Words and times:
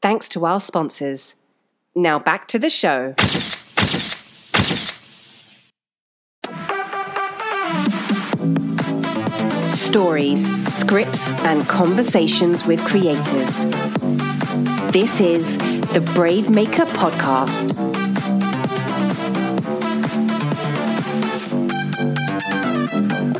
Thanks 0.00 0.28
to 0.30 0.46
our 0.46 0.60
sponsors. 0.60 1.34
Now 1.94 2.18
back 2.18 2.46
to 2.48 2.58
the 2.58 2.70
show. 2.70 3.14
Stories, 9.70 10.46
scripts, 10.72 11.30
and 11.42 11.66
conversations 11.66 12.66
with 12.66 12.80
creators. 12.84 13.64
This 14.92 15.20
is 15.20 15.56
the 15.92 16.00
Brave 16.14 16.48
Maker 16.48 16.84
Podcast. 16.84 17.74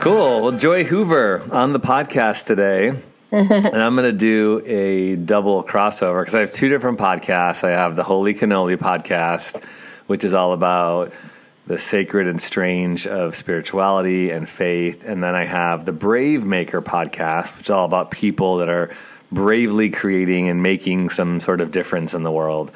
Cool. 0.01 0.43
Well, 0.43 0.53
Joy 0.53 0.85
Hoover 0.85 1.43
on 1.53 1.73
the 1.73 1.81
podcast 1.81 2.47
today. 2.47 2.93
and 3.33 3.67
I'm 3.67 3.95
going 3.95 4.11
to 4.11 4.17
do 4.17 4.63
a 4.65 5.17
double 5.17 5.63
crossover 5.63 6.23
because 6.23 6.35
I 6.35 6.41
have 6.41 6.51
two 6.51 6.71
different 6.71 6.99
podcasts. 6.99 7.63
I 7.63 7.73
have 7.73 7.95
the 7.95 8.03
Holy 8.03 8.33
Cannoli 8.33 8.77
podcast, 8.77 9.63
which 10.07 10.25
is 10.25 10.33
all 10.33 10.55
about 10.55 11.13
the 11.67 11.79
sacred 11.79 12.27
and 12.27 12.41
strange 12.41 13.07
of 13.07 13.37
spirituality 13.37 14.31
and 14.31 14.49
faith. 14.49 15.05
And 15.05 15.23
then 15.23 15.35
I 15.35 15.45
have 15.45 15.85
the 15.85 15.93
Brave 15.93 16.47
Maker 16.47 16.81
podcast, 16.81 17.59
which 17.59 17.67
is 17.67 17.71
all 17.71 17.85
about 17.85 18.11
people 18.11 18.59
that 18.59 18.71
are 18.71 18.97
bravely 19.31 19.91
creating 19.91 20.49
and 20.49 20.63
making 20.63 21.11
some 21.11 21.41
sort 21.41 21.61
of 21.61 21.71
difference 21.71 22.15
in 22.15 22.23
the 22.23 22.33
world. 22.33 22.75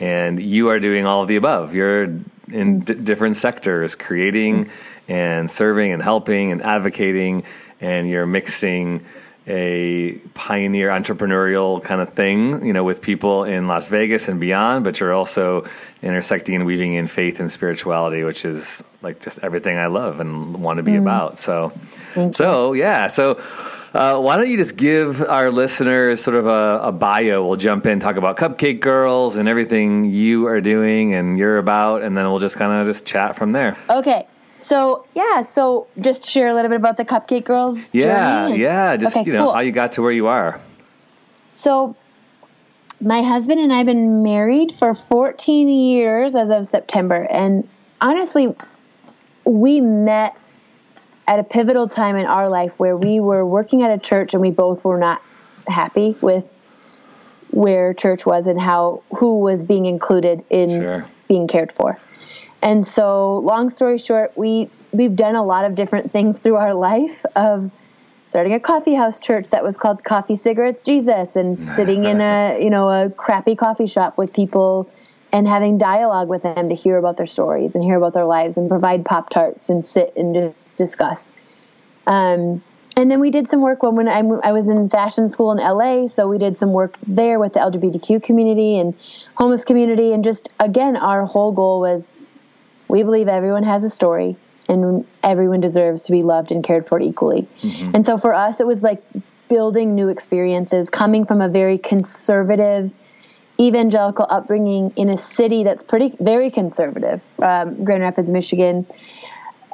And 0.00 0.38
you 0.38 0.68
are 0.68 0.78
doing 0.78 1.06
all 1.06 1.22
of 1.22 1.28
the 1.28 1.36
above. 1.36 1.74
You're 1.74 2.04
in 2.04 2.82
mm. 2.82 2.84
d- 2.84 2.94
different 2.94 3.38
sectors, 3.38 3.94
creating 3.94 4.66
mm. 4.66 4.70
and 5.08 5.50
serving 5.50 5.92
and 5.92 6.02
helping 6.02 6.52
and 6.52 6.60
advocating, 6.60 7.44
and 7.80 8.06
you're 8.06 8.26
mixing 8.26 9.02
a 9.46 10.12
pioneer 10.32 10.88
entrepreneurial 10.88 11.82
kind 11.82 12.00
of 12.00 12.10
thing, 12.14 12.64
you 12.64 12.72
know, 12.72 12.82
with 12.82 13.02
people 13.02 13.44
in 13.44 13.68
Las 13.68 13.88
Vegas 13.88 14.28
and 14.28 14.40
beyond, 14.40 14.84
but 14.84 15.00
you're 15.00 15.12
also 15.12 15.66
intersecting 16.02 16.54
and 16.54 16.64
weaving 16.64 16.94
in 16.94 17.06
faith 17.06 17.40
and 17.40 17.52
spirituality, 17.52 18.24
which 18.24 18.44
is 18.44 18.82
like 19.02 19.20
just 19.20 19.38
everything 19.40 19.76
I 19.76 19.86
love 19.86 20.20
and 20.20 20.62
want 20.62 20.78
to 20.78 20.82
be 20.82 20.96
about. 20.96 21.38
So, 21.38 21.72
so 22.32 22.72
yeah. 22.72 23.08
So, 23.08 23.42
uh, 23.92 24.18
why 24.18 24.36
don't 24.36 24.48
you 24.48 24.56
just 24.56 24.76
give 24.76 25.22
our 25.22 25.52
listeners 25.52 26.22
sort 26.22 26.36
of 26.36 26.46
a, 26.46 26.80
a 26.84 26.92
bio? 26.92 27.46
We'll 27.46 27.56
jump 27.56 27.86
in, 27.86 28.00
talk 28.00 28.16
about 28.16 28.36
Cupcake 28.36 28.80
Girls 28.80 29.36
and 29.36 29.48
everything 29.48 30.04
you 30.04 30.46
are 30.46 30.60
doing 30.60 31.14
and 31.14 31.38
you're 31.38 31.58
about, 31.58 32.02
and 32.02 32.16
then 32.16 32.26
we'll 32.26 32.40
just 32.40 32.56
kind 32.56 32.72
of 32.72 32.86
just 32.86 33.04
chat 33.04 33.36
from 33.36 33.52
there. 33.52 33.76
Okay. 33.90 34.26
So 34.56 35.06
yeah, 35.14 35.42
so 35.42 35.86
just 36.00 36.24
share 36.26 36.48
a 36.48 36.54
little 36.54 36.68
bit 36.68 36.76
about 36.76 36.96
the 36.96 37.04
Cupcake 37.04 37.44
Girls. 37.44 37.78
Yeah, 37.92 38.48
journey. 38.48 38.62
yeah. 38.62 38.96
Just 38.96 39.16
Okay, 39.16 39.26
you 39.26 39.32
know 39.32 39.44
cool. 39.46 39.52
how 39.52 39.60
you 39.60 39.72
got 39.72 39.92
to 39.92 40.02
where 40.02 40.12
you 40.12 40.26
are. 40.26 40.60
So 41.48 41.96
my 43.00 43.22
husband 43.22 43.60
and 43.60 43.72
I 43.72 43.78
have 43.78 43.86
been 43.86 44.22
married 44.22 44.72
for 44.78 44.94
14 44.94 45.68
years 45.68 46.34
as 46.34 46.50
of 46.50 46.66
September, 46.66 47.26
and 47.30 47.68
honestly, 48.00 48.54
we 49.44 49.80
met 49.80 50.36
at 51.26 51.38
a 51.38 51.44
pivotal 51.44 51.88
time 51.88 52.16
in 52.16 52.26
our 52.26 52.48
life 52.48 52.72
where 52.78 52.96
we 52.96 53.18
were 53.18 53.44
working 53.46 53.82
at 53.82 53.90
a 53.90 53.98
church 53.98 54.34
and 54.34 54.40
we 54.40 54.50
both 54.50 54.84
were 54.84 54.98
not 54.98 55.22
happy 55.66 56.14
with 56.20 56.44
where 57.50 57.94
church 57.94 58.26
was 58.26 58.46
and 58.46 58.60
how 58.60 59.02
who 59.16 59.38
was 59.38 59.64
being 59.64 59.86
included 59.86 60.44
in 60.50 60.68
Sure. 60.80 61.06
being 61.28 61.46
cared 61.48 61.72
for. 61.72 61.98
And 62.64 62.88
so, 62.88 63.40
long 63.40 63.68
story 63.68 63.98
short, 63.98 64.36
we 64.36 64.70
we've 64.90 65.14
done 65.14 65.34
a 65.34 65.44
lot 65.44 65.66
of 65.66 65.74
different 65.74 66.10
things 66.10 66.38
through 66.38 66.56
our 66.56 66.74
life 66.74 67.24
of 67.36 67.70
starting 68.26 68.54
a 68.54 68.60
coffee 68.60 68.94
house 68.94 69.20
church 69.20 69.50
that 69.50 69.62
was 69.62 69.76
called 69.76 70.02
Coffee 70.02 70.34
Cigarettes 70.34 70.82
Jesus 70.82 71.36
and 71.36 71.64
sitting 71.76 72.04
in 72.04 72.20
a, 72.20 72.58
you 72.60 72.70
know, 72.70 72.88
a 72.88 73.10
crappy 73.10 73.54
coffee 73.54 73.86
shop 73.86 74.16
with 74.16 74.32
people 74.32 74.90
and 75.30 75.46
having 75.46 75.76
dialogue 75.76 76.28
with 76.28 76.42
them 76.42 76.68
to 76.70 76.74
hear 76.74 76.96
about 76.96 77.16
their 77.16 77.26
stories 77.26 77.74
and 77.74 77.84
hear 77.84 77.98
about 77.98 78.14
their 78.14 78.24
lives 78.24 78.56
and 78.56 78.68
provide 78.68 79.04
pop 79.04 79.28
tarts 79.28 79.68
and 79.68 79.84
sit 79.84 80.12
and 80.16 80.34
just 80.34 80.76
discuss. 80.76 81.32
Um, 82.06 82.62
and 82.96 83.10
then 83.10 83.20
we 83.20 83.30
did 83.30 83.50
some 83.50 83.60
work 83.60 83.82
when, 83.82 83.96
when 83.96 84.08
I, 84.08 84.20
I 84.48 84.52
was 84.52 84.68
in 84.68 84.88
fashion 84.88 85.28
school 85.28 85.50
in 85.52 85.58
LA. 85.58 86.06
So 86.06 86.28
we 86.28 86.38
did 86.38 86.56
some 86.56 86.72
work 86.72 86.96
there 87.06 87.38
with 87.40 87.52
the 87.52 87.60
LGBTQ 87.60 88.22
community 88.22 88.78
and 88.78 88.94
homeless 89.34 89.64
community. 89.64 90.12
And 90.12 90.22
just, 90.22 90.48
again, 90.60 90.96
our 90.96 91.26
whole 91.26 91.50
goal 91.50 91.80
was 91.80 92.16
we 92.88 93.02
believe 93.02 93.28
everyone 93.28 93.64
has 93.64 93.84
a 93.84 93.90
story 93.90 94.36
and 94.68 95.06
everyone 95.22 95.60
deserves 95.60 96.04
to 96.04 96.12
be 96.12 96.22
loved 96.22 96.50
and 96.50 96.64
cared 96.64 96.86
for 96.86 97.00
equally. 97.00 97.46
And 97.94 98.06
so 98.06 98.18
for 98.18 98.34
us, 98.34 98.60
it 98.60 98.66
was 98.66 98.82
like 98.82 99.02
building 99.48 99.94
new 99.94 100.08
experiences, 100.08 100.88
coming 100.88 101.26
from 101.26 101.40
a 101.40 101.48
very 101.48 101.78
conservative, 101.78 102.92
evangelical 103.60 104.26
upbringing 104.28 104.92
in 104.96 105.10
a 105.10 105.16
city 105.16 105.64
that's 105.64 105.84
pretty, 105.84 106.16
very 106.20 106.50
conservative, 106.50 107.20
um, 107.40 107.84
Grand 107.84 108.02
Rapids, 108.02 108.30
Michigan. 108.30 108.86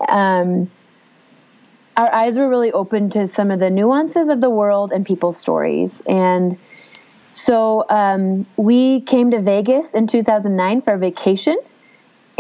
Um, 0.08 0.70
our 1.96 2.12
eyes 2.12 2.38
were 2.38 2.48
really 2.48 2.72
open 2.72 3.10
to 3.10 3.26
some 3.26 3.50
of 3.50 3.60
the 3.60 3.70
nuances 3.70 4.28
of 4.28 4.40
the 4.40 4.50
world 4.50 4.92
and 4.92 5.04
people's 5.04 5.36
stories. 5.36 6.00
And 6.06 6.58
so 7.26 7.84
um, 7.88 8.46
we 8.56 9.02
came 9.02 9.30
to 9.30 9.40
Vegas 9.40 9.90
in 9.92 10.06
2009 10.06 10.82
for 10.82 10.94
a 10.94 10.98
vacation. 10.98 11.56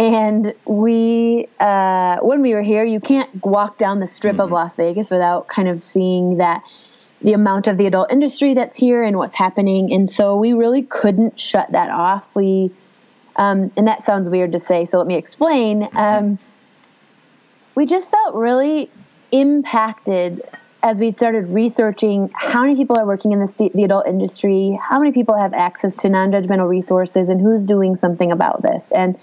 And 0.00 0.54
we, 0.64 1.46
uh, 1.60 2.20
when 2.20 2.40
we 2.40 2.54
were 2.54 2.62
here, 2.62 2.82
you 2.82 3.00
can't 3.00 3.44
walk 3.44 3.76
down 3.76 4.00
the 4.00 4.06
strip 4.06 4.40
of 4.40 4.50
Las 4.50 4.74
Vegas 4.74 5.10
without 5.10 5.46
kind 5.46 5.68
of 5.68 5.82
seeing 5.82 6.38
that 6.38 6.62
the 7.20 7.34
amount 7.34 7.66
of 7.66 7.76
the 7.76 7.84
adult 7.84 8.10
industry 8.10 8.54
that's 8.54 8.78
here 8.78 9.04
and 9.04 9.18
what's 9.18 9.36
happening. 9.36 9.92
And 9.92 10.10
so 10.10 10.36
we 10.36 10.54
really 10.54 10.84
couldn't 10.84 11.38
shut 11.38 11.72
that 11.72 11.90
off. 11.90 12.34
We, 12.34 12.72
um, 13.36 13.70
and 13.76 13.86
that 13.88 14.06
sounds 14.06 14.30
weird 14.30 14.52
to 14.52 14.58
say, 14.58 14.86
so 14.86 14.96
let 14.96 15.06
me 15.06 15.16
explain. 15.16 15.86
Um, 15.92 16.38
we 17.74 17.84
just 17.84 18.10
felt 18.10 18.34
really 18.34 18.90
impacted 19.32 20.42
as 20.82 20.98
we 20.98 21.10
started 21.10 21.46
researching 21.48 22.30
how 22.34 22.62
many 22.62 22.74
people 22.74 22.98
are 22.98 23.06
working 23.06 23.32
in 23.32 23.40
this, 23.40 23.52
the, 23.52 23.70
the 23.74 23.84
adult 23.84 24.06
industry, 24.06 24.78
how 24.82 24.98
many 24.98 25.12
people 25.12 25.36
have 25.36 25.52
access 25.52 25.94
to 25.96 26.08
non-judgmental 26.08 26.66
resources, 26.66 27.28
and 27.28 27.38
who's 27.38 27.66
doing 27.66 27.96
something 27.96 28.32
about 28.32 28.62
this. 28.62 28.82
And 28.92 29.18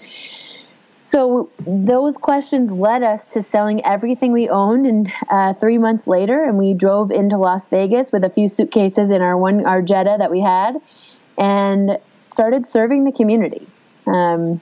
so 1.08 1.48
those 1.66 2.18
questions 2.18 2.70
led 2.70 3.02
us 3.02 3.24
to 3.26 3.42
selling 3.42 3.82
everything 3.86 4.30
we 4.30 4.50
owned, 4.50 4.86
and 4.86 5.10
uh, 5.30 5.54
three 5.54 5.78
months 5.78 6.06
later, 6.06 6.44
and 6.44 6.58
we 6.58 6.74
drove 6.74 7.10
into 7.10 7.38
Las 7.38 7.66
Vegas 7.68 8.12
with 8.12 8.24
a 8.24 8.30
few 8.30 8.46
suitcases 8.46 9.10
in 9.10 9.22
our 9.22 9.34
one 9.34 9.64
our 9.64 9.80
Jetta 9.80 10.16
that 10.18 10.30
we 10.30 10.42
had, 10.42 10.76
and 11.38 11.98
started 12.26 12.66
serving 12.66 13.04
the 13.04 13.12
community. 13.12 13.66
Um, 14.06 14.60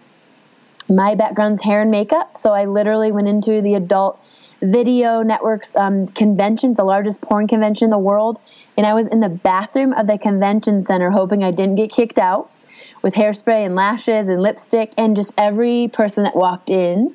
my 0.88 1.16
background's 1.16 1.64
hair 1.64 1.80
and 1.80 1.90
makeup, 1.90 2.36
so 2.36 2.52
I 2.52 2.66
literally 2.66 3.10
went 3.10 3.26
into 3.26 3.60
the 3.60 3.74
adult 3.74 4.20
video 4.62 5.22
networks 5.22 5.74
um, 5.74 6.06
convention, 6.06 6.74
the 6.74 6.84
largest 6.84 7.22
porn 7.22 7.48
convention 7.48 7.86
in 7.86 7.90
the 7.90 7.98
world, 7.98 8.38
and 8.76 8.86
I 8.86 8.94
was 8.94 9.08
in 9.08 9.18
the 9.18 9.28
bathroom 9.28 9.92
of 9.94 10.06
the 10.06 10.16
convention 10.16 10.84
center 10.84 11.10
hoping 11.10 11.42
I 11.42 11.50
didn't 11.50 11.74
get 11.74 11.90
kicked 11.90 12.20
out 12.20 12.52
with 13.02 13.14
hairspray 13.14 13.64
and 13.64 13.74
lashes 13.74 14.28
and 14.28 14.40
lipstick, 14.40 14.92
and 14.96 15.16
just 15.16 15.34
every 15.38 15.88
person 15.92 16.24
that 16.24 16.36
walked 16.36 16.70
in. 16.70 17.14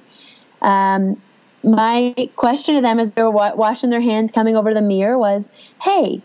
Um, 0.62 1.22
my 1.64 2.16
question 2.36 2.76
to 2.76 2.82
them 2.82 3.00
as 3.00 3.12
they 3.12 3.24
were 3.24 3.32
wa- 3.32 3.56
washing 3.56 3.90
their 3.90 4.02
hands, 4.02 4.32
coming 4.32 4.56
over 4.56 4.70
to 4.70 4.76
the 4.76 4.82
mirror, 4.82 5.18
was, 5.18 5.50
"Hey, 5.82 6.22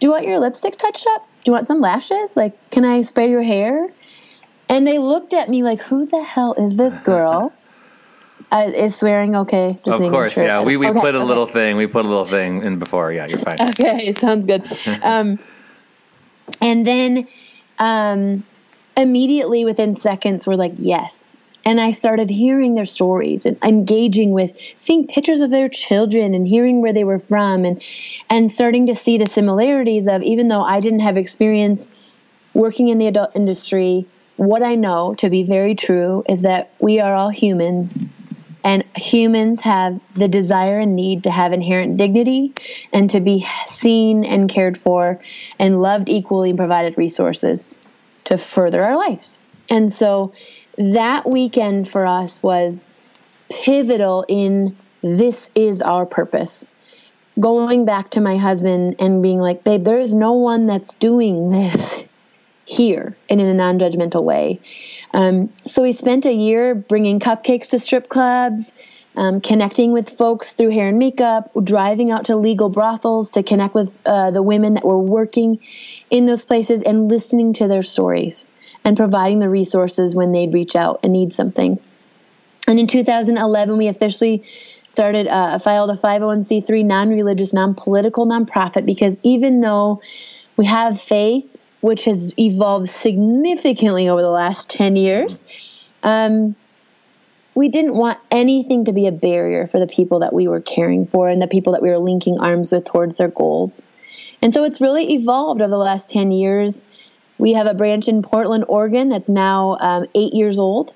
do 0.00 0.06
you 0.06 0.10
want 0.10 0.26
your 0.26 0.38
lipstick 0.38 0.78
touched 0.78 1.06
up? 1.08 1.26
Do 1.44 1.50
you 1.50 1.52
want 1.52 1.66
some 1.66 1.80
lashes? 1.80 2.30
Like, 2.34 2.54
can 2.70 2.84
I 2.84 3.02
spray 3.02 3.30
your 3.30 3.42
hair?" 3.42 3.92
And 4.68 4.86
they 4.86 4.98
looked 4.98 5.34
at 5.34 5.50
me 5.50 5.62
like, 5.62 5.82
"Who 5.82 6.06
the 6.06 6.22
hell 6.22 6.54
is 6.54 6.76
this 6.76 6.98
girl?" 6.98 7.52
uh, 8.52 8.70
is 8.74 8.96
swearing 8.96 9.34
okay? 9.34 9.78
Just 9.84 10.00
Of 10.00 10.10
course, 10.10 10.34
sure. 10.34 10.44
yeah. 10.44 10.60
We, 10.60 10.76
we 10.76 10.88
Okay, 10.88 11.00
put 11.00 11.14
a 11.14 11.18
okay. 11.18 11.26
little 11.26 11.46
thing. 11.46 11.76
We 11.76 11.86
put 11.86 12.04
a 12.04 12.08
little 12.08 12.26
thing 12.26 12.62
in 12.62 12.78
before. 12.78 13.12
Yeah, 13.12 13.26
you're 13.26 13.38
fine. 13.38 13.56
Okay, 13.60 14.12
sounds 14.18 14.46
good. 14.46 14.62
Um, 15.02 15.38
and 16.60 16.86
then 16.86 17.26
um, 17.78 18.44
immediately 18.96 19.64
within 19.64 19.96
seconds, 19.96 20.46
we're 20.46 20.54
like, 20.54 20.74
yes. 20.78 21.36
And 21.64 21.80
I 21.80 21.92
started 21.92 22.28
hearing 22.28 22.74
their 22.74 22.86
stories 22.86 23.46
and 23.46 23.56
engaging 23.62 24.32
with 24.32 24.56
seeing 24.78 25.06
pictures 25.06 25.40
of 25.40 25.50
their 25.50 25.68
children 25.68 26.34
and 26.34 26.46
hearing 26.46 26.80
where 26.82 26.92
they 26.92 27.04
were 27.04 27.20
from 27.20 27.64
and 27.64 27.80
and 28.28 28.50
starting 28.50 28.88
to 28.88 28.96
see 28.96 29.16
the 29.16 29.26
similarities 29.26 30.08
of 30.08 30.22
even 30.22 30.48
though 30.48 30.62
I 30.62 30.80
didn't 30.80 31.00
have 31.00 31.16
experience 31.16 31.86
working 32.52 32.88
in 32.88 32.98
the 32.98 33.06
adult 33.06 33.36
industry, 33.36 34.06
what 34.36 34.62
I 34.62 34.74
know 34.74 35.14
to 35.18 35.30
be 35.30 35.44
very 35.44 35.76
true 35.76 36.24
is 36.28 36.42
that 36.42 36.72
we 36.80 36.98
are 36.98 37.14
all 37.14 37.30
humans 37.30 37.92
and 38.64 38.84
humans 38.96 39.60
have 39.60 40.00
the 40.14 40.28
desire 40.28 40.80
and 40.80 40.96
need 40.96 41.24
to 41.24 41.30
have 41.30 41.52
inherent 41.52 41.96
dignity 41.96 42.54
and 42.92 43.10
to 43.10 43.20
be 43.20 43.46
seen 43.66 44.24
and 44.24 44.48
cared 44.48 44.78
for 44.78 45.20
and 45.58 45.80
loved 45.80 46.08
equally 46.08 46.50
and 46.50 46.58
provided 46.58 46.96
resources 46.98 47.68
to 48.24 48.38
further 48.38 48.82
our 48.82 48.96
lives. 48.96 49.38
And 49.68 49.94
so 49.94 50.32
that 50.78 51.28
weekend 51.28 51.90
for 51.90 52.06
us 52.06 52.42
was 52.42 52.88
pivotal 53.50 54.24
in 54.28 54.76
this 55.02 55.50
is 55.54 55.80
our 55.82 56.06
purpose. 56.06 56.66
Going 57.40 57.84
back 57.84 58.10
to 58.10 58.20
my 58.20 58.36
husband 58.36 58.96
and 58.98 59.22
being 59.22 59.38
like, 59.38 59.64
babe, 59.64 59.84
there 59.84 59.98
is 59.98 60.14
no 60.14 60.34
one 60.34 60.66
that's 60.66 60.94
doing 60.94 61.50
this 61.50 62.04
here 62.64 63.16
and 63.28 63.40
in 63.40 63.46
a 63.46 63.54
non 63.54 63.78
judgmental 63.78 64.22
way. 64.22 64.60
Um, 65.12 65.52
so 65.66 65.82
we 65.82 65.92
spent 65.92 66.24
a 66.24 66.32
year 66.32 66.74
bringing 66.74 67.20
cupcakes 67.20 67.70
to 67.70 67.78
strip 67.78 68.08
clubs, 68.08 68.72
um, 69.16 69.40
connecting 69.40 69.92
with 69.92 70.16
folks 70.16 70.52
through 70.52 70.70
hair 70.70 70.88
and 70.88 70.98
makeup, 70.98 71.50
driving 71.62 72.10
out 72.10 72.26
to 72.26 72.36
legal 72.36 72.68
brothels 72.68 73.32
to 73.32 73.42
connect 73.42 73.74
with 73.74 73.92
uh, 74.06 74.30
the 74.30 74.42
women 74.42 74.74
that 74.74 74.84
were 74.84 74.98
working 74.98 75.58
in 76.10 76.26
those 76.26 76.44
places 76.44 76.82
and 76.82 77.08
listening 77.08 77.52
to 77.54 77.68
their 77.68 77.82
stories 77.82 78.46
and 78.84 78.96
providing 78.96 79.38
the 79.38 79.48
resources 79.48 80.14
when 80.14 80.32
they'd 80.32 80.52
reach 80.52 80.74
out 80.74 81.00
and 81.02 81.12
need 81.12 81.34
something. 81.34 81.78
And 82.66 82.78
in 82.78 82.86
2011, 82.86 83.76
we 83.76 83.88
officially 83.88 84.44
started 84.88 85.26
uh, 85.26 85.58
filed 85.58 85.90
a 85.90 85.96
501c3 85.96 86.84
non-religious, 86.84 87.52
non-political 87.52 88.26
nonprofit 88.26 88.86
because 88.86 89.18
even 89.22 89.60
though 89.60 90.00
we 90.56 90.66
have 90.66 91.00
faith 91.00 91.48
which 91.82 92.04
has 92.04 92.32
evolved 92.38 92.88
significantly 92.88 94.08
over 94.08 94.22
the 94.22 94.30
last 94.30 94.70
10 94.70 94.96
years. 94.96 95.42
Um, 96.04 96.54
we 97.54 97.68
didn't 97.68 97.94
want 97.94 98.18
anything 98.30 98.86
to 98.86 98.92
be 98.92 99.06
a 99.06 99.12
barrier 99.12 99.66
for 99.66 99.78
the 99.78 99.86
people 99.86 100.20
that 100.20 100.32
we 100.32 100.48
were 100.48 100.60
caring 100.60 101.06
for 101.06 101.28
and 101.28 101.40
the 101.40 101.46
people 101.46 101.72
that 101.72 101.82
we 101.82 101.90
were 101.90 101.98
linking 101.98 102.38
arms 102.38 102.72
with 102.72 102.84
towards 102.84 103.16
their 103.16 103.28
goals. 103.28 103.82
And 104.40 104.52
so 104.54 104.64
it's 104.64 104.80
really 104.80 105.14
evolved 105.14 105.60
over 105.60 105.70
the 105.70 105.76
last 105.76 106.10
10 106.10 106.32
years. 106.32 106.82
We 107.38 107.52
have 107.52 107.66
a 107.66 107.74
branch 107.74 108.08
in 108.08 108.22
Portland, 108.22 108.64
Oregon 108.68 109.10
that's 109.10 109.28
now 109.28 109.76
um, 109.80 110.06
eight 110.14 110.32
years 110.32 110.58
old. 110.58 110.94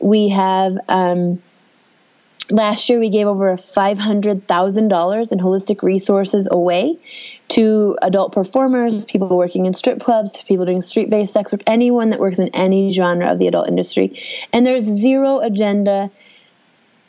We 0.00 0.28
have 0.28 0.76
um, 0.88 1.42
last 2.50 2.88
year 2.88 2.98
we 2.98 3.10
gave 3.10 3.26
over 3.26 3.56
$500,000 3.56 5.32
in 5.32 5.38
holistic 5.38 5.82
resources 5.82 6.48
away 6.50 6.98
to 7.48 7.96
adult 8.02 8.32
performers, 8.32 9.04
people 9.04 9.36
working 9.36 9.66
in 9.66 9.72
strip 9.72 10.00
clubs, 10.00 10.42
people 10.46 10.64
doing 10.64 10.80
street 10.80 11.10
based 11.10 11.32
sex 11.32 11.52
work, 11.52 11.62
anyone 11.66 12.10
that 12.10 12.20
works 12.20 12.38
in 12.38 12.48
any 12.54 12.90
genre 12.90 13.30
of 13.30 13.38
the 13.38 13.46
adult 13.46 13.68
industry. 13.68 14.20
And 14.52 14.66
there's 14.66 14.84
zero 14.84 15.40
agenda 15.40 16.10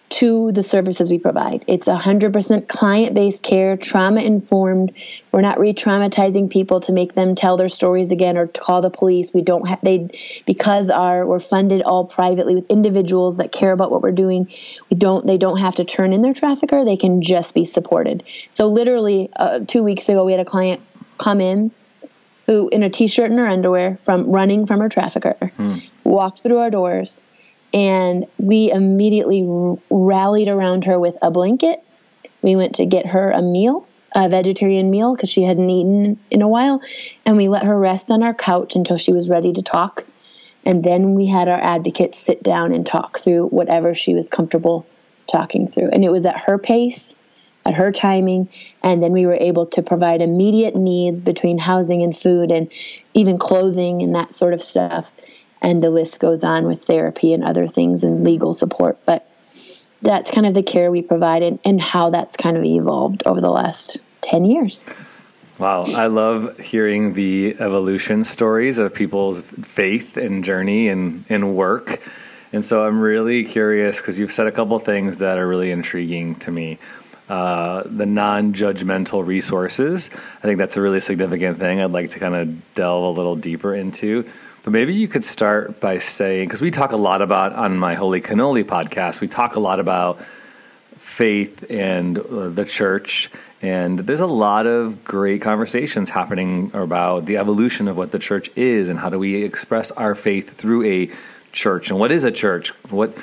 to 0.08 0.52
the 0.52 0.62
services 0.62 1.10
we 1.10 1.18
provide. 1.18 1.66
It's 1.68 1.88
100% 1.88 2.68
client 2.68 3.16
based 3.16 3.44
care, 3.44 3.76
trauma 3.76 4.22
informed. 4.22 4.94
We're 5.32 5.42
not 5.42 5.60
re 5.60 5.74
traumatizing 5.74 6.50
people 6.50 6.80
to 6.82 6.92
make 6.92 7.14
them 7.14 7.36
tell 7.36 7.58
their 7.58 7.70
stories 7.70 8.12
again 8.12 8.38
or 8.38 8.48
to 8.48 8.62
call 8.62 8.82
the 8.82 8.90
police. 8.90 9.34
We 9.34 9.42
don't 9.42 9.68
have, 9.68 9.80
they, 9.82 10.10
because 10.46 10.90
our, 10.90 11.26
we're 11.26 11.40
funded 11.40 11.82
all 11.82 12.06
privately 12.06 12.56
with 12.56 12.70
individuals 12.70 13.38
that 13.38 13.52
care 13.52 13.72
about 13.72 13.92
what 13.92 14.02
we're 14.02 14.12
doing. 14.12 14.52
We 14.90 14.98
don't, 14.98 15.26
they 15.26 15.38
don't 15.38 15.58
have 15.58 15.76
to 15.76 15.86
turn 15.86 16.14
in 16.14 16.22
their 16.22 16.34
trafficker. 16.34 16.86
They 16.86 16.98
can 16.98 17.22
just 17.22 17.54
be 17.54 17.66
supported. 17.66 18.24
So 18.52 18.68
literally, 18.68 19.30
uh, 19.36 19.62
two 19.68 19.84
weeks 19.84 20.08
ago, 20.08 20.24
we 20.24 20.34
had 20.34 20.42
a 20.42 20.46
client 20.46 20.82
come 21.18 21.42
in 21.42 21.72
who, 22.46 22.70
in 22.70 22.84
a 22.84 22.90
t 22.90 23.08
shirt 23.08 23.32
and 23.32 23.40
her 23.40 23.48
underwear, 23.48 23.98
from 24.06 24.30
running 24.30 24.68
from 24.68 24.80
her 24.80 24.90
trafficker, 24.90 25.52
hmm. 25.58 25.80
walked 26.04 26.42
through 26.42 26.60
our 26.60 26.70
doors 26.70 27.22
and 27.76 28.26
we 28.38 28.72
immediately 28.72 29.46
r- 29.46 29.78
rallied 29.90 30.48
around 30.48 30.86
her 30.86 30.98
with 30.98 31.16
a 31.22 31.30
blanket. 31.30 31.84
We 32.42 32.56
went 32.56 32.76
to 32.76 32.86
get 32.86 33.06
her 33.06 33.32
a 33.32 33.42
meal, 33.42 33.86
a 34.16 34.30
vegetarian 34.30 34.90
meal, 34.90 35.14
because 35.14 35.30
she 35.30 35.44
hadn't 35.44 35.70
eaten 35.70 36.18
in 36.32 36.42
a 36.42 36.48
while, 36.48 36.82
and 37.26 37.36
we 37.36 37.50
let 37.50 37.66
her 37.66 37.78
rest 37.78 38.10
on 38.10 38.24
our 38.24 38.34
couch 38.34 38.76
until 38.76 38.98
she 38.98 39.12
was 39.12 39.28
ready 39.28 39.52
to 39.52 39.62
talk. 39.62 40.06
And 40.64 40.84
then 40.86 41.16
we 41.16 41.28
had 41.28 41.50
our 41.50 41.62
advocate 41.62 42.16
sit 42.16 42.42
down 42.42 42.74
and 42.74 42.86
talk 42.86 43.20
through 43.20 43.48
whatever 43.48 43.94
she 43.94 44.16
was 44.16 44.30
comfortable 44.30 44.88
talking 45.30 45.68
through. 45.68 45.90
And 45.92 46.06
it 46.06 46.12
was 46.12 46.26
at 46.26 46.40
her 46.40 46.58
pace, 46.58 47.14
at 47.66 47.74
her 47.74 47.92
timing, 47.92 48.48
and 48.84 49.04
then 49.04 49.12
we 49.12 49.26
were 49.26 49.36
able 49.36 49.66
to 49.66 49.82
provide 49.82 50.22
immediate 50.22 50.78
needs 50.78 51.20
between 51.20 51.58
housing 51.58 52.04
and 52.04 52.18
food 52.18 52.52
and 52.52 52.72
even 53.14 53.38
clothing 53.38 54.02
and 54.02 54.16
that 54.16 54.34
sort 54.34 54.54
of 54.54 54.64
stuff 54.64 55.12
and 55.66 55.84
the 55.84 55.90
list 55.90 56.20
goes 56.20 56.44
on 56.44 56.68
with 56.68 56.84
therapy 56.84 57.34
and 57.34 57.44
other 57.44 57.68
things 57.68 58.04
and 58.04 58.24
legal 58.24 58.54
support. 58.54 59.00
But 59.06 59.28
that's 60.04 60.30
kind 60.30 60.46
of 60.46 60.54
the 60.54 60.62
care 60.62 60.92
we 60.92 61.02
provided 61.02 61.58
and 61.66 61.82
how 61.82 62.12
that's 62.12 62.38
kind 62.38 62.56
of 62.56 62.64
evolved 62.64 63.24
over 63.26 63.42
the 63.42 63.50
last 63.50 63.98
10 64.22 64.46
years. 64.46 64.86
Wow, 65.58 65.86
I 65.88 66.08
love 66.08 66.60
hearing 66.60 67.14
the 67.14 67.56
evolution 67.60 68.24
stories 68.24 68.78
of 68.78 68.94
people's 68.94 69.42
faith 69.42 70.18
and 70.18 70.44
journey 70.44 70.88
and, 70.88 71.26
and 71.30 71.56
work. 71.56 72.02
And 72.54 72.64
so 72.64 72.86
I'm 72.86 73.00
really 73.00 73.44
curious 73.44 73.98
because 73.98 74.20
you've 74.20 74.32
said 74.32 74.46
a 74.46 74.52
couple 74.52 74.78
things 74.78 75.18
that 75.18 75.40
are 75.40 75.48
really 75.48 75.72
intriguing 75.72 76.36
to 76.36 76.52
me. 76.52 76.78
Uh, 77.28 77.82
the 77.86 78.06
non 78.06 78.54
judgmental 78.54 79.26
resources, 79.26 80.12
I 80.38 80.42
think 80.42 80.60
that's 80.60 80.78
a 80.78 80.82
really 80.82 81.02
significant 81.02 81.58
thing 81.58 81.82
I'd 81.82 81.90
like 81.90 82.12
to 82.12 82.20
kind 82.20 82.36
of 82.36 82.76
delve 82.76 83.04
a 83.04 83.18
little 83.18 83.36
deeper 83.36 83.74
into. 83.74 84.30
But 84.66 84.72
maybe 84.72 84.96
you 84.96 85.08
could 85.08 85.24
start 85.24 85.80
by 85.80 86.00
saying, 86.00 86.48
because 86.48 86.64
we 86.64 86.72
talk 86.72 86.92
a 86.92 86.98
lot 86.98 87.22
about 87.22 87.54
on 87.54 87.78
my 87.78 87.94
Holy 87.94 88.20
Cannoli 88.20 88.64
podcast, 88.64 89.22
we 89.22 89.28
talk 89.28 89.56
a 89.56 89.60
lot 89.60 89.80
about 89.80 90.20
faith 90.98 91.70
and 91.70 92.18
uh, 92.18 92.50
the 92.50 92.66
church. 92.66 93.30
And 93.62 94.00
there's 94.00 94.22
a 94.22 94.26
lot 94.26 94.66
of 94.66 95.04
great 95.04 95.44
conversations 95.44 96.10
happening 96.10 96.72
about 96.74 97.28
the 97.28 97.38
evolution 97.38 97.88
of 97.88 97.96
what 97.96 98.10
the 98.10 98.18
church 98.18 98.50
is 98.56 98.90
and 98.90 98.98
how 98.98 99.12
do 99.12 99.20
we 99.20 99.44
express 99.44 99.92
our 99.92 100.16
faith 100.16 100.58
through 100.58 100.84
a 100.84 101.12
church 101.52 101.92
and 101.92 102.00
what 102.00 102.12
is 102.12 102.24
a 102.24 102.32
church? 102.32 102.70
What 102.90 103.16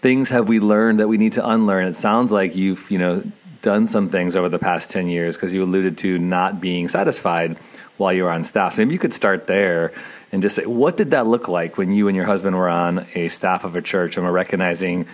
things 0.00 0.30
have 0.30 0.48
we 0.48 0.60
learned 0.60 0.98
that 0.98 1.08
we 1.08 1.18
need 1.18 1.34
to 1.34 1.46
unlearn? 1.46 1.88
It 1.88 1.96
sounds 1.96 2.32
like 2.32 2.56
you've, 2.56 2.90
you 2.90 2.96
know, 2.96 3.22
done 3.60 3.86
some 3.86 4.08
things 4.08 4.34
over 4.34 4.48
the 4.48 4.58
past 4.58 4.90
10 4.90 5.10
years 5.10 5.36
because 5.36 5.52
you 5.52 5.62
alluded 5.62 5.98
to 5.98 6.18
not 6.18 6.58
being 6.58 6.88
satisfied 6.88 7.58
while 7.98 8.14
you 8.14 8.22
were 8.22 8.30
on 8.30 8.42
staff. 8.42 8.72
So 8.72 8.80
maybe 8.80 8.94
you 8.94 8.98
could 8.98 9.12
start 9.12 9.46
there 9.46 9.92
and 10.32 10.42
just 10.42 10.56
say, 10.56 10.66
what 10.66 10.96
did 10.96 11.10
that 11.10 11.26
look 11.26 11.48
like 11.48 11.76
when 11.76 11.92
you 11.92 12.08
and 12.08 12.16
your 12.16 12.26
husband 12.26 12.56
were 12.56 12.68
on 12.68 13.06
a 13.14 13.28
staff 13.28 13.64
of 13.64 13.76
a 13.76 13.82
church 13.82 14.16
and 14.16 14.24
were 14.24 14.32
recognizing 14.32 15.06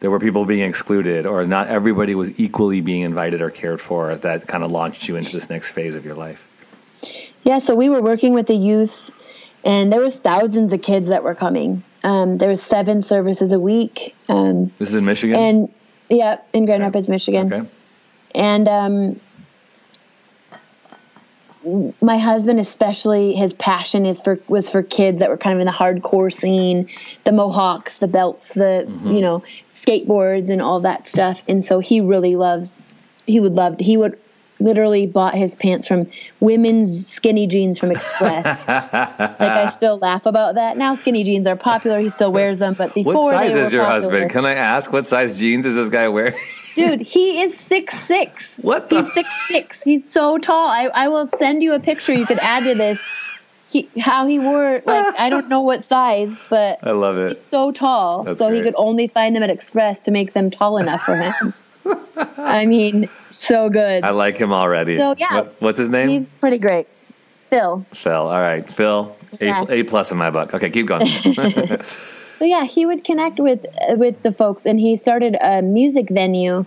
there 0.00 0.10
were 0.10 0.20
people 0.20 0.44
being 0.44 0.66
excluded 0.68 1.26
or 1.26 1.46
not 1.46 1.68
everybody 1.68 2.14
was 2.14 2.38
equally 2.38 2.80
being 2.80 3.02
invited 3.02 3.40
or 3.40 3.50
cared 3.50 3.80
for 3.80 4.16
that 4.16 4.46
kind 4.46 4.64
of 4.64 4.70
launched 4.70 5.08
you 5.08 5.16
into 5.16 5.32
this 5.32 5.48
next 5.48 5.70
phase 5.70 5.94
of 5.94 6.04
your 6.04 6.14
life? 6.14 6.48
Yeah, 7.42 7.58
so 7.58 7.74
we 7.74 7.88
were 7.88 8.00
working 8.00 8.32
with 8.34 8.46
the 8.46 8.54
youth 8.54 9.10
and 9.64 9.92
there 9.92 10.00
was 10.00 10.16
thousands 10.16 10.72
of 10.72 10.82
kids 10.82 11.08
that 11.08 11.22
were 11.22 11.34
coming. 11.34 11.82
Um, 12.02 12.36
there 12.36 12.50
was 12.50 12.62
seven 12.62 13.00
services 13.00 13.50
a 13.50 13.58
week. 13.58 14.14
Um, 14.28 14.72
this 14.78 14.90
is 14.90 14.94
in 14.94 15.06
Michigan? 15.06 15.36
And 15.36 15.74
yeah, 16.10 16.40
in 16.52 16.66
Grand 16.66 16.82
Rapids, 16.82 17.08
Michigan. 17.08 17.52
Okay. 17.52 17.68
And 18.34 18.68
um, 18.68 19.20
my 22.00 22.18
husband 22.18 22.60
especially 22.60 23.34
his 23.34 23.54
passion 23.54 24.04
is 24.06 24.20
for 24.20 24.38
was 24.48 24.68
for 24.68 24.82
kids 24.82 25.18
that 25.18 25.30
were 25.30 25.36
kind 25.36 25.54
of 25.54 25.60
in 25.60 25.66
the 25.66 25.72
hardcore 25.72 26.32
scene 26.32 26.88
the 27.24 27.32
mohawks 27.32 27.98
the 27.98 28.08
belts 28.08 28.52
the 28.52 28.86
mm-hmm. 28.86 29.12
you 29.12 29.20
know 29.20 29.42
skateboards 29.84 30.50
and 30.50 30.62
all 30.62 30.80
that 30.80 31.08
stuff. 31.08 31.40
And 31.48 31.64
so 31.64 31.80
he 31.80 32.00
really 32.00 32.36
loves 32.36 32.80
he 33.26 33.40
would 33.40 33.52
love 33.52 33.76
he 33.78 33.96
would 33.96 34.18
literally 34.60 35.06
bought 35.06 35.34
his 35.34 35.54
pants 35.56 35.86
from 35.86 36.08
women's 36.40 37.08
skinny 37.08 37.46
jeans 37.46 37.78
from 37.78 37.90
express. 37.90 38.66
Like 39.34 39.40
i 39.40 39.70
still 39.70 39.98
laugh 39.98 40.26
about 40.26 40.54
that. 40.54 40.76
Now 40.76 40.94
skinny 40.94 41.24
jeans 41.24 41.46
are 41.46 41.56
popular. 41.56 42.00
He 42.00 42.10
still 42.10 42.32
wears 42.32 42.58
them 42.58 42.74
but 42.74 42.94
before 42.94 43.14
what 43.14 43.30
size 43.30 43.56
is 43.56 43.72
your 43.72 43.84
popular. 43.84 44.10
husband 44.10 44.30
can 44.30 44.46
i 44.46 44.54
ask 44.54 44.92
what 44.92 45.06
size 45.06 45.38
jeans 45.38 45.66
is 45.66 45.74
this 45.74 45.88
guy 45.88 46.08
wearing 46.08 46.34
Dude, 46.74 47.00
he 47.00 47.40
is 47.42 47.58
six 47.58 47.98
six. 48.00 48.56
What 48.58 48.90
the? 48.90 49.02
He's 49.02 49.12
six 49.12 49.28
six. 49.48 49.82
He's 49.82 50.08
so 50.10 50.38
tall. 50.38 50.68
I, 50.68 50.84
I 50.94 51.08
will 51.08 51.28
send 51.38 51.62
you 51.62 51.72
a 51.74 51.80
picture 51.80 52.12
you 52.12 52.26
could 52.26 52.38
add 52.40 52.64
to 52.64 52.74
this. 52.74 53.00
He, 53.70 53.88
how 53.98 54.26
he 54.26 54.38
wore 54.38 54.82
like 54.84 55.18
I 55.18 55.28
don't 55.30 55.48
know 55.48 55.60
what 55.60 55.84
size, 55.84 56.36
but 56.48 56.78
I 56.82 56.92
love 56.92 57.16
it. 57.18 57.30
He's 57.30 57.40
so 57.40 57.72
tall, 57.72 58.22
That's 58.22 58.38
so 58.38 58.48
great. 58.48 58.58
he 58.58 58.62
could 58.64 58.74
only 58.76 59.08
find 59.08 59.34
them 59.34 59.42
at 59.42 59.50
Express 59.50 60.00
to 60.02 60.10
make 60.10 60.32
them 60.32 60.50
tall 60.50 60.78
enough 60.78 61.02
for 61.02 61.16
him. 61.16 61.54
I 62.38 62.66
mean, 62.66 63.08
so 63.30 63.68
good. 63.68 64.04
I 64.04 64.10
like 64.10 64.36
him 64.38 64.52
already. 64.52 64.96
So 64.96 65.14
yeah, 65.18 65.34
what, 65.34 65.56
what's 65.60 65.78
his 65.78 65.88
name? 65.88 66.08
He's 66.08 66.34
pretty 66.34 66.58
great. 66.58 66.86
Phil. 67.50 67.84
Phil. 67.92 68.12
All 68.12 68.40
right, 68.40 68.68
Phil. 68.70 69.16
Yeah. 69.40 69.64
A, 69.68 69.80
a 69.80 69.82
plus 69.82 70.12
in 70.12 70.18
my 70.18 70.30
book. 70.30 70.54
Okay, 70.54 70.70
keep 70.70 70.86
going. 70.86 71.06
So 72.44 72.48
yeah, 72.48 72.64
he 72.64 72.84
would 72.84 73.04
connect 73.04 73.40
with 73.40 73.64
with 73.96 74.22
the 74.22 74.30
folks, 74.30 74.66
and 74.66 74.78
he 74.78 74.96
started 74.96 75.34
a 75.40 75.62
music 75.62 76.10
venue 76.10 76.66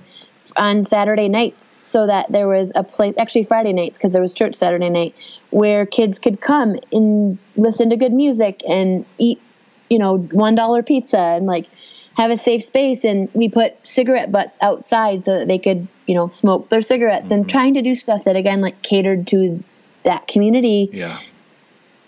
on 0.55 0.85
Saturday 0.87 1.29
nights 1.29 1.75
so 1.81 2.07
that 2.07 2.31
there 2.31 2.47
was 2.47 2.71
a 2.73 2.83
place, 2.83 3.13
actually 3.19 3.43
Friday 3.43 3.73
nights, 3.73 3.95
because 3.95 4.11
there 4.11 4.23
was 4.23 4.33
church 4.33 4.55
Saturday 4.55 4.89
night, 4.89 5.13
where 5.51 5.85
kids 5.85 6.17
could 6.17 6.41
come 6.41 6.79
and 6.91 7.37
listen 7.57 7.91
to 7.91 7.95
good 7.95 8.11
music 8.11 8.63
and 8.67 9.05
eat, 9.19 9.39
you 9.87 9.99
know, 9.99 10.17
$1 10.17 10.85
pizza 10.87 11.19
and 11.19 11.45
like 11.45 11.67
have 12.15 12.31
a 12.31 12.37
safe 12.37 12.65
space. 12.65 13.03
And 13.03 13.29
we 13.35 13.47
put 13.47 13.75
cigarette 13.83 14.31
butts 14.31 14.57
outside 14.63 15.25
so 15.25 15.37
that 15.37 15.47
they 15.47 15.59
could, 15.59 15.87
you 16.07 16.15
know, 16.15 16.25
smoke 16.25 16.69
their 16.69 16.81
cigarettes 16.81 17.25
mm-hmm. 17.25 17.33
and 17.33 17.47
trying 17.47 17.75
to 17.75 17.83
do 17.83 17.93
stuff 17.93 18.23
that, 18.23 18.35
again, 18.35 18.61
like 18.61 18.81
catered 18.81 19.27
to 19.27 19.63
that 20.05 20.27
community. 20.27 20.89
Yeah. 20.91 21.19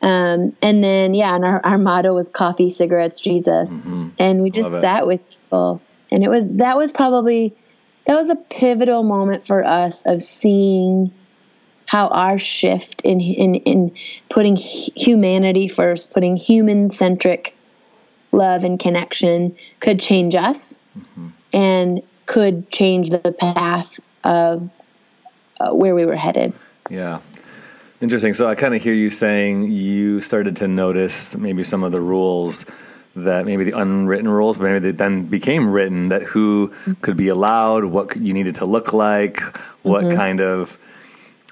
Um, 0.00 0.56
and 0.62 0.82
then 0.82 1.12
yeah, 1.12 1.34
and 1.34 1.44
our, 1.44 1.60
our 1.64 1.76
motto 1.76 2.14
was 2.14 2.30
coffee, 2.30 2.70
cigarettes, 2.70 3.20
Jesus. 3.20 3.68
Mm-hmm. 3.68 4.08
And 4.18 4.42
we 4.42 4.48
just 4.48 4.70
sat 4.70 5.06
with 5.06 5.20
people. 5.28 5.82
And 6.10 6.24
it 6.24 6.30
was 6.30 6.48
that 6.48 6.78
was 6.78 6.90
probably 6.90 7.54
that 8.06 8.14
was 8.14 8.30
a 8.30 8.36
pivotal 8.36 9.02
moment 9.02 9.46
for 9.46 9.64
us 9.64 10.02
of 10.06 10.22
seeing 10.22 11.12
how 11.86 12.08
our 12.08 12.38
shift 12.38 13.02
in 13.02 13.20
in, 13.20 13.54
in 13.56 13.94
putting 14.30 14.56
humanity 14.56 15.68
first, 15.68 16.10
putting 16.10 16.36
human 16.36 16.90
centric 16.90 17.54
love 18.32 18.64
and 18.64 18.80
connection 18.80 19.54
could 19.80 20.00
change 20.00 20.34
us 20.34 20.78
mm-hmm. 20.98 21.28
and 21.52 22.02
could 22.26 22.70
change 22.70 23.10
the 23.10 23.36
path 23.38 24.00
of 24.24 24.70
uh, 25.60 25.70
where 25.70 25.94
we 25.94 26.06
were 26.06 26.16
headed. 26.16 26.52
Yeah. 26.88 27.20
Interesting. 28.00 28.34
So 28.34 28.48
I 28.48 28.54
kind 28.56 28.74
of 28.74 28.82
hear 28.82 28.94
you 28.94 29.10
saying 29.10 29.70
you 29.70 30.18
started 30.20 30.56
to 30.56 30.66
notice 30.66 31.36
maybe 31.36 31.62
some 31.62 31.84
of 31.84 31.92
the 31.92 32.00
rules 32.00 32.64
that 33.14 33.44
maybe 33.44 33.64
the 33.64 33.78
unwritten 33.78 34.28
rules, 34.28 34.58
but 34.58 34.64
maybe 34.64 34.78
they 34.78 34.90
then 34.92 35.26
became 35.26 35.70
written 35.70 36.08
that 36.08 36.22
who 36.22 36.72
could 37.02 37.16
be 37.16 37.28
allowed, 37.28 37.84
what 37.84 38.16
you 38.16 38.32
needed 38.32 38.56
to 38.56 38.64
look 38.64 38.92
like, 38.92 39.40
what 39.82 40.04
mm-hmm. 40.04 40.16
kind 40.16 40.40
of 40.40 40.78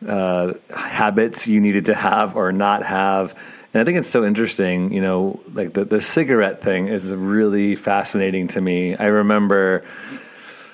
uh, 0.07 0.55
habits 0.75 1.47
you 1.47 1.61
needed 1.61 1.87
to 1.87 1.95
have 1.95 2.37
or 2.37 2.53
not 2.53 2.83
have. 2.83 3.35
And 3.73 3.81
I 3.81 3.85
think 3.85 3.99
it's 3.99 4.09
so 4.09 4.25
interesting, 4.25 4.93
you 4.93 5.01
know, 5.01 5.41
like 5.53 5.73
the, 5.75 5.85
the 5.85 6.01
cigarette 6.01 6.63
thing 6.63 6.89
is 6.89 7.13
really 7.13 7.77
fascinating 7.77 8.49
to 8.49 8.61
me. 8.61 8.97
I 8.97 9.07
remember, 9.07 9.85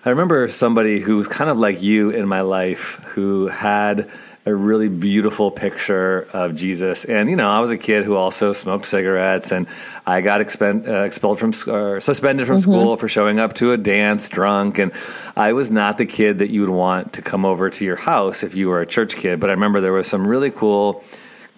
I 0.04 0.10
remember 0.10 0.48
somebody 0.48 1.00
who 1.00 1.16
was 1.16 1.28
kind 1.28 1.50
of 1.50 1.58
like 1.58 1.82
you 1.82 2.10
in 2.10 2.26
my 2.26 2.40
life 2.42 3.00
who 3.08 3.48
had 3.48 4.08
a 4.46 4.54
really 4.54 4.88
beautiful 4.88 5.50
picture 5.50 6.28
of 6.32 6.54
Jesus. 6.54 7.04
And 7.04 7.28
you 7.28 7.34
know, 7.34 7.50
I 7.50 7.58
was 7.58 7.72
a 7.72 7.76
kid 7.76 8.04
who 8.04 8.14
also 8.14 8.52
smoked 8.52 8.86
cigarettes, 8.86 9.50
and 9.50 9.66
I 10.06 10.20
got 10.20 10.40
expend, 10.40 10.88
uh, 10.88 11.02
expelled 11.02 11.40
from 11.40 11.52
or 11.66 12.00
suspended 12.00 12.46
from 12.46 12.58
mm-hmm. 12.58 12.70
school 12.70 12.96
for 12.96 13.08
showing 13.08 13.40
up 13.40 13.54
to 13.54 13.72
a 13.72 13.76
dance 13.76 14.28
drunk. 14.30 14.78
And 14.78 14.92
I 15.36 15.52
was 15.52 15.72
not 15.72 15.98
the 15.98 16.06
kid 16.06 16.38
that 16.38 16.50
you 16.50 16.60
would 16.60 16.70
want 16.70 17.14
to 17.14 17.22
come 17.22 17.44
over 17.44 17.68
to 17.70 17.84
your 17.84 17.96
house 17.96 18.44
if 18.44 18.54
you 18.54 18.68
were 18.68 18.80
a 18.80 18.86
church 18.86 19.16
kid. 19.16 19.40
But 19.40 19.50
I 19.50 19.54
remember 19.54 19.80
there 19.80 19.92
was 19.92 20.06
some 20.06 20.24
really 20.24 20.52
cool 20.52 21.02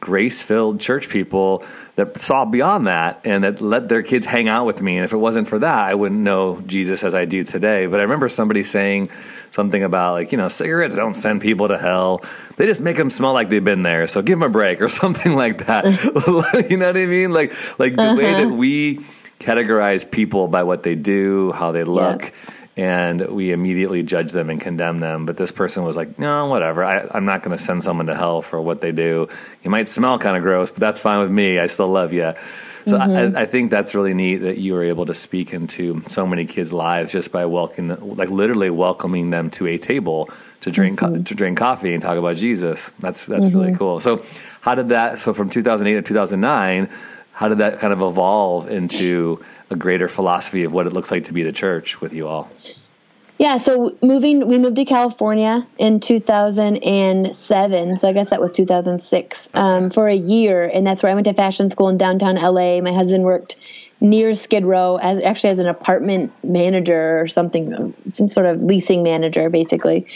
grace 0.00 0.42
filled 0.42 0.80
church 0.80 1.08
people 1.08 1.64
that 1.96 2.18
saw 2.20 2.44
beyond 2.44 2.86
that 2.86 3.20
and 3.24 3.44
that 3.44 3.60
let 3.60 3.88
their 3.88 4.02
kids 4.02 4.24
hang 4.24 4.48
out 4.48 4.66
with 4.66 4.80
me. 4.80 4.96
And 4.96 5.04
if 5.04 5.12
it 5.12 5.16
wasn't 5.16 5.48
for 5.48 5.58
that, 5.58 5.84
I 5.84 5.94
wouldn't 5.94 6.20
know 6.20 6.60
Jesus 6.66 7.02
as 7.02 7.14
I 7.14 7.24
do 7.24 7.42
today. 7.42 7.86
But 7.86 8.00
I 8.00 8.04
remember 8.04 8.28
somebody 8.28 8.62
saying 8.62 9.10
something 9.50 9.82
about, 9.82 10.12
like, 10.12 10.30
you 10.30 10.38
know, 10.38 10.48
cigarettes 10.48 10.94
don't 10.94 11.14
send 11.14 11.40
people 11.40 11.68
to 11.68 11.78
hell, 11.78 12.22
they 12.56 12.66
just 12.66 12.80
make 12.80 12.96
them 12.96 13.10
smell 13.10 13.32
like 13.32 13.48
they've 13.48 13.64
been 13.64 13.82
there. 13.82 14.06
So 14.06 14.22
give 14.22 14.38
them 14.38 14.48
a 14.48 14.52
break 14.52 14.80
or 14.82 14.88
something 14.88 15.34
like 15.34 15.66
that. 15.66 15.84
you 16.70 16.76
know 16.76 16.86
what 16.86 16.96
I 16.96 17.06
mean? 17.06 17.32
Like, 17.32 17.52
like 17.78 17.96
the 17.96 18.02
uh-huh. 18.02 18.16
way 18.16 18.44
that 18.44 18.50
we 18.50 19.00
categorize 19.40 20.08
people 20.08 20.48
by 20.48 20.62
what 20.62 20.82
they 20.82 20.94
do, 20.94 21.52
how 21.52 21.72
they 21.72 21.84
look. 21.84 22.22
Yeah 22.22 22.30
and 22.78 23.26
we 23.26 23.50
immediately 23.50 24.04
judge 24.04 24.30
them 24.30 24.50
and 24.50 24.60
condemn 24.60 24.98
them. 24.98 25.26
But 25.26 25.36
this 25.36 25.50
person 25.50 25.82
was 25.82 25.96
like, 25.96 26.16
no, 26.16 26.46
whatever. 26.46 26.84
I, 26.84 27.08
am 27.12 27.24
not 27.24 27.42
going 27.42 27.56
to 27.56 27.62
send 27.62 27.82
someone 27.82 28.06
to 28.06 28.14
hell 28.14 28.40
for 28.40 28.62
what 28.62 28.80
they 28.80 28.92
do. 28.92 29.28
You 29.64 29.70
might 29.70 29.88
smell 29.88 30.16
kind 30.20 30.36
of 30.36 30.44
gross, 30.44 30.70
but 30.70 30.78
that's 30.78 31.00
fine 31.00 31.18
with 31.18 31.30
me. 31.30 31.58
I 31.58 31.66
still 31.66 31.88
love 31.88 32.12
you. 32.12 32.34
So 32.86 32.96
mm-hmm. 32.96 33.36
I, 33.36 33.42
I, 33.42 33.46
think 33.46 33.72
that's 33.72 33.96
really 33.96 34.14
neat 34.14 34.36
that 34.36 34.58
you 34.58 34.74
were 34.74 34.84
able 34.84 35.06
to 35.06 35.14
speak 35.14 35.52
into 35.52 36.02
so 36.08 36.24
many 36.24 36.46
kids' 36.46 36.72
lives 36.72 37.12
just 37.12 37.32
by 37.32 37.44
welcoming, 37.46 38.16
like 38.16 38.30
literally 38.30 38.70
welcoming 38.70 39.30
them 39.30 39.50
to 39.50 39.66
a 39.66 39.76
table 39.76 40.30
to 40.60 40.70
drink 40.70 41.00
mm-hmm. 41.00 41.16
co- 41.16 41.22
to 41.22 41.34
drink 41.34 41.58
coffee 41.58 41.92
and 41.92 42.00
talk 42.00 42.16
about 42.16 42.36
Jesus. 42.36 42.90
That's 43.00 43.26
that's 43.26 43.46
mm-hmm. 43.46 43.58
really 43.58 43.76
cool. 43.76 44.00
So 44.00 44.24
how 44.60 44.74
did 44.74 44.90
that? 44.90 45.18
So 45.18 45.34
from 45.34 45.50
2008 45.50 45.96
to 45.96 46.02
2009, 46.02 46.88
how 47.38 47.48
did 47.48 47.58
that 47.58 47.78
kind 47.78 47.92
of 47.92 48.02
evolve 48.02 48.68
into 48.68 49.40
a 49.70 49.76
greater 49.76 50.08
philosophy 50.08 50.64
of 50.64 50.72
what 50.72 50.88
it 50.88 50.92
looks 50.92 51.12
like 51.12 51.22
to 51.26 51.32
be 51.32 51.44
the 51.44 51.52
church 51.52 52.00
with 52.00 52.12
you 52.12 52.26
all? 52.26 52.50
Yeah, 53.38 53.58
so 53.58 53.96
moving, 54.02 54.48
we 54.48 54.58
moved 54.58 54.74
to 54.74 54.84
California 54.84 55.64
in 55.78 56.00
2007. 56.00 57.96
So 57.96 58.08
I 58.08 58.12
guess 58.12 58.30
that 58.30 58.40
was 58.40 58.50
2006 58.50 59.48
um, 59.54 59.88
for 59.90 60.08
a 60.08 60.16
year, 60.16 60.64
and 60.64 60.84
that's 60.84 61.04
where 61.04 61.12
I 61.12 61.14
went 61.14 61.26
to 61.26 61.32
fashion 61.32 61.70
school 61.70 61.88
in 61.88 61.96
downtown 61.96 62.34
LA. 62.34 62.80
My 62.80 62.92
husband 62.92 63.22
worked 63.22 63.54
near 64.00 64.34
Skid 64.34 64.64
Row 64.64 64.96
as 64.96 65.22
actually 65.22 65.50
as 65.50 65.60
an 65.60 65.68
apartment 65.68 66.32
manager 66.42 67.20
or 67.20 67.28
something, 67.28 67.94
some 68.08 68.26
sort 68.26 68.46
of 68.46 68.62
leasing 68.62 69.04
manager, 69.04 69.48
basically. 69.48 70.08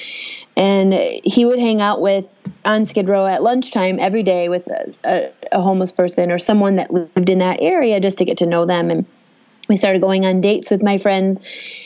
And 0.56 0.92
he 1.24 1.44
would 1.44 1.58
hang 1.58 1.80
out 1.80 2.00
with 2.00 2.26
on 2.64 2.86
Skid 2.86 3.08
Row 3.08 3.26
at 3.26 3.42
lunchtime 3.42 3.98
every 3.98 4.22
day 4.22 4.48
with 4.48 4.66
a, 4.68 4.94
a, 5.04 5.32
a 5.52 5.62
homeless 5.62 5.92
person 5.92 6.30
or 6.30 6.38
someone 6.38 6.76
that 6.76 6.92
lived 6.92 7.28
in 7.30 7.38
that 7.38 7.60
area 7.60 8.00
just 8.00 8.18
to 8.18 8.24
get 8.24 8.38
to 8.38 8.46
know 8.46 8.66
them. 8.66 8.90
And 8.90 9.06
we 9.68 9.76
started 9.76 10.02
going 10.02 10.26
on 10.26 10.40
dates 10.40 10.70
with 10.70 10.82
my 10.82 10.98
friends 10.98 11.40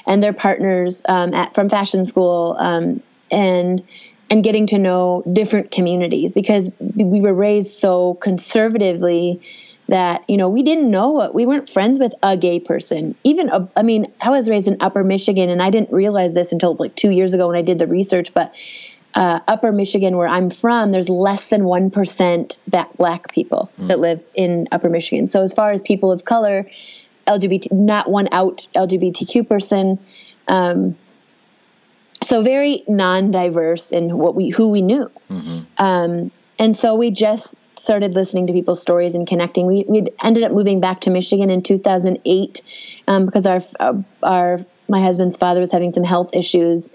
and 0.06 0.22
their 0.22 0.32
partners 0.32 1.02
um, 1.08 1.32
at 1.34 1.54
from 1.54 1.68
fashion 1.68 2.04
school 2.04 2.56
um, 2.58 3.02
and 3.30 3.82
and 4.28 4.42
getting 4.42 4.66
to 4.66 4.78
know 4.78 5.22
different 5.32 5.70
communities 5.70 6.34
because 6.34 6.70
we 6.96 7.20
were 7.20 7.32
raised 7.32 7.72
so 7.72 8.14
conservatively 8.14 9.40
that 9.88 10.24
you 10.28 10.36
know 10.36 10.48
we 10.48 10.62
didn't 10.62 10.90
know 10.90 11.10
what 11.10 11.34
we 11.34 11.46
weren't 11.46 11.70
friends 11.70 11.98
with 11.98 12.12
a 12.22 12.36
gay 12.36 12.58
person 12.58 13.14
even 13.24 13.48
a, 13.50 13.68
i 13.76 13.82
mean 13.82 14.12
i 14.20 14.30
was 14.30 14.48
raised 14.48 14.68
in 14.68 14.76
upper 14.80 15.04
michigan 15.04 15.48
and 15.48 15.62
i 15.62 15.70
didn't 15.70 15.92
realize 15.92 16.34
this 16.34 16.52
until 16.52 16.74
like 16.74 16.94
two 16.96 17.10
years 17.10 17.34
ago 17.34 17.46
when 17.48 17.56
i 17.56 17.62
did 17.62 17.78
the 17.78 17.86
research 17.86 18.34
but 18.34 18.52
uh, 19.14 19.40
upper 19.48 19.72
michigan 19.72 20.16
where 20.16 20.28
i'm 20.28 20.50
from 20.50 20.92
there's 20.92 21.08
less 21.08 21.48
than 21.48 21.62
1% 21.62 22.56
black 22.96 23.32
people 23.32 23.70
mm. 23.78 23.88
that 23.88 23.98
live 23.98 24.22
in 24.34 24.68
upper 24.72 24.90
michigan 24.90 25.28
so 25.28 25.42
as 25.42 25.52
far 25.52 25.70
as 25.70 25.80
people 25.82 26.12
of 26.12 26.24
color 26.24 26.68
lgbt 27.26 27.70
not 27.72 28.10
one 28.10 28.28
out 28.32 28.66
lgbtq 28.74 29.48
person 29.48 29.98
um, 30.48 30.96
so 32.22 32.42
very 32.42 32.84
non-diverse 32.88 33.90
in 33.90 34.18
what 34.18 34.34
we 34.34 34.50
who 34.50 34.68
we 34.68 34.82
knew 34.82 35.10
mm-hmm. 35.30 35.60
um, 35.78 36.30
and 36.58 36.76
so 36.76 36.94
we 36.94 37.10
just 37.10 37.54
started 37.86 38.14
listening 38.14 38.48
to 38.48 38.52
people's 38.52 38.82
stories 38.82 39.14
and 39.14 39.28
connecting. 39.28 39.64
We 39.64 39.84
we 39.88 40.08
ended 40.22 40.42
up 40.42 40.50
moving 40.50 40.80
back 40.80 41.00
to 41.02 41.10
Michigan 41.10 41.50
in 41.50 41.62
2008 41.62 42.62
um, 43.06 43.24
because 43.24 43.46
our 43.46 43.62
uh, 43.78 43.94
our 44.24 44.58
my 44.88 45.00
husband's 45.00 45.36
father 45.36 45.60
was 45.60 45.70
having 45.70 45.94
some 45.94 46.04
health 46.04 46.30
issues. 46.32 46.90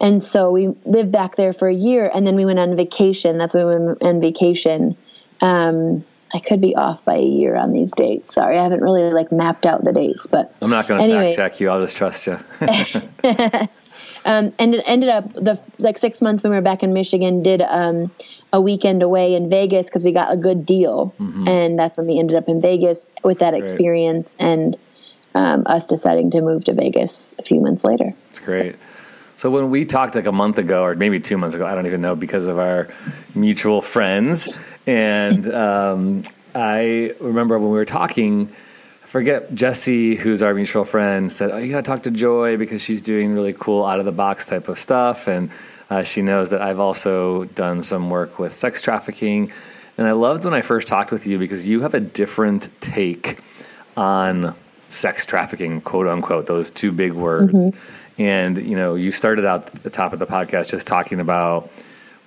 And 0.00 0.24
so 0.24 0.50
we 0.50 0.68
lived 0.84 1.12
back 1.12 1.36
there 1.36 1.52
for 1.52 1.68
a 1.68 1.74
year, 1.74 2.10
and 2.12 2.26
then 2.26 2.36
we 2.36 2.44
went 2.44 2.58
on 2.58 2.74
vacation. 2.74 3.38
That's 3.38 3.54
when 3.54 3.66
we 3.66 3.86
went 3.86 4.02
on 4.02 4.20
vacation. 4.20 4.96
Um, 5.40 6.04
I 6.34 6.40
could 6.40 6.60
be 6.60 6.74
off 6.74 7.04
by 7.04 7.16
a 7.16 7.22
year 7.22 7.54
on 7.54 7.72
these 7.72 7.92
dates. 7.92 8.34
Sorry, 8.34 8.58
I 8.58 8.62
haven't 8.62 8.80
really 8.80 9.12
like 9.12 9.30
mapped 9.30 9.66
out 9.66 9.84
the 9.84 9.92
dates, 9.92 10.26
but 10.26 10.54
I'm 10.62 10.70
not 10.70 10.88
going 10.88 10.98
to 10.98 11.04
anyway. 11.04 11.34
fact 11.34 11.36
check 11.36 11.60
you. 11.60 11.68
I'll 11.68 11.80
just 11.80 11.96
trust 11.96 12.26
you. 12.26 12.38
um, 14.24 14.52
and 14.58 14.74
it 14.74 14.82
ended 14.86 15.10
up 15.10 15.32
the 15.34 15.60
like 15.78 15.98
six 15.98 16.20
months 16.22 16.42
when 16.42 16.50
we 16.50 16.56
were 16.56 16.62
back 16.62 16.82
in 16.82 16.92
Michigan. 16.92 17.42
Did 17.42 17.62
um, 17.62 18.10
a 18.54 18.60
weekend 18.60 19.02
away 19.02 19.34
in 19.34 19.50
Vegas 19.50 19.86
because 19.86 20.04
we 20.04 20.12
got 20.12 20.32
a 20.32 20.36
good 20.36 20.64
deal, 20.64 21.12
mm-hmm. 21.18 21.48
and 21.48 21.76
that's 21.76 21.98
when 21.98 22.06
we 22.06 22.20
ended 22.20 22.36
up 22.36 22.48
in 22.48 22.60
Vegas 22.60 23.10
with 23.24 23.40
that 23.40 23.50
that's 23.50 23.68
experience 23.68 24.36
great. 24.36 24.46
and 24.48 24.76
um, 25.34 25.64
us 25.66 25.88
deciding 25.88 26.30
to 26.30 26.40
move 26.40 26.62
to 26.64 26.72
Vegas 26.72 27.34
a 27.40 27.42
few 27.42 27.60
months 27.60 27.82
later. 27.82 28.14
That's 28.28 28.38
great. 28.38 28.76
So 29.36 29.50
when 29.50 29.70
we 29.70 29.84
talked 29.84 30.14
like 30.14 30.26
a 30.26 30.32
month 30.32 30.58
ago, 30.58 30.84
or 30.84 30.94
maybe 30.94 31.18
two 31.18 31.36
months 31.36 31.56
ago, 31.56 31.66
I 31.66 31.74
don't 31.74 31.86
even 31.86 32.00
know 32.00 32.14
because 32.14 32.46
of 32.46 32.60
our 32.60 32.86
mutual 33.34 33.82
friends, 33.82 34.64
and 34.86 35.52
um, 35.66 36.22
I 36.54 37.12
remember 37.18 37.58
when 37.58 37.70
we 37.70 37.76
were 37.76 37.84
talking. 37.84 38.52
I 39.02 39.06
forget 39.06 39.52
Jesse, 39.54 40.14
who's 40.14 40.42
our 40.42 40.54
mutual 40.54 40.84
friend, 40.84 41.30
said, 41.30 41.50
"Oh, 41.50 41.56
you 41.56 41.72
got 41.72 41.84
to 41.84 41.90
talk 41.90 42.04
to 42.04 42.12
Joy 42.12 42.56
because 42.56 42.82
she's 42.82 43.02
doing 43.02 43.34
really 43.34 43.52
cool 43.52 43.84
out 43.84 43.98
of 43.98 44.04
the 44.04 44.12
box 44.12 44.46
type 44.46 44.68
of 44.68 44.78
stuff." 44.78 45.26
And 45.26 45.50
uh, 45.90 46.02
she 46.02 46.22
knows 46.22 46.50
that 46.50 46.62
I've 46.62 46.78
also 46.78 47.44
done 47.44 47.82
some 47.82 48.10
work 48.10 48.38
with 48.38 48.54
sex 48.54 48.82
trafficking. 48.82 49.52
And 49.96 50.08
I 50.08 50.12
loved 50.12 50.44
when 50.44 50.54
I 50.54 50.62
first 50.62 50.88
talked 50.88 51.12
with 51.12 51.26
you 51.26 51.38
because 51.38 51.66
you 51.66 51.82
have 51.82 51.94
a 51.94 52.00
different 52.00 52.68
take 52.80 53.38
on 53.96 54.54
sex 54.88 55.26
trafficking, 55.26 55.80
quote 55.80 56.06
unquote, 56.06 56.46
those 56.46 56.70
two 56.70 56.90
big 56.90 57.12
words. 57.12 57.52
Mm-hmm. 57.52 58.22
And, 58.22 58.58
you 58.58 58.76
know, 58.76 58.94
you 58.94 59.10
started 59.12 59.44
out 59.44 59.74
at 59.74 59.82
the 59.82 59.90
top 59.90 60.12
of 60.12 60.18
the 60.18 60.26
podcast 60.26 60.70
just 60.70 60.86
talking 60.86 61.20
about 61.20 61.70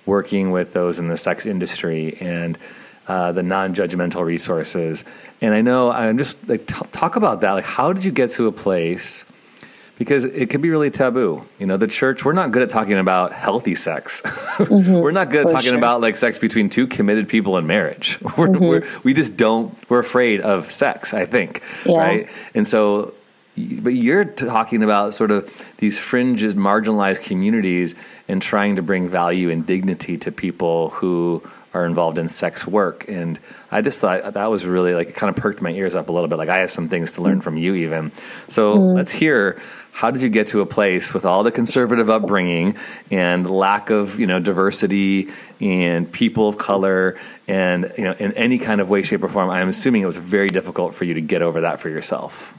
working 0.06 0.50
with 0.50 0.72
those 0.72 0.98
in 0.98 1.08
the 1.08 1.16
sex 1.16 1.46
industry 1.46 2.16
and 2.20 2.58
uh, 3.06 3.32
the 3.32 3.42
non-judgmental 3.42 4.24
resources. 4.24 5.04
And 5.40 5.54
I 5.54 5.62
know 5.62 5.90
I'm 5.90 6.18
just 6.18 6.46
like 6.48 6.66
t- 6.66 6.86
talk 6.92 7.16
about 7.16 7.40
that. 7.40 7.52
Like, 7.52 7.64
how 7.64 7.92
did 7.92 8.04
you 8.04 8.12
get 8.12 8.30
to 8.32 8.46
a 8.46 8.52
place– 8.52 9.24
because 9.98 10.24
it 10.24 10.48
can 10.48 10.60
be 10.60 10.70
really 10.70 10.90
taboo. 10.90 11.44
You 11.58 11.66
know, 11.66 11.76
the 11.76 11.88
church, 11.88 12.24
we're 12.24 12.32
not 12.32 12.52
good 12.52 12.62
at 12.62 12.68
talking 12.68 12.96
about 12.96 13.32
healthy 13.32 13.74
sex. 13.74 14.22
Mm-hmm, 14.58 14.94
we're 14.94 15.12
not 15.12 15.30
good 15.30 15.42
at 15.46 15.52
talking 15.52 15.68
sure. 15.68 15.78
about 15.78 16.00
like 16.00 16.16
sex 16.16 16.38
between 16.38 16.68
two 16.68 16.88
committed 16.88 17.28
people 17.28 17.56
in 17.58 17.66
marriage. 17.66 18.20
We're, 18.36 18.48
mm-hmm. 18.48 18.64
we're, 18.64 18.88
we 19.04 19.14
just 19.14 19.36
don't, 19.36 19.72
we're 19.88 20.00
afraid 20.00 20.40
of 20.40 20.70
sex, 20.72 21.14
I 21.14 21.26
think. 21.26 21.62
Yeah. 21.86 21.98
Right. 21.98 22.28
And 22.54 22.66
so, 22.66 23.14
but 23.56 23.94
you're 23.94 24.24
talking 24.24 24.82
about 24.82 25.14
sort 25.14 25.30
of 25.30 25.66
these 25.78 25.98
fringes, 25.98 26.54
marginalized 26.54 27.22
communities 27.22 27.94
and 28.26 28.42
trying 28.42 28.76
to 28.76 28.82
bring 28.82 29.08
value 29.08 29.48
and 29.48 29.64
dignity 29.64 30.18
to 30.18 30.32
people 30.32 30.90
who 30.90 31.42
are 31.74 31.86
involved 31.86 32.18
in 32.18 32.28
sex 32.28 32.66
work. 32.66 33.08
And 33.08 33.38
I 33.70 33.80
just 33.80 34.00
thought 34.00 34.34
that 34.34 34.50
was 34.50 34.64
really 34.64 34.94
like, 34.94 35.08
it 35.08 35.14
kind 35.14 35.34
of 35.34 35.40
perked 35.40 35.60
my 35.60 35.70
ears 35.70 35.94
up 35.94 36.08
a 36.08 36.12
little 36.12 36.28
bit. 36.28 36.36
Like, 36.36 36.48
I 36.48 36.58
have 36.58 36.70
some 36.70 36.88
things 36.88 37.12
to 37.12 37.22
learn 37.22 37.40
from 37.40 37.56
you, 37.56 37.74
even. 37.74 38.10
So 38.48 38.76
mm. 38.76 38.94
let's 38.94 39.12
hear 39.12 39.60
how 39.98 40.12
did 40.12 40.22
you 40.22 40.28
get 40.28 40.46
to 40.46 40.60
a 40.60 40.66
place 40.66 41.12
with 41.12 41.24
all 41.24 41.42
the 41.42 41.50
conservative 41.50 42.08
upbringing 42.08 42.76
and 43.10 43.50
lack 43.50 43.90
of, 43.90 44.20
you 44.20 44.28
know, 44.28 44.38
diversity 44.38 45.28
and 45.60 46.12
people 46.12 46.48
of 46.48 46.56
color 46.56 47.18
and, 47.48 47.92
you 47.98 48.04
know, 48.04 48.12
in 48.12 48.32
any 48.34 48.58
kind 48.58 48.80
of 48.80 48.88
way, 48.88 49.02
shape, 49.02 49.24
or 49.24 49.28
form? 49.28 49.50
I'm 49.50 49.68
assuming 49.68 50.02
it 50.02 50.06
was 50.06 50.16
very 50.16 50.46
difficult 50.46 50.94
for 50.94 51.02
you 51.02 51.14
to 51.14 51.20
get 51.20 51.42
over 51.42 51.62
that 51.62 51.80
for 51.80 51.88
yourself. 51.88 52.54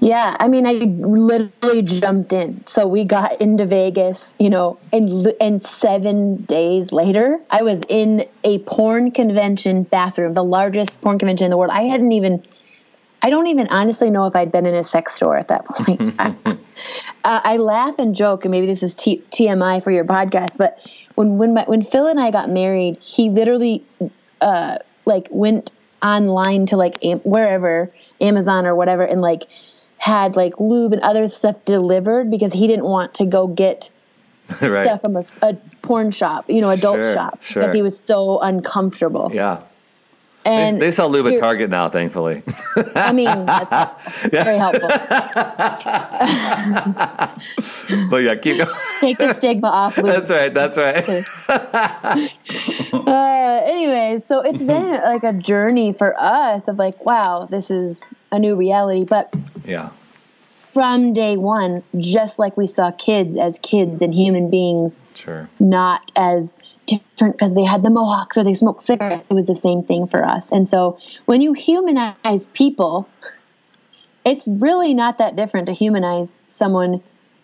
Yeah, 0.00 0.34
I 0.40 0.48
mean, 0.48 0.66
I 0.66 0.72
literally 0.72 1.82
jumped 1.82 2.32
in. 2.32 2.66
So 2.68 2.88
we 2.88 3.04
got 3.04 3.42
into 3.42 3.66
Vegas, 3.66 4.32
you 4.38 4.48
know, 4.48 4.78
and 4.94 5.30
and 5.42 5.62
seven 5.66 6.44
days 6.44 6.90
later, 6.90 7.38
I 7.50 7.64
was 7.64 7.80
in 7.90 8.26
a 8.44 8.60
porn 8.60 9.10
convention 9.10 9.82
bathroom, 9.82 10.32
the 10.32 10.42
largest 10.42 11.02
porn 11.02 11.18
convention 11.18 11.44
in 11.44 11.50
the 11.50 11.58
world. 11.58 11.70
I 11.70 11.82
hadn't 11.82 12.12
even, 12.12 12.42
I 13.24 13.30
don't 13.30 13.46
even 13.46 13.68
honestly 13.68 14.10
know 14.10 14.26
if 14.26 14.36
I'd 14.36 14.52
been 14.52 14.66
in 14.66 14.74
a 14.74 14.84
sex 14.84 15.14
store 15.14 15.38
at 15.38 15.48
that 15.48 15.64
point. 15.64 16.14
uh, 16.20 16.30
I 17.24 17.56
laugh 17.56 17.94
and 17.98 18.14
joke, 18.14 18.44
and 18.44 18.52
maybe 18.52 18.66
this 18.66 18.82
is 18.82 18.94
T- 18.94 19.24
TMI 19.30 19.82
for 19.82 19.90
your 19.90 20.04
podcast, 20.04 20.58
but 20.58 20.78
when 21.14 21.38
when 21.38 21.54
my, 21.54 21.64
when 21.64 21.82
Phil 21.82 22.06
and 22.06 22.20
I 22.20 22.30
got 22.30 22.50
married, 22.50 22.98
he 23.00 23.30
literally, 23.30 23.82
uh, 24.42 24.76
like 25.06 25.28
went 25.30 25.70
online 26.02 26.66
to 26.66 26.76
like 26.76 27.02
am- 27.02 27.20
wherever 27.20 27.90
Amazon 28.20 28.66
or 28.66 28.74
whatever, 28.74 29.04
and 29.04 29.22
like 29.22 29.44
had 29.96 30.36
like 30.36 30.60
lube 30.60 30.92
and 30.92 31.00
other 31.00 31.26
stuff 31.30 31.56
delivered 31.64 32.30
because 32.30 32.52
he 32.52 32.66
didn't 32.66 32.84
want 32.84 33.14
to 33.14 33.24
go 33.24 33.46
get 33.46 33.88
right. 34.60 34.84
stuff 34.84 35.00
from 35.00 35.16
a, 35.16 35.24
a, 35.40 35.54
porn 35.80 36.10
shop, 36.10 36.50
you 36.50 36.60
know, 36.60 36.68
adult 36.68 36.96
sure, 36.96 37.14
shop, 37.14 37.42
sure. 37.42 37.62
because 37.62 37.74
he 37.74 37.80
was 37.80 37.98
so 37.98 38.38
uncomfortable. 38.40 39.30
Yeah. 39.32 39.62
And 40.44 40.76
they, 40.76 40.86
they 40.86 40.90
sell 40.90 41.08
lube 41.08 41.26
at 41.26 41.38
Target 41.38 41.70
now, 41.70 41.88
thankfully. 41.88 42.42
I 42.94 43.12
mean, 43.12 43.46
that's 43.46 44.20
very 44.28 44.58
helpful. 44.58 44.88
but 48.10 48.18
yeah, 48.18 48.34
keep 48.34 48.58
going. 48.58 48.76
Take 49.00 49.18
the 49.18 49.32
stigma 49.32 49.68
off. 49.68 49.96
Lube. 49.96 50.06
That's 50.06 50.30
right. 50.30 50.52
That's 50.52 50.76
right. 50.76 51.08
uh, 52.92 53.60
anyway, 53.64 54.22
so 54.26 54.40
it's 54.40 54.62
been 54.62 54.90
like 54.90 55.24
a 55.24 55.32
journey 55.32 55.94
for 55.94 56.14
us 56.20 56.68
of 56.68 56.78
like, 56.78 57.06
wow, 57.06 57.46
this 57.50 57.70
is 57.70 58.02
a 58.30 58.38
new 58.38 58.54
reality. 58.54 59.04
But 59.04 59.32
yeah, 59.64 59.88
from 60.74 61.14
day 61.14 61.38
one, 61.38 61.82
just 61.96 62.38
like 62.38 62.56
we 62.56 62.66
saw 62.66 62.90
kids 62.92 63.38
as 63.38 63.58
kids 63.60 64.02
and 64.02 64.14
human 64.14 64.50
beings, 64.50 64.98
sure, 65.14 65.48
not 65.58 66.12
as 66.16 66.52
different 66.86 67.36
because 67.36 67.54
they 67.54 67.64
had 67.64 67.82
the 67.82 67.90
mohawks 67.90 68.36
or 68.36 68.44
they 68.44 68.54
smoked 68.54 68.82
cigarettes. 68.82 69.26
It 69.28 69.34
was 69.34 69.46
the 69.46 69.54
same 69.54 69.82
thing 69.82 70.06
for 70.06 70.24
us. 70.24 70.50
And 70.50 70.68
so 70.68 70.98
when 71.26 71.40
you 71.40 71.52
humanize 71.52 72.46
people, 72.48 73.08
it's 74.24 74.44
really 74.46 74.94
not 74.94 75.18
that 75.18 75.36
different 75.36 75.66
to 75.66 75.72
humanize 75.72 76.38
someone 76.48 77.02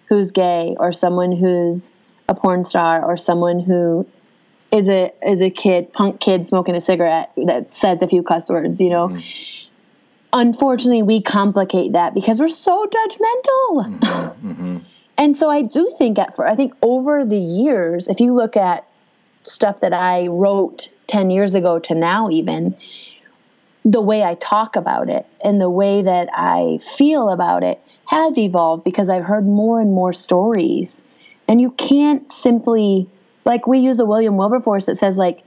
who's 0.08 0.30
gay 0.30 0.76
or 0.78 0.92
someone 0.92 1.32
who's 1.32 1.90
a 2.28 2.34
porn 2.34 2.64
star 2.64 3.04
or 3.04 3.16
someone 3.16 3.60
who 3.60 4.06
is 4.70 4.88
a 4.88 5.12
is 5.26 5.42
a 5.42 5.50
kid, 5.50 5.92
punk 5.92 6.20
kid 6.20 6.46
smoking 6.46 6.74
a 6.74 6.80
cigarette 6.80 7.32
that 7.46 7.72
says 7.72 8.02
a 8.02 8.08
few 8.08 8.22
cuss 8.22 8.48
words, 8.48 8.80
you 8.80 8.90
know. 8.90 9.08
Mm 9.08 9.24
unfortunately 10.32 11.02
we 11.02 11.20
complicate 11.20 11.92
that 11.92 12.14
because 12.14 12.38
we're 12.38 12.48
so 12.48 12.86
judgmental 12.86 14.00
mm-hmm, 14.00 14.50
mm-hmm. 14.50 14.78
and 15.18 15.36
so 15.36 15.50
i 15.50 15.62
do 15.62 15.90
think 15.98 16.18
at 16.18 16.34
for 16.36 16.46
i 16.46 16.54
think 16.54 16.72
over 16.82 17.24
the 17.24 17.38
years 17.38 18.06
if 18.08 18.20
you 18.20 18.32
look 18.32 18.56
at 18.56 18.86
stuff 19.42 19.80
that 19.80 19.92
i 19.92 20.26
wrote 20.26 20.90
10 21.06 21.30
years 21.30 21.54
ago 21.54 21.78
to 21.78 21.94
now 21.94 22.28
even 22.30 22.76
the 23.84 24.00
way 24.00 24.22
i 24.22 24.34
talk 24.34 24.76
about 24.76 25.08
it 25.08 25.26
and 25.42 25.60
the 25.60 25.70
way 25.70 26.02
that 26.02 26.28
i 26.32 26.78
feel 26.96 27.28
about 27.30 27.62
it 27.62 27.80
has 28.06 28.36
evolved 28.38 28.84
because 28.84 29.08
i've 29.08 29.24
heard 29.24 29.46
more 29.46 29.80
and 29.80 29.92
more 29.92 30.12
stories 30.12 31.02
and 31.48 31.60
you 31.60 31.70
can't 31.72 32.30
simply 32.30 33.08
like 33.44 33.66
we 33.66 33.78
use 33.78 33.98
a 33.98 34.04
william 34.04 34.36
wilberforce 34.36 34.86
that 34.86 34.98
says 34.98 35.16
like 35.16 35.42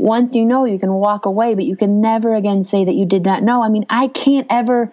once 0.00 0.34
you 0.34 0.46
know, 0.46 0.64
you 0.64 0.78
can 0.78 0.94
walk 0.94 1.26
away, 1.26 1.54
but 1.54 1.64
you 1.64 1.76
can 1.76 2.00
never 2.00 2.34
again 2.34 2.64
say 2.64 2.84
that 2.86 2.94
you 2.94 3.04
did 3.04 3.22
not 3.22 3.42
know. 3.42 3.62
I 3.62 3.68
mean, 3.68 3.84
I 3.90 4.08
can't 4.08 4.46
ever 4.48 4.90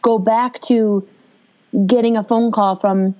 go 0.00 0.16
back 0.16 0.60
to 0.62 1.06
getting 1.86 2.16
a 2.16 2.22
phone 2.22 2.52
call 2.52 2.76
from 2.76 3.16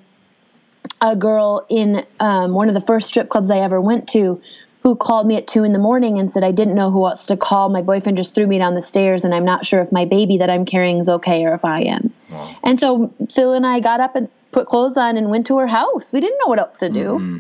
a 1.00 1.16
girl 1.16 1.66
in 1.68 2.04
um, 2.20 2.52
one 2.54 2.68
of 2.68 2.74
the 2.74 2.80
first 2.80 3.08
strip 3.08 3.28
clubs 3.28 3.50
I 3.50 3.58
ever 3.58 3.80
went 3.80 4.08
to 4.10 4.40
who 4.82 4.94
called 4.94 5.26
me 5.26 5.36
at 5.36 5.46
two 5.46 5.64
in 5.64 5.72
the 5.72 5.78
morning 5.78 6.18
and 6.18 6.30
said, 6.30 6.44
I 6.44 6.52
didn't 6.52 6.74
know 6.74 6.90
who 6.90 7.06
else 7.06 7.26
to 7.26 7.38
call. 7.38 7.70
My 7.70 7.80
boyfriend 7.80 8.18
just 8.18 8.34
threw 8.34 8.46
me 8.46 8.58
down 8.58 8.74
the 8.74 8.82
stairs, 8.82 9.24
and 9.24 9.34
I'm 9.34 9.44
not 9.44 9.64
sure 9.64 9.80
if 9.80 9.90
my 9.90 10.04
baby 10.04 10.36
that 10.38 10.50
I'm 10.50 10.66
carrying 10.66 10.98
is 10.98 11.08
okay 11.08 11.42
or 11.46 11.54
if 11.54 11.64
I 11.64 11.80
am. 11.80 12.12
Wow. 12.30 12.54
And 12.62 12.78
so 12.78 13.10
Phil 13.34 13.54
and 13.54 13.66
I 13.66 13.80
got 13.80 14.00
up 14.00 14.14
and 14.14 14.28
put 14.52 14.66
clothes 14.66 14.98
on 14.98 15.16
and 15.16 15.30
went 15.30 15.46
to 15.46 15.56
her 15.58 15.66
house. 15.66 16.12
We 16.12 16.20
didn't 16.20 16.38
know 16.38 16.48
what 16.48 16.58
else 16.58 16.78
to 16.78 16.90
do. 16.90 17.12
Mm-hmm. 17.14 17.38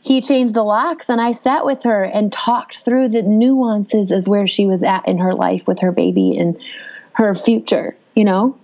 he 0.00 0.20
changed 0.20 0.54
the 0.54 0.62
locks 0.62 1.08
and 1.08 1.20
I 1.20 1.32
sat 1.32 1.66
with 1.66 1.82
her 1.82 2.04
and 2.04 2.32
talked 2.32 2.78
through 2.78 3.08
the 3.08 3.22
nuances 3.22 4.12
of 4.12 4.28
where 4.28 4.46
she 4.46 4.64
was 4.64 4.82
at 4.82 5.06
in 5.08 5.18
her 5.18 5.34
life 5.34 5.66
with 5.66 5.80
her 5.80 5.92
baby 5.92 6.38
and 6.38 6.56
her 7.12 7.34
future, 7.34 7.96
you 8.14 8.24
know? 8.24 8.56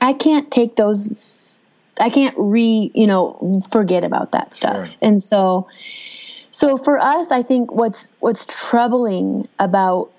I 0.00 0.12
can't 0.12 0.50
take 0.50 0.74
those 0.74 1.60
I 1.98 2.10
can't 2.10 2.34
re, 2.38 2.90
you 2.94 3.06
know, 3.06 3.60
forget 3.70 4.04
about 4.04 4.32
that 4.32 4.54
stuff. 4.54 4.86
Sure. 4.86 4.96
And 5.02 5.22
so 5.22 5.68
so 6.52 6.76
for 6.76 6.98
us, 6.98 7.30
I 7.30 7.42
think 7.42 7.72
what's 7.72 8.10
what's 8.20 8.44
troubling 8.46 9.46
about 9.58 10.10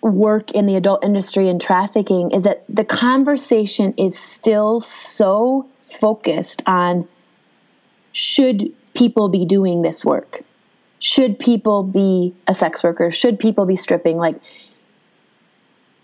work 0.00 0.50
in 0.52 0.66
the 0.66 0.76
adult 0.76 1.04
industry 1.04 1.48
and 1.48 1.60
trafficking 1.60 2.30
is 2.30 2.42
that 2.42 2.64
the 2.68 2.84
conversation 2.84 3.92
is 3.98 4.18
still 4.18 4.80
so 4.80 5.66
focused 6.00 6.62
on 6.66 7.06
should 8.12 8.72
people 8.94 9.28
be 9.28 9.44
doing 9.44 9.82
this 9.82 10.04
work? 10.04 10.42
Should 11.00 11.38
people 11.38 11.82
be 11.82 12.34
a 12.46 12.54
sex 12.54 12.82
worker? 12.82 13.10
Should 13.10 13.38
people 13.38 13.66
be 13.66 13.76
stripping? 13.76 14.16
Like, 14.16 14.40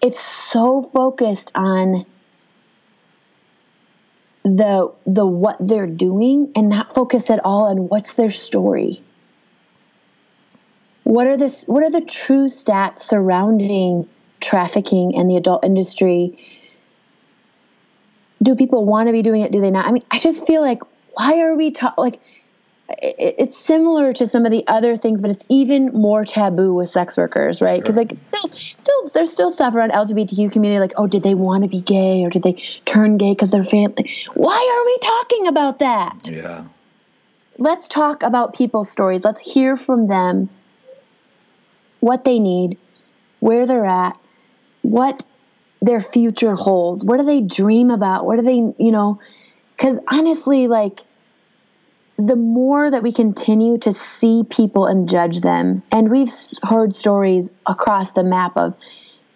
it's 0.02 0.20
so 0.20 0.90
focused 0.92 1.50
on 1.54 2.04
the 4.44 4.92
the 5.06 5.24
what 5.24 5.56
they're 5.58 5.86
doing 5.86 6.52
and 6.54 6.68
not 6.68 6.94
focus 6.94 7.30
at 7.30 7.40
all 7.44 7.64
on 7.64 7.88
what's 7.88 8.12
their 8.12 8.30
story. 8.30 9.02
What 11.02 11.26
are 11.26 11.36
this 11.36 11.66
what 11.66 11.82
are 11.82 11.90
the 11.90 12.02
true 12.02 12.46
stats 12.48 13.02
surrounding 13.02 14.08
trafficking 14.40 15.16
and 15.16 15.28
the 15.30 15.36
adult 15.36 15.64
industry? 15.64 16.38
Do 18.42 18.54
people 18.54 18.84
want 18.84 19.08
to 19.08 19.12
be 19.12 19.22
doing 19.22 19.40
it? 19.40 19.50
Do 19.50 19.62
they 19.62 19.70
not? 19.70 19.86
I 19.86 19.92
mean, 19.92 20.04
I 20.10 20.18
just 20.18 20.46
feel 20.46 20.60
like 20.60 20.82
why 21.14 21.40
are 21.40 21.54
we 21.54 21.70
talking 21.70 22.02
like 22.02 22.20
it's 22.88 23.56
similar 23.56 24.12
to 24.12 24.26
some 24.26 24.44
of 24.44 24.52
the 24.52 24.64
other 24.66 24.96
things, 24.96 25.22
but 25.22 25.30
it's 25.30 25.44
even 25.48 25.86
more 25.92 26.24
taboo 26.24 26.74
with 26.74 26.88
sex 26.88 27.16
workers, 27.16 27.62
right? 27.62 27.80
Because 27.80 27.94
sure. 27.94 28.04
like 28.04 28.16
still, 28.34 28.50
still, 28.78 29.08
there's 29.14 29.32
still 29.32 29.50
stuff 29.50 29.74
around 29.74 29.92
LGBTQ 29.92 30.52
community, 30.52 30.80
like 30.80 30.92
oh, 30.96 31.06
did 31.06 31.22
they 31.22 31.34
want 31.34 31.64
to 31.64 31.68
be 31.68 31.80
gay 31.80 32.22
or 32.24 32.30
did 32.30 32.42
they 32.42 32.62
turn 32.84 33.16
gay 33.16 33.32
because 33.32 33.50
their 33.50 33.64
family? 33.64 34.10
Why 34.34 34.54
are 34.54 34.84
we 34.86 34.98
talking 34.98 35.46
about 35.46 35.78
that? 35.78 36.18
Yeah. 36.24 36.64
Let's 37.56 37.88
talk 37.88 38.22
about 38.22 38.54
people's 38.54 38.90
stories. 38.90 39.24
Let's 39.24 39.40
hear 39.40 39.76
from 39.76 40.08
them 40.08 40.50
what 42.00 42.24
they 42.24 42.38
need, 42.38 42.76
where 43.40 43.66
they're 43.66 43.86
at, 43.86 44.18
what 44.82 45.24
their 45.80 46.00
future 46.00 46.54
holds. 46.54 47.04
What 47.04 47.18
do 47.18 47.24
they 47.24 47.40
dream 47.40 47.90
about? 47.90 48.26
What 48.26 48.36
do 48.36 48.42
they, 48.42 48.56
you 48.82 48.90
know? 48.90 49.20
Because 49.76 49.98
honestly, 50.08 50.66
like 50.66 51.00
the 52.16 52.36
more 52.36 52.90
that 52.90 53.02
we 53.02 53.12
continue 53.12 53.78
to 53.78 53.92
see 53.92 54.44
people 54.48 54.86
and 54.86 55.08
judge 55.08 55.40
them, 55.40 55.82
and 55.90 56.10
we've 56.10 56.32
heard 56.62 56.94
stories 56.94 57.50
across 57.66 58.12
the 58.12 58.24
map 58.24 58.56
of 58.56 58.74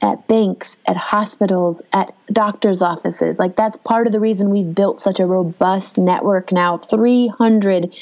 at 0.01 0.29
banks, 0.29 0.77
at 0.87 0.97
hospitals, 0.97 1.83
at 1.93 2.15
doctors' 2.33 2.83
offices. 2.83 3.39
Like 3.39 3.57
that's 3.57 3.77
part 3.79 4.07
of 4.07 4.13
the 4.13 4.21
reason 4.21 4.51
we've 4.51 4.75
built 4.75 5.01
such 5.01 5.19
a 5.19 5.27
robust 5.27 5.99
network 5.99 6.53
now 6.53 6.75
of 6.75 6.89
300 6.89 7.93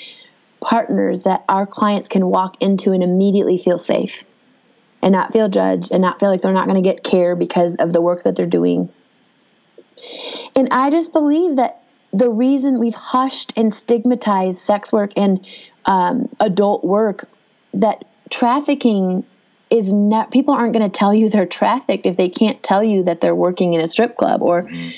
partners 0.61 1.23
that 1.23 1.45
our 1.49 1.67
clients 1.67 2.09
can 2.09 2.27
walk 2.27 2.57
into 2.61 2.93
and 2.93 3.03
immediately 3.03 3.57
feel 3.57 3.79
safe 3.79 4.25
and 5.03 5.12
not 5.12 5.33
feel 5.33 5.49
judged 5.49 5.91
and 5.91 6.03
not 6.03 6.21
feel 6.21 6.29
like 6.29 6.43
they're 6.43 6.53
not 6.53 6.67
going 6.67 6.83
to 6.83 6.87
get 6.87 7.03
care 7.03 7.35
because 7.35 7.77
of 7.77 7.93
the 7.93 8.01
work 8.01 8.25
that 8.25 8.37
they're 8.37 8.47
doing. 8.47 8.91
And 10.55 10.69
I 10.71 10.91
just 10.91 11.12
believe 11.12 11.57
that 11.57 11.83
the 12.17 12.31
reason 12.31 12.79
we've 12.79 12.95
hushed 12.95 13.53
and 13.57 13.75
stigmatized 13.75 14.61
sex 14.61 14.93
work 14.93 15.13
and 15.17 15.47
um, 15.85 16.29
adult 16.41 16.83
work 16.83 17.29
that 17.75 18.05
trafficking 18.31 19.25
is 19.69 19.93
not 19.93 20.31
people 20.31 20.55
aren't 20.55 20.73
going 20.73 20.89
to 20.89 20.99
tell 20.99 21.13
you 21.13 21.29
they're 21.29 21.47
trafficked 21.47 22.07
if 22.07 22.17
they 22.17 22.29
can't 22.29 22.63
tell 22.63 22.83
you 22.83 23.03
that 23.03 23.21
they're 23.21 23.35
working 23.35 23.75
in 23.75 23.81
a 23.81 23.89
strip 23.89 24.17
club 24.17 24.41
or 24.41 24.63
mm-hmm. 24.63 24.91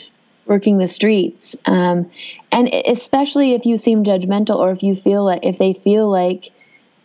working 0.46 0.78
the 0.78 0.86
streets 0.86 1.56
um, 1.64 2.08
and 2.52 2.68
especially 2.86 3.54
if 3.54 3.66
you 3.66 3.76
seem 3.76 4.04
judgmental 4.04 4.56
or 4.56 4.70
if 4.70 4.82
you 4.82 4.94
feel 4.94 5.24
like 5.24 5.40
if 5.42 5.58
they 5.58 5.72
feel 5.72 6.10
like 6.10 6.52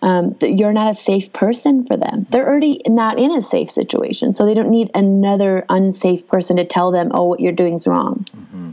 um, 0.04 0.36
you're 0.42 0.74
not 0.74 0.94
a 0.94 1.02
safe 1.02 1.32
person 1.32 1.88
for 1.88 1.96
them. 1.96 2.28
They're 2.30 2.46
already 2.46 2.82
not 2.86 3.18
in 3.18 3.32
a 3.32 3.42
safe 3.42 3.72
situation, 3.72 4.34
so 4.34 4.46
they 4.46 4.54
don't 4.54 4.70
need 4.70 4.92
another 4.94 5.66
unsafe 5.70 6.28
person 6.28 6.58
to 6.58 6.66
tell 6.66 6.92
them, 6.92 7.12
"Oh, 7.14 7.24
what 7.24 7.40
you're 7.40 7.54
doing 7.54 7.76
is 7.76 7.88
wrong." 7.88 8.26
Mm-hmm. 8.36 8.72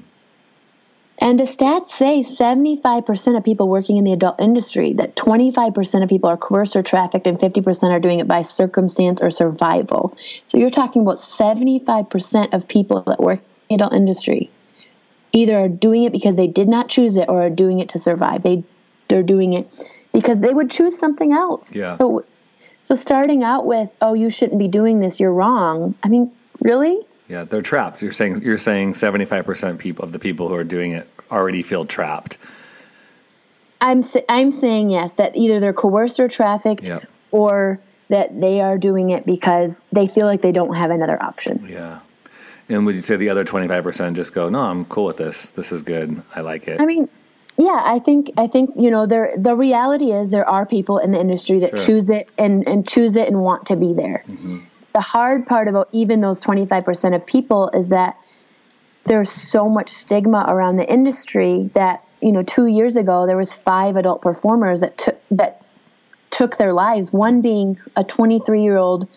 And 1.20 1.38
the 1.38 1.44
stats 1.44 1.90
say 1.90 2.22
75% 2.22 3.37
of 3.37 3.44
people 3.44 3.68
working 3.68 3.98
in 3.98 4.04
the 4.04 4.12
adult 4.12 4.40
industry, 4.40 4.94
that 4.94 5.16
25% 5.16 6.02
of 6.02 6.09
people 6.09 6.30
are 6.30 6.38
coerced 6.38 6.76
or 6.76 6.83
trafficked, 6.83 7.26
and 7.26 7.38
50% 7.38 7.90
are 7.90 8.00
doing 8.00 8.20
it 8.20 8.26
by 8.26 8.42
circumstance 8.42 9.20
or 9.20 9.30
survival. 9.30 10.16
So 10.46 10.56
you're 10.56 10.70
talking 10.70 11.02
about 11.02 11.18
75% 11.18 12.54
of 12.54 12.66
people 12.66 13.02
that 13.02 13.20
work 13.20 13.40
in 13.68 13.76
the 13.76 13.85
adult 13.85 13.92
industry 13.92 14.50
either 15.33 15.59
are 15.59 15.68
doing 15.68 16.04
it 16.04 16.12
because 16.12 16.37
they 16.37 16.46
did 16.46 16.68
not 16.68 16.88
choose 16.88 17.16
it 17.16 17.28
or 17.28 17.42
are 17.42 17.50
doing 17.50 17.78
it 17.78 17.90
to 17.90 17.98
survive. 17.98 18.42
They 18.42 18.64
they're 19.09 19.22
doing 19.22 19.54
it 19.54 19.68
because 20.12 20.40
they 20.40 20.54
would 20.54 20.70
choose 20.70 20.98
something 20.98 21.33
else. 21.33 21.74
Yeah. 21.74 21.90
So 21.90 22.24
so 22.83 22.94
starting 22.94 23.44
out 23.44 23.66
with, 23.66 23.94
"Oh, 24.00 24.14
you 24.14 24.30
shouldn't 24.30 24.59
be 24.59 24.68
doing 24.68 25.00
this. 25.00 25.20
You're 25.20 25.33
wrong." 25.33 25.94
I 26.02 26.09
mean, 26.09 26.33
really? 26.61 26.98
Yeah, 27.30 27.44
they're 27.44 27.62
trapped. 27.62 28.02
You're 28.02 28.10
saying 28.10 28.42
you're 28.42 28.58
saying 28.58 28.94
75% 28.94 29.78
people 29.78 30.04
of 30.04 30.10
the 30.10 30.18
people 30.18 30.48
who 30.48 30.54
are 30.56 30.64
doing 30.64 30.90
it 30.90 31.08
already 31.30 31.62
feel 31.62 31.86
trapped. 31.86 32.38
I'm 33.80 34.02
I'm 34.28 34.50
saying 34.50 34.90
yes 34.90 35.14
that 35.14 35.36
either 35.36 35.60
they're 35.60 35.72
coerced 35.72 36.18
or 36.18 36.26
trafficked 36.26 36.88
yep. 36.88 37.08
or 37.30 37.80
that 38.08 38.40
they 38.40 38.60
are 38.60 38.76
doing 38.76 39.10
it 39.10 39.24
because 39.24 39.80
they 39.92 40.08
feel 40.08 40.26
like 40.26 40.42
they 40.42 40.50
don't 40.50 40.74
have 40.74 40.90
another 40.90 41.22
option. 41.22 41.64
Yeah. 41.68 42.00
And 42.68 42.84
would 42.84 42.96
you 42.96 43.00
say 43.00 43.14
the 43.14 43.30
other 43.30 43.44
25% 43.44 44.14
just 44.14 44.34
go, 44.34 44.48
"No, 44.48 44.62
I'm 44.62 44.84
cool 44.86 45.04
with 45.04 45.16
this. 45.16 45.52
This 45.52 45.70
is 45.70 45.82
good. 45.82 46.20
I 46.34 46.40
like 46.40 46.66
it." 46.66 46.80
I 46.80 46.84
mean, 46.84 47.08
yeah, 47.56 47.80
I 47.84 48.00
think 48.00 48.32
I 48.38 48.48
think 48.48 48.72
you 48.74 48.90
know 48.90 49.06
there 49.06 49.34
the 49.38 49.54
reality 49.54 50.10
is 50.10 50.30
there 50.30 50.48
are 50.48 50.66
people 50.66 50.98
in 50.98 51.12
the 51.12 51.20
industry 51.20 51.60
that 51.60 51.70
sure. 51.70 51.78
choose 51.78 52.10
it 52.10 52.28
and 52.36 52.66
and 52.66 52.88
choose 52.88 53.14
it 53.14 53.28
and 53.28 53.40
want 53.40 53.66
to 53.66 53.76
be 53.76 53.94
there. 53.94 54.24
Mm-hmm 54.28 54.64
the 54.92 55.00
hard 55.00 55.46
part 55.46 55.68
about 55.68 55.88
even 55.92 56.20
those 56.20 56.40
25% 56.40 57.14
of 57.14 57.24
people 57.26 57.70
is 57.70 57.88
that 57.88 58.16
there's 59.07 59.31
so 59.31 59.68
much 59.68 59.88
stigma 59.88 60.44
around 60.48 60.76
the 60.76 60.92
industry 60.92 61.70
that 61.74 62.05
you 62.20 62.33
know 62.33 62.42
2 62.42 62.66
years 62.66 62.96
ago 62.96 63.26
there 63.26 63.37
was 63.37 63.55
five 63.55 63.96
adult 63.96 64.20
performers 64.20 64.81
that 64.81 64.98
took 64.98 65.20
that 65.31 65.62
took 66.31 66.59
their 66.59 66.72
lives 66.72 67.12
one 67.12 67.40
being 67.40 67.79
a 67.96 68.05
23 68.05 68.62
year 68.62 68.76
old 68.76 69.09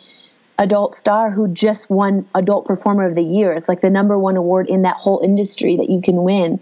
adult 0.58 0.96
star 0.96 1.32
who 1.32 1.48
just 1.50 1.90
won 1.90 2.28
adult 2.36 2.66
performer 2.66 3.06
of 3.08 3.16
the 3.16 3.24
year. 3.24 3.54
It's 3.54 3.68
like 3.68 3.82
the 3.82 3.90
number 3.90 4.18
one 4.18 4.38
award 4.38 4.70
in 4.70 4.84
that 4.84 4.96
whole 4.98 5.20
industry 5.24 5.76
that 5.78 5.90
you 5.90 6.02
can 6.02 6.24
win. 6.24 6.60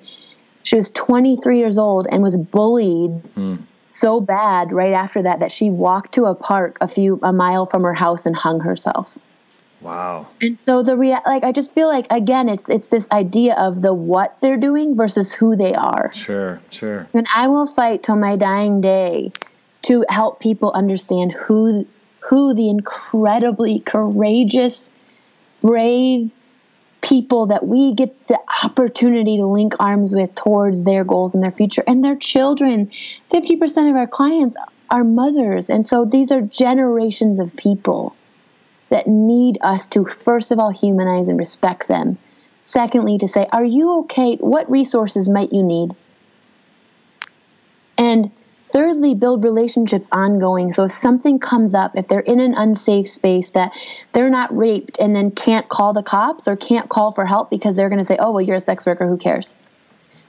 She 0.64 0.76
was 0.76 0.92
23 0.92 1.60
years 1.60 1.78
old 1.78 2.08
and 2.10 2.24
was 2.24 2.38
bullied 2.38 3.12
mm 3.36 3.60
so 3.92 4.22
bad 4.22 4.72
right 4.72 4.94
after 4.94 5.22
that 5.22 5.40
that 5.40 5.52
she 5.52 5.70
walked 5.70 6.14
to 6.14 6.26
a 6.26 6.36
park 6.36 6.78
a 6.82 6.88
few 6.88 7.20
a 7.24 7.34
mile 7.34 7.66
from 7.66 7.84
her 7.84 7.94
house 7.94 8.26
and 8.26 8.36
hung 8.36 8.60
herself. 8.60 9.18
Wow. 9.82 10.28
And 10.42 10.60
so 10.60 10.84
the 10.84 10.96
rea- 10.96 11.22
like 11.26 11.44
I 11.44 11.52
just 11.52 11.74
feel 11.74 11.88
like 11.88 12.06
again 12.10 12.50
it's 12.50 12.70
it's 12.70 12.88
this 12.90 13.08
idea 13.12 13.56
of 13.56 13.82
the 13.82 13.94
what 13.94 14.38
they're 14.42 14.58
doing 14.58 14.96
versus 14.96 15.34
who 15.34 15.56
they 15.56 15.74
are. 15.74 16.12
Sure, 16.14 16.62
sure. 16.70 17.08
And 17.14 17.28
I 17.36 17.48
will 17.48 17.68
fight 17.68 18.04
till 18.04 18.16
my 18.16 18.36
dying 18.36 18.80
day 18.80 19.32
to 19.84 20.06
help 20.10 20.40
people 20.40 20.72
understand 20.74 21.32
who 21.32 21.88
who 22.20 22.54
the 22.54 22.70
incredibly 22.70 23.80
courageous, 23.80 24.92
brave, 25.62 26.30
people 27.12 27.48
that 27.48 27.68
we 27.68 27.94
get 27.94 28.28
the 28.30 28.40
opportunity 28.64 29.36
to 29.36 29.46
link 29.46 29.74
arms 29.82 30.16
with 30.16 30.34
towards 30.34 30.84
their 30.84 31.04
goals 31.04 31.34
and 31.34 31.44
their 31.44 31.52
future 31.52 31.84
and 31.86 32.06
their 32.06 32.16
children. 32.16 32.90
50% 33.32 33.90
of 33.90 33.98
our 33.98 34.08
clients 34.08 34.56
are 34.90 35.04
mothers. 35.04 35.70
And 35.70 35.86
so 35.86 36.06
these 36.06 36.32
are 36.32 36.40
generations 36.40 37.38
of 37.38 37.54
people 37.58 38.16
that 38.88 39.08
need 39.08 39.58
us 39.62 39.88
to, 39.88 40.06
first 40.06 40.52
of 40.52 40.60
all, 40.60 40.70
humanize 40.70 41.28
and 41.28 41.38
respect 41.38 41.90
them. 41.90 42.18
Secondly, 42.62 43.18
to 43.18 43.28
say, 43.28 43.46
are 43.52 43.66
you 43.66 44.00
okay? 44.00 44.38
What 44.38 44.72
resources 44.72 45.28
might 45.28 45.52
you 45.52 45.64
need? 45.64 45.94
And 47.98 48.32
Thirdly, 48.72 49.16
build 49.16 49.44
relationships 49.44 50.08
ongoing. 50.12 50.72
So 50.72 50.86
if 50.86 50.92
something 50.92 51.40
comes 51.40 51.74
up, 51.74 51.98
if 51.98 52.08
they're 52.08 52.22
in 52.22 52.40
an 52.40 52.54
unsafe 52.54 53.08
space 53.08 53.50
that 53.50 53.72
they're 54.14 54.30
not 54.30 54.56
raped 54.56 54.98
and 55.00 55.16
then 55.16 55.32
can't 55.32 55.68
call 55.68 55.94
the 55.94 56.04
cops 56.04 56.48
or 56.48 56.56
can't 56.56 56.90
call 56.90 57.12
for 57.12 57.26
help 57.26 57.50
because 57.50 57.76
they're 57.76 57.90
going 57.90 58.00
to 58.00 58.06
say, 58.06 58.18
oh, 58.20 58.32
well, 58.32 58.42
you're 58.42 58.56
a 58.56 58.62
sex 58.62 58.86
worker, 58.86 59.08
who 59.08 59.18
cares? 59.18 59.56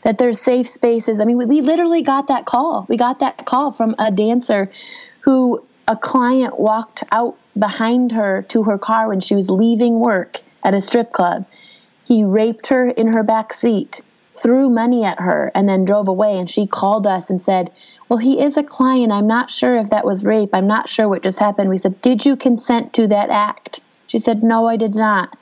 That 0.02 0.18
there's 0.18 0.40
safe 0.40 0.68
spaces. 0.68 1.20
I 1.20 1.24
mean, 1.24 1.36
we, 1.36 1.44
we 1.44 1.60
literally 1.60 2.02
got 2.02 2.28
that 2.28 2.44
call. 2.44 2.84
We 2.88 2.96
got 2.96 3.20
that 3.20 3.46
call 3.46 3.70
from 3.70 3.94
a 3.98 4.10
dancer 4.10 4.72
who 5.20 5.64
a 5.86 5.96
client 5.96 6.58
walked 6.58 7.04
out 7.12 7.36
behind 7.58 8.12
her 8.12 8.42
to 8.48 8.64
her 8.64 8.78
car 8.78 9.08
when 9.08 9.20
she 9.20 9.34
was 9.34 9.50
leaving 9.50 10.00
work 10.00 10.38
at 10.64 10.74
a 10.74 10.80
strip 10.80 11.12
club. 11.12 11.46
He 12.04 12.24
raped 12.24 12.68
her 12.68 12.88
in 12.88 13.12
her 13.12 13.22
back 13.22 13.52
seat, 13.52 14.00
threw 14.32 14.68
money 14.68 15.04
at 15.04 15.20
her, 15.20 15.52
and 15.54 15.68
then 15.68 15.84
drove 15.84 16.08
away. 16.08 16.38
And 16.38 16.50
she 16.50 16.66
called 16.66 17.06
us 17.06 17.30
and 17.30 17.42
said, 17.42 17.70
well, 18.12 18.18
he 18.18 18.42
is 18.42 18.58
a 18.58 18.62
client. 18.62 19.10
I'm 19.10 19.26
not 19.26 19.50
sure 19.50 19.74
if 19.78 19.88
that 19.88 20.04
was 20.04 20.22
rape. 20.22 20.50
I'm 20.52 20.66
not 20.66 20.86
sure 20.86 21.08
what 21.08 21.22
just 21.22 21.38
happened. 21.38 21.70
We 21.70 21.78
said, 21.78 21.98
did 22.02 22.26
you 22.26 22.36
consent 22.36 22.92
to 22.92 23.06
that 23.08 23.30
act? 23.30 23.80
She 24.06 24.18
said, 24.18 24.42
no, 24.42 24.68
I 24.68 24.76
did 24.76 24.94
not. 24.94 25.34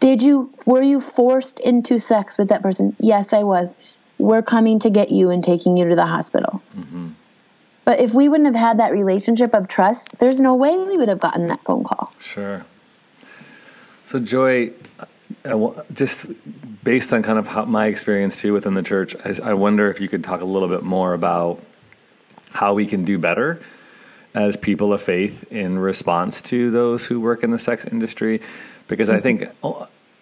Did 0.00 0.20
you, 0.20 0.52
were 0.66 0.82
you 0.82 1.00
forced 1.00 1.60
into 1.60 2.00
sex 2.00 2.38
with 2.38 2.48
that 2.48 2.60
person? 2.60 2.96
Yes, 2.98 3.32
I 3.32 3.44
was. 3.44 3.76
We're 4.18 4.42
coming 4.42 4.80
to 4.80 4.90
get 4.90 5.12
you 5.12 5.30
and 5.30 5.44
taking 5.44 5.76
you 5.76 5.88
to 5.88 5.94
the 5.94 6.06
hospital. 6.06 6.60
Mm-hmm. 6.76 7.10
But 7.84 8.00
if 8.00 8.12
we 8.12 8.28
wouldn't 8.28 8.52
have 8.52 8.60
had 8.60 8.80
that 8.80 8.90
relationship 8.90 9.54
of 9.54 9.68
trust, 9.68 10.18
there's 10.18 10.40
no 10.40 10.56
way 10.56 10.76
we 10.76 10.96
would 10.96 11.08
have 11.08 11.20
gotten 11.20 11.46
that 11.46 11.62
phone 11.62 11.84
call. 11.84 12.12
Sure. 12.18 12.66
So, 14.06 14.18
Joy, 14.18 14.72
just 15.92 16.26
based 16.82 17.12
on 17.12 17.22
kind 17.22 17.38
of 17.38 17.46
how 17.46 17.64
my 17.64 17.86
experience 17.86 18.42
too 18.42 18.52
within 18.52 18.74
the 18.74 18.82
church, 18.82 19.14
I 19.40 19.54
wonder 19.54 19.88
if 19.88 20.00
you 20.00 20.08
could 20.08 20.24
talk 20.24 20.40
a 20.40 20.44
little 20.44 20.68
bit 20.68 20.82
more 20.82 21.14
about 21.14 21.62
how 22.56 22.74
we 22.74 22.86
can 22.86 23.04
do 23.04 23.18
better 23.18 23.60
as 24.34 24.56
people 24.56 24.92
of 24.92 25.02
faith 25.02 25.50
in 25.52 25.78
response 25.78 26.42
to 26.42 26.70
those 26.70 27.06
who 27.06 27.20
work 27.20 27.42
in 27.42 27.50
the 27.50 27.58
sex 27.58 27.84
industry 27.84 28.40
because. 28.88 29.10
I 29.10 29.20
think 29.20 29.48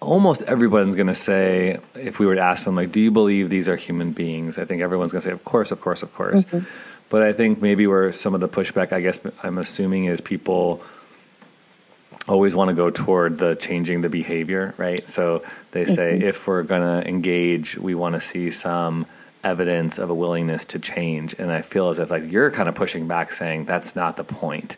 almost 0.04 0.42
everyone's 0.42 0.94
going 0.94 1.08
to 1.08 1.14
say 1.14 1.78
if 1.94 2.18
we 2.18 2.26
were 2.26 2.34
to 2.34 2.40
ask 2.40 2.64
them 2.64 2.76
like 2.76 2.92
do 2.92 3.00
you 3.00 3.10
believe 3.10 3.48
these 3.50 3.68
are 3.68 3.76
human 3.76 4.12
beings 4.12 4.58
I 4.58 4.64
think 4.64 4.82
everyone's 4.82 5.12
going 5.12 5.22
to 5.22 5.28
say 5.28 5.32
of 5.32 5.44
course 5.44 5.70
of 5.70 5.80
course 5.80 6.02
of 6.02 6.12
course 6.14 6.44
mm-hmm. 6.44 6.66
but 7.08 7.22
I 7.22 7.32
think 7.32 7.62
maybe 7.62 7.86
where 7.86 8.12
some 8.12 8.34
of 8.34 8.40
the 8.40 8.48
pushback 8.48 8.92
I 8.92 9.00
guess 9.00 9.18
I'm 9.42 9.58
assuming 9.58 10.04
is 10.04 10.20
people 10.20 10.82
always 12.28 12.54
want 12.54 12.68
to 12.68 12.74
go 12.74 12.90
toward 12.90 13.38
the 13.38 13.54
changing 13.54 14.02
the 14.02 14.08
behavior 14.08 14.74
right 14.76 15.08
so 15.08 15.42
they 15.72 15.86
say 15.86 16.12
mm-hmm. 16.12 16.28
if 16.28 16.46
we're 16.46 16.62
going 16.62 16.82
to 16.82 17.08
engage 17.08 17.76
we 17.78 17.94
want 17.94 18.14
to 18.14 18.20
see 18.20 18.50
some 18.50 19.06
evidence 19.44 19.98
of 19.98 20.10
a 20.10 20.14
willingness 20.14 20.64
to 20.66 20.78
change. 20.78 21.34
And 21.38 21.50
I 21.50 21.62
feel 21.62 21.88
as 21.90 21.98
if 21.98 22.10
like 22.10 22.30
you're 22.30 22.50
kind 22.50 22.68
of 22.68 22.74
pushing 22.74 23.06
back 23.06 23.32
saying 23.32 23.66
that's 23.66 23.94
not 23.94 24.16
the 24.16 24.24
point. 24.24 24.76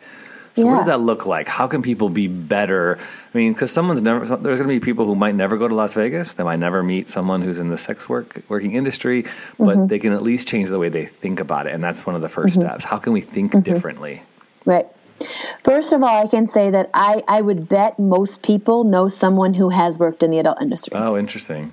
So 0.57 0.65
yeah. 0.65 0.71
what 0.71 0.77
does 0.79 0.87
that 0.87 1.01
look 1.01 1.27
like? 1.27 1.49
How 1.49 1.67
can 1.67 1.83
people 1.83 2.09
be 2.09 2.29
better? 2.29 2.99
I 3.35 3.39
mean, 3.39 3.53
because 3.53 3.71
someone's 3.71 4.01
never 4.01 4.21
there's 4.21 4.59
going 4.59 4.69
to 4.71 4.75
be 4.75 4.81
people 4.81 5.05
who 5.05 5.15
might 5.15 5.35
never 5.35 5.59
go 5.59 5.69
to 5.69 5.75
Las 5.75 5.93
Vegas. 5.93 6.33
They 6.33 6.45
might 6.45 6.59
never 6.59 6.83
meet 6.83 7.11
someone 7.11 7.43
who's 7.43 7.59
in 7.59 7.69
the 7.69 7.77
sex 7.77 8.09
work 8.09 8.41
working 8.49 8.73
industry, 8.73 9.25
but 9.59 9.77
mm-hmm. 9.77 9.87
they 9.89 9.99
can 9.99 10.15
at 10.15 10.23
least 10.23 10.49
change 10.49 10.71
the 10.71 10.79
way 10.79 10.89
they 10.89 11.05
think 11.05 11.41
about 11.41 11.67
it, 11.67 11.75
and 11.75 11.85
that's 11.85 12.07
one 12.07 12.15
of 12.15 12.23
the 12.23 12.29
1st 12.29 12.45
mm-hmm. 12.45 12.61
steps. 12.63 12.85
How 12.85 12.97
can 12.97 13.13
we 13.13 13.21
think 13.21 13.53
mm-hmm. 13.53 13.71
differently? 13.71 14.23
Right. 14.65 14.87
First 15.63 15.93
of 15.93 16.03
all, 16.03 16.25
I 16.25 16.27
can 16.27 16.49
say 16.49 16.71
that 16.71 16.91
I, 16.95 17.23
I 17.29 17.41
would 17.43 17.69
bet 17.69 17.99
most 17.99 18.43
people 18.43 18.85
know 18.85 19.09
someone 19.09 19.55
who 19.55 19.69
has 19.69 19.99
worked 19.99 20.23
in 20.23 20.31
the 20.31 20.39
adult 20.39 20.61
industry. 20.61 20.93
Oh, 20.95 21.17
interesting. 21.17 21.73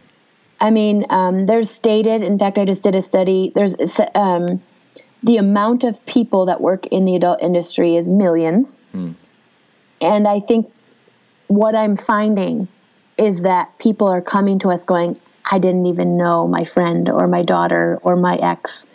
I 0.63 0.71
mean, 0.71 1.06
um, 1.10 1.45
there's 1.45 1.69
stated, 1.69 2.23
in 2.23 2.39
fact, 2.39 2.58
I 2.58 2.63
just 2.63 2.84
did 2.84 2.95
a 2.95 3.02
study, 3.02 3.52
there's 3.54 3.76
um, 4.15 4.63
the 5.21 5.36
amount 5.36 5.84
of 5.84 6.04
people 6.06 6.45
that 6.45 6.62
work 6.62 6.88
in 6.88 7.04
the 7.04 7.17
adult 7.17 7.43
industry 7.43 7.97
is 7.97 8.10
millions. 8.10 8.80
Hmm. 8.93 9.12
And 9.99 10.26
I 10.26 10.39
think 10.39 10.71
what 11.47 11.76
I'm 11.76 11.97
finding 11.97 12.69
is 13.17 13.41
that 13.41 13.78
people 13.78 14.08
are 14.08 14.21
coming 14.21 14.58
to 14.60 14.69
us 14.69 14.86
going, 14.86 15.19
I 15.52 15.60
didn't 15.60 15.86
even 15.86 16.17
know 16.17 16.47
my 16.47 16.63
friend 16.63 17.10
or 17.10 17.28
my 17.28 17.43
daughter 17.43 17.99
or 18.02 18.15
my 18.15 18.38
ex. 18.38 18.88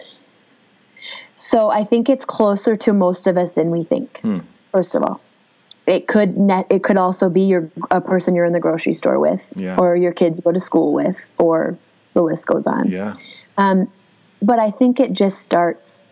So 1.36 1.68
I 1.68 1.84
think 1.84 2.08
it's 2.08 2.24
closer 2.24 2.76
to 2.76 2.94
most 2.94 3.26
of 3.26 3.36
us 3.36 3.52
than 3.52 3.70
we 3.70 3.84
think, 3.84 4.20
hmm. 4.20 4.38
first 4.72 4.94
of 4.94 5.02
all 5.02 5.20
it 5.88 6.06
could 6.06 6.36
net 6.36 6.66
it 6.70 6.82
could 6.84 6.96
also 6.96 7.30
be 7.30 7.42
your 7.42 7.70
a 7.90 8.00
person 8.00 8.34
you're 8.34 8.44
in 8.44 8.52
the 8.52 8.60
grocery 8.60 8.92
store 8.92 9.18
with 9.18 9.50
yeah. 9.56 9.76
or 9.78 9.96
your 9.96 10.12
kids 10.12 10.40
go 10.40 10.52
to 10.52 10.60
school 10.60 10.92
with 10.92 11.18
or 11.38 11.76
the 12.14 12.22
list 12.22 12.46
goes 12.46 12.66
on. 12.66 12.90
Yeah. 12.90 13.16
Um, 13.56 13.90
but 14.40 14.58
i 14.58 14.70
think 14.70 15.00
it 15.00 15.12
just 15.12 15.40
starts 15.40 16.02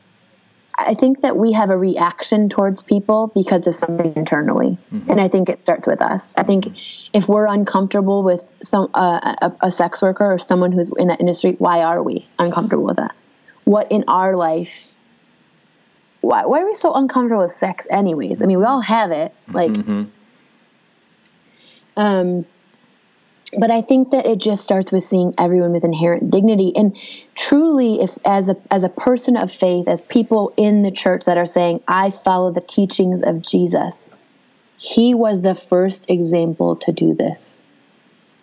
i 0.78 0.94
think 0.94 1.20
that 1.20 1.36
we 1.36 1.52
have 1.52 1.70
a 1.70 1.76
reaction 1.76 2.48
towards 2.48 2.82
people 2.82 3.30
because 3.34 3.66
of 3.66 3.74
something 3.74 4.12
internally. 4.16 4.78
Mm-hmm. 4.92 5.10
and 5.10 5.20
i 5.20 5.28
think 5.28 5.48
it 5.48 5.60
starts 5.60 5.86
with 5.86 6.00
us. 6.00 6.34
I 6.36 6.42
think 6.42 6.76
if 7.12 7.28
we're 7.28 7.46
uncomfortable 7.46 8.22
with 8.22 8.42
some 8.62 8.90
uh, 8.94 9.36
a, 9.42 9.52
a 9.68 9.70
sex 9.70 10.02
worker 10.02 10.32
or 10.32 10.38
someone 10.38 10.72
who's 10.72 10.90
in 10.96 11.08
that 11.08 11.20
industry 11.20 11.52
why 11.58 11.82
are 11.82 12.02
we 12.02 12.26
uncomfortable 12.38 12.84
with 12.84 12.96
that? 12.96 13.14
What 13.64 13.90
in 13.92 14.04
our 14.08 14.34
life 14.36 14.95
why, 16.26 16.44
why 16.44 16.62
are 16.62 16.66
we 16.66 16.74
so 16.74 16.92
uncomfortable 16.92 17.42
with 17.42 17.52
sex 17.52 17.86
anyways? 17.90 18.42
I 18.42 18.46
mean, 18.46 18.58
we 18.58 18.64
all 18.64 18.80
have 18.80 19.12
it. 19.12 19.32
Like, 19.48 19.70
mm-hmm. 19.70 20.04
um, 21.96 22.44
but 23.56 23.70
I 23.70 23.80
think 23.80 24.10
that 24.10 24.26
it 24.26 24.38
just 24.38 24.64
starts 24.64 24.90
with 24.90 25.04
seeing 25.04 25.34
everyone 25.38 25.72
with 25.72 25.84
inherent 25.84 26.30
dignity 26.30 26.72
and 26.74 26.96
truly 27.36 28.00
if 28.00 28.10
as 28.24 28.48
a 28.48 28.56
as 28.72 28.82
a 28.82 28.88
person 28.88 29.36
of 29.36 29.52
faith 29.52 29.86
as 29.86 30.00
people 30.00 30.52
in 30.56 30.82
the 30.82 30.90
church 30.90 31.24
that 31.26 31.38
are 31.38 31.46
saying 31.46 31.80
I 31.86 32.10
follow 32.10 32.50
the 32.50 32.60
teachings 32.60 33.22
of 33.22 33.42
Jesus 33.42 34.10
he 34.78 35.14
was 35.14 35.42
the 35.42 35.54
first 35.54 36.10
example 36.10 36.74
to 36.76 36.92
do 36.92 37.14
this 37.14 37.54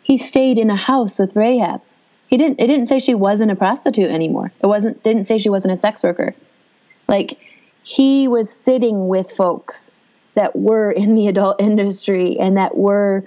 he 0.03 0.17
stayed 0.17 0.57
in 0.57 0.69
a 0.69 0.75
house 0.75 1.19
with 1.19 1.35
Rahab 1.35 1.81
he 2.27 2.37
didn't 2.37 2.61
it 2.61 2.67
didn't 2.67 2.87
say 2.87 2.99
she 2.99 3.13
wasn't 3.13 3.51
a 3.51 3.55
prostitute 3.55 4.09
anymore 4.09 4.53
it 4.61 4.67
wasn't 4.67 5.03
didn't 5.03 5.25
say 5.25 5.37
she 5.37 5.49
wasn't 5.49 5.73
a 5.73 5.77
sex 5.77 6.01
worker 6.01 6.33
like 7.09 7.37
he 7.83 8.27
was 8.27 8.49
sitting 8.49 9.07
with 9.07 9.31
folks 9.31 9.91
that 10.35 10.55
were 10.55 10.91
in 10.91 11.15
the 11.15 11.27
adult 11.27 11.61
industry 11.61 12.37
and 12.39 12.57
that 12.57 12.75
were 12.77 13.25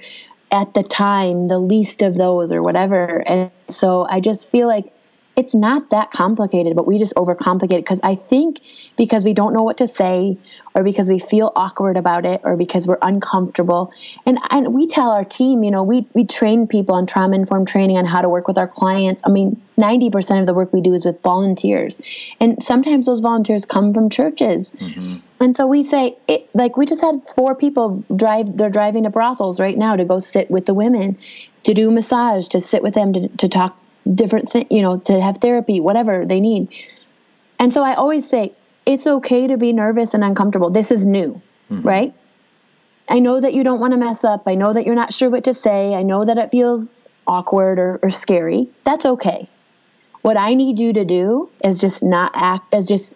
at 0.50 0.74
the 0.74 0.82
time 0.82 1.48
the 1.48 1.58
least 1.58 2.02
of 2.02 2.14
those 2.14 2.52
or 2.52 2.62
whatever. 2.62 3.22
And 3.26 3.50
so 3.68 4.06
I 4.08 4.20
just 4.20 4.48
feel 4.48 4.66
like 4.66 4.92
it's 5.36 5.54
not 5.54 5.90
that 5.90 6.10
complicated, 6.12 6.74
but 6.74 6.86
we 6.86 6.98
just 6.98 7.14
overcomplicate 7.14 7.74
it 7.74 7.84
because 7.84 8.00
I 8.02 8.14
think 8.14 8.60
because 8.96 9.22
we 9.22 9.34
don't 9.34 9.52
know 9.52 9.62
what 9.62 9.76
to 9.78 9.86
say 9.86 10.38
or 10.74 10.82
because 10.82 11.10
we 11.10 11.18
feel 11.18 11.52
awkward 11.54 11.98
about 11.98 12.24
it 12.24 12.40
or 12.42 12.56
because 12.56 12.88
we're 12.88 12.98
uncomfortable. 13.02 13.92
And 14.24 14.38
and 14.48 14.72
we 14.72 14.86
tell 14.86 15.10
our 15.10 15.24
team, 15.24 15.62
you 15.62 15.70
know, 15.70 15.82
we 15.82 16.06
we 16.14 16.24
train 16.24 16.66
people 16.66 16.94
on 16.94 17.06
trauma 17.06 17.36
informed 17.36 17.68
training 17.68 17.98
on 17.98 18.06
how 18.06 18.22
to 18.22 18.30
work 18.30 18.48
with 18.48 18.56
our 18.56 18.66
clients. 18.66 19.20
I 19.26 19.28
mean, 19.28 19.60
90% 19.76 20.40
of 20.40 20.46
the 20.46 20.54
work 20.54 20.72
we 20.72 20.80
do 20.80 20.94
is 20.94 21.04
with 21.04 21.20
volunteers. 21.20 22.00
And 22.40 22.62
sometimes 22.64 23.04
those 23.04 23.20
volunteers 23.20 23.66
come 23.66 23.92
from 23.92 24.08
churches. 24.08 24.70
Mm-hmm. 24.70 25.16
And 25.40 25.54
so 25.54 25.66
we 25.66 25.84
say 25.84 26.16
it 26.28 26.48
like 26.54 26.78
we 26.78 26.86
just 26.86 27.02
had 27.02 27.20
four 27.34 27.54
people 27.54 28.02
drive 28.16 28.56
they're 28.56 28.70
driving 28.70 29.02
to 29.02 29.10
brothels 29.10 29.60
right 29.60 29.76
now 29.76 29.96
to 29.96 30.04
go 30.06 30.18
sit 30.18 30.50
with 30.50 30.64
the 30.64 30.72
women 30.72 31.18
to 31.64 31.74
do 31.74 31.90
massage, 31.90 32.48
to 32.48 32.60
sit 32.60 32.82
with 32.82 32.94
them 32.94 33.12
to, 33.12 33.28
to 33.28 33.48
talk 33.48 33.76
different 34.14 34.50
thing, 34.50 34.66
you 34.70 34.82
know, 34.82 34.98
to 34.98 35.20
have 35.20 35.38
therapy, 35.38 35.80
whatever 35.80 36.24
they 36.26 36.40
need. 36.40 36.68
And 37.58 37.72
so 37.72 37.82
I 37.82 37.94
always 37.94 38.28
say, 38.28 38.52
it's 38.84 39.06
okay 39.06 39.48
to 39.48 39.56
be 39.56 39.72
nervous 39.72 40.14
and 40.14 40.22
uncomfortable. 40.22 40.70
This 40.70 40.90
is 40.90 41.04
new, 41.04 41.40
mm-hmm. 41.70 41.86
right? 41.86 42.14
I 43.08 43.18
know 43.18 43.40
that 43.40 43.54
you 43.54 43.64
don't 43.64 43.80
want 43.80 43.92
to 43.92 43.98
mess 43.98 44.24
up. 44.24 44.44
I 44.46 44.54
know 44.54 44.72
that 44.72 44.86
you're 44.86 44.94
not 44.94 45.12
sure 45.12 45.30
what 45.30 45.44
to 45.44 45.54
say. 45.54 45.94
I 45.94 46.02
know 46.02 46.24
that 46.24 46.38
it 46.38 46.50
feels 46.50 46.92
awkward 47.26 47.78
or, 47.78 47.98
or 48.02 48.10
scary. 48.10 48.68
That's 48.84 49.06
okay. 49.06 49.46
What 50.22 50.36
I 50.36 50.54
need 50.54 50.78
you 50.78 50.92
to 50.92 51.04
do 51.04 51.50
is 51.62 51.80
just 51.80 52.02
not 52.02 52.32
act, 52.34 52.74
as 52.74 52.86
just 52.86 53.12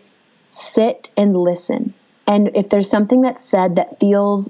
sit 0.51 1.11
and 1.17 1.37
listen. 1.37 1.95
And 2.27 2.51
if 2.55 2.69
there's 2.69 2.89
something 2.89 3.23
that's 3.23 3.45
said 3.45 3.77
that 3.77 3.99
feels, 3.99 4.49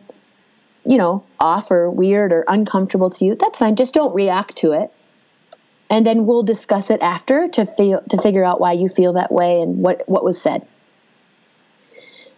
you 0.84 0.98
know, 0.98 1.24
off 1.38 1.70
or 1.70 1.90
weird 1.90 2.32
or 2.32 2.44
uncomfortable 2.48 3.10
to 3.10 3.24
you, 3.24 3.34
that's 3.34 3.58
fine. 3.58 3.76
Just 3.76 3.94
don't 3.94 4.14
react 4.14 4.56
to 4.58 4.72
it 4.72 4.92
and 5.90 6.06
then 6.06 6.24
we'll 6.24 6.44
discuss 6.44 6.88
it 6.88 7.02
after 7.02 7.48
to 7.48 7.66
feel 7.66 8.00
to 8.08 8.22
figure 8.22 8.44
out 8.44 8.60
why 8.60 8.72
you 8.72 8.88
feel 8.88 9.12
that 9.14 9.30
way 9.30 9.60
and 9.60 9.82
what 9.82 10.08
what 10.08 10.24
was 10.24 10.40
said. 10.40 10.66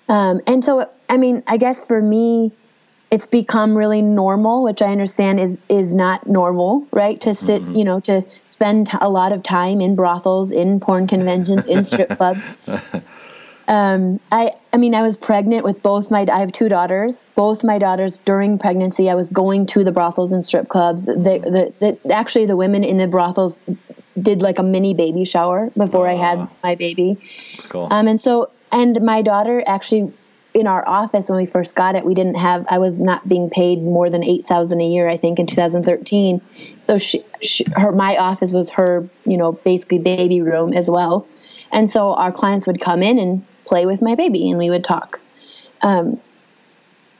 Um, 0.08 0.40
and 0.46 0.64
so, 0.64 0.90
I 1.08 1.16
mean, 1.16 1.42
I 1.46 1.58
guess 1.58 1.86
for 1.86 2.00
me, 2.00 2.52
it's 3.10 3.26
become 3.26 3.76
really 3.76 4.02
normal, 4.02 4.62
which 4.62 4.80
I 4.80 4.86
understand 4.86 5.38
is 5.38 5.58
is 5.68 5.94
not 5.94 6.26
normal, 6.26 6.86
right? 6.92 7.20
To 7.20 7.34
sit, 7.34 7.62
mm-hmm. 7.62 7.76
you 7.76 7.84
know, 7.84 8.00
to 8.00 8.24
spend 8.46 8.88
a 9.00 9.10
lot 9.10 9.32
of 9.32 9.42
time 9.42 9.80
in 9.80 9.94
brothels, 9.94 10.50
in 10.50 10.80
porn 10.80 11.06
conventions, 11.06 11.66
in 11.66 11.84
strip 11.84 12.08
clubs. 12.16 12.42
Um, 13.68 14.20
I, 14.30 14.52
I 14.72 14.76
mean, 14.76 14.94
I 14.94 15.02
was 15.02 15.16
pregnant 15.16 15.64
with 15.64 15.82
both 15.82 16.10
my. 16.10 16.26
I 16.30 16.40
have 16.40 16.52
two 16.52 16.68
daughters. 16.68 17.26
Both 17.34 17.62
my 17.62 17.78
daughters 17.78 18.18
during 18.24 18.58
pregnancy, 18.58 19.08
I 19.08 19.14
was 19.14 19.30
going 19.30 19.66
to 19.66 19.84
the 19.84 19.92
brothels 19.92 20.32
and 20.32 20.44
strip 20.44 20.68
clubs. 20.68 21.02
The, 21.02 21.72
the, 21.80 21.98
the 22.02 22.14
actually 22.14 22.46
the 22.46 22.56
women 22.56 22.84
in 22.84 22.98
the 22.98 23.06
brothels 23.06 23.60
did 24.20 24.42
like 24.42 24.58
a 24.58 24.62
mini 24.62 24.94
baby 24.94 25.24
shower 25.24 25.70
before 25.76 26.08
I 26.08 26.14
had 26.14 26.48
my 26.62 26.74
baby. 26.74 27.18
Cool. 27.68 27.88
Um, 27.90 28.08
and 28.08 28.20
so, 28.20 28.50
and 28.70 29.00
my 29.02 29.22
daughter 29.22 29.62
actually 29.66 30.12
in 30.54 30.66
our 30.66 30.86
office 30.86 31.30
when 31.30 31.38
we 31.38 31.46
first 31.46 31.74
got 31.74 31.94
it, 31.94 32.04
we 32.04 32.14
didn't 32.14 32.34
have. 32.34 32.66
I 32.68 32.78
was 32.78 33.00
not 33.00 33.26
being 33.28 33.48
paid 33.48 33.82
more 33.82 34.10
than 34.10 34.22
eight 34.22 34.46
thousand 34.46 34.80
a 34.80 34.86
year. 34.86 35.08
I 35.08 35.16
think 35.16 35.38
in 35.38 35.46
2013. 35.46 36.40
So 36.80 36.98
she, 36.98 37.24
she, 37.40 37.64
her, 37.76 37.92
my 37.92 38.16
office 38.16 38.52
was 38.52 38.70
her, 38.70 39.08
you 39.24 39.36
know, 39.36 39.52
basically 39.52 39.98
baby 39.98 40.40
room 40.40 40.72
as 40.72 40.90
well. 40.90 41.26
And 41.70 41.90
so 41.90 42.12
our 42.12 42.30
clients 42.30 42.66
would 42.66 42.80
come 42.80 43.02
in 43.02 43.18
and 43.18 43.46
play 43.64 43.86
with 43.86 44.02
my 44.02 44.14
baby 44.14 44.50
and 44.50 44.58
we 44.58 44.70
would 44.70 44.84
talk. 44.84 45.20
Um, 45.82 46.20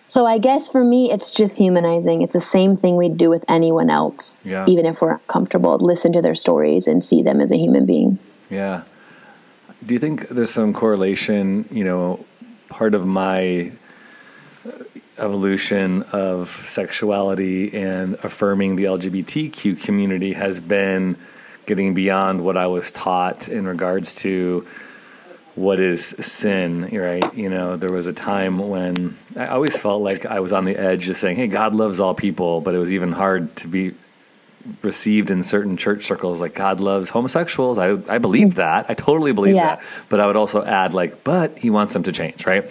so 0.06 0.26
I 0.26 0.38
guess 0.38 0.68
for 0.68 0.84
me, 0.84 1.10
it's 1.10 1.30
just 1.30 1.56
humanizing. 1.56 2.22
It's 2.22 2.34
the 2.34 2.40
same 2.40 2.76
thing 2.76 2.96
we'd 2.96 3.16
do 3.16 3.30
with 3.30 3.44
anyone 3.48 3.88
else, 3.88 4.42
yeah. 4.44 4.66
even 4.68 4.84
if 4.84 5.00
we're 5.00 5.12
uncomfortable. 5.12 5.78
Listen 5.78 6.12
to 6.12 6.20
their 6.20 6.34
stories 6.34 6.86
and 6.86 7.04
see 7.04 7.22
them 7.22 7.40
as 7.40 7.50
a 7.50 7.56
human 7.56 7.86
being. 7.86 8.18
Yeah. 8.50 8.82
do 9.86 9.94
you 9.94 9.98
think 9.98 10.28
there's 10.28 10.50
some 10.50 10.74
correlation? 10.74 11.66
You 11.70 11.84
know, 11.84 12.24
part 12.68 12.94
of 12.94 13.06
my 13.06 13.72
evolution 15.18 16.02
of 16.12 16.50
sexuality 16.66 17.74
and 17.74 18.16
affirming 18.22 18.76
the 18.76 18.84
LGBTQ 18.84 19.82
community 19.82 20.32
has 20.32 20.60
been 20.60 21.16
getting 21.66 21.94
beyond 21.94 22.44
what 22.44 22.56
I 22.56 22.66
was 22.66 22.90
taught 22.92 23.48
in 23.48 23.66
regards 23.66 24.14
to 24.16 24.66
what 25.54 25.80
is 25.80 26.06
sin, 26.20 26.88
right? 26.92 27.34
You 27.34 27.50
know, 27.50 27.76
there 27.76 27.92
was 27.92 28.06
a 28.06 28.12
time 28.12 28.58
when 28.58 29.18
I 29.36 29.48
always 29.48 29.76
felt 29.76 30.02
like 30.02 30.24
I 30.24 30.40
was 30.40 30.52
on 30.52 30.64
the 30.64 30.76
edge 30.76 31.08
of 31.08 31.16
saying, 31.16 31.36
hey, 31.36 31.46
God 31.46 31.74
loves 31.74 32.00
all 32.00 32.14
people, 32.14 32.60
but 32.60 32.74
it 32.74 32.78
was 32.78 32.92
even 32.92 33.12
hard 33.12 33.54
to 33.56 33.68
be 33.68 33.94
received 34.82 35.30
in 35.30 35.42
certain 35.42 35.76
church 35.76 36.04
circles 36.04 36.40
like 36.40 36.54
God 36.54 36.80
loves 36.80 37.10
homosexuals. 37.10 37.78
I, 37.78 37.98
I 38.08 38.18
believe 38.18 38.54
that. 38.54 38.86
I 38.88 38.94
totally 38.94 39.32
believe 39.32 39.56
yeah. 39.56 39.76
that. 39.76 39.84
But 40.08 40.20
I 40.20 40.26
would 40.26 40.36
also 40.36 40.64
add, 40.64 40.94
like, 40.94 41.22
but 41.24 41.58
he 41.58 41.68
wants 41.68 41.92
them 41.92 42.04
to 42.04 42.12
change, 42.12 42.46
right? 42.46 42.64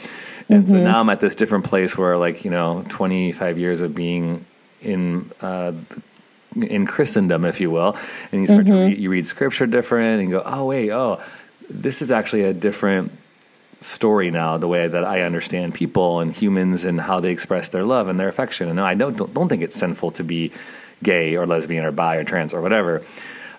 And 0.49 0.65
mm-hmm. 0.65 0.69
so 0.69 0.77
now 0.77 0.99
I'm 0.99 1.09
at 1.09 1.19
this 1.19 1.35
different 1.35 1.65
place 1.65 1.97
where, 1.97 2.17
like, 2.17 2.43
you 2.43 2.51
know, 2.51 2.83
25 2.89 3.57
years 3.59 3.81
of 3.81 3.93
being 3.93 4.45
in 4.81 5.31
uh, 5.41 5.73
in 6.55 6.85
Christendom, 6.85 7.45
if 7.45 7.61
you 7.61 7.71
will, 7.71 7.95
and 8.31 8.41
you 8.41 8.47
start 8.47 8.65
mm-hmm. 8.65 8.73
to 8.73 8.85
read, 8.87 8.97
you 8.97 9.09
read 9.09 9.27
scripture 9.27 9.65
different 9.65 10.21
and 10.21 10.29
you 10.29 10.37
go, 10.37 10.43
oh 10.45 10.65
wait, 10.65 10.89
oh, 10.91 11.21
this 11.73 12.01
is 12.01 12.12
actually 12.12 12.43
a 12.43 12.53
different 12.53 13.12
story 13.79 14.31
now. 14.31 14.57
The 14.57 14.67
way 14.67 14.88
that 14.88 15.03
I 15.03 15.21
understand 15.21 15.73
people 15.73 16.19
and 16.19 16.31
humans 16.31 16.86
and 16.86 16.99
how 16.99 17.19
they 17.19 17.31
express 17.31 17.69
their 17.69 17.84
love 17.84 18.07
and 18.07 18.19
their 18.19 18.27
affection. 18.27 18.69
And 18.69 18.79
I 18.79 18.93
don't 18.93 19.34
don't 19.34 19.49
think 19.49 19.63
it's 19.63 19.75
sinful 19.75 20.12
to 20.12 20.23
be 20.23 20.51
gay 21.03 21.36
or 21.36 21.47
lesbian 21.47 21.86
or 21.86 21.91
bi 21.91 22.17
or 22.17 22.23
trans 22.23 22.53
or 22.53 22.62
whatever. 22.62 23.03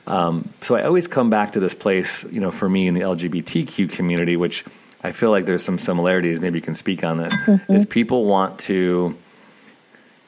Um, 0.07 0.53
so 0.61 0.75
I 0.75 0.83
always 0.83 1.07
come 1.07 1.31
back 1.31 1.53
to 1.53 1.61
this 1.61 1.75
place, 1.75 2.25
you 2.25 2.41
know, 2.41 2.51
for 2.51 2.69
me 2.69 2.89
in 2.89 2.95
the 2.95 3.01
LGBTQ 3.01 3.91
community, 3.91 4.37
which 4.37 4.65
I 5.05 5.13
feel 5.13 5.31
like 5.31 5.47
there's 5.47 5.65
some 5.65 5.79
similarities. 5.79 6.41
Maybe 6.41 6.59
you 6.59 6.63
can 6.63 6.75
speak 6.75 7.05
on 7.05 7.19
this. 7.19 7.35
Mm-hmm. 7.35 7.75
Is 7.75 7.87
people 7.87 8.25
want 8.25 8.59
to 8.61 9.17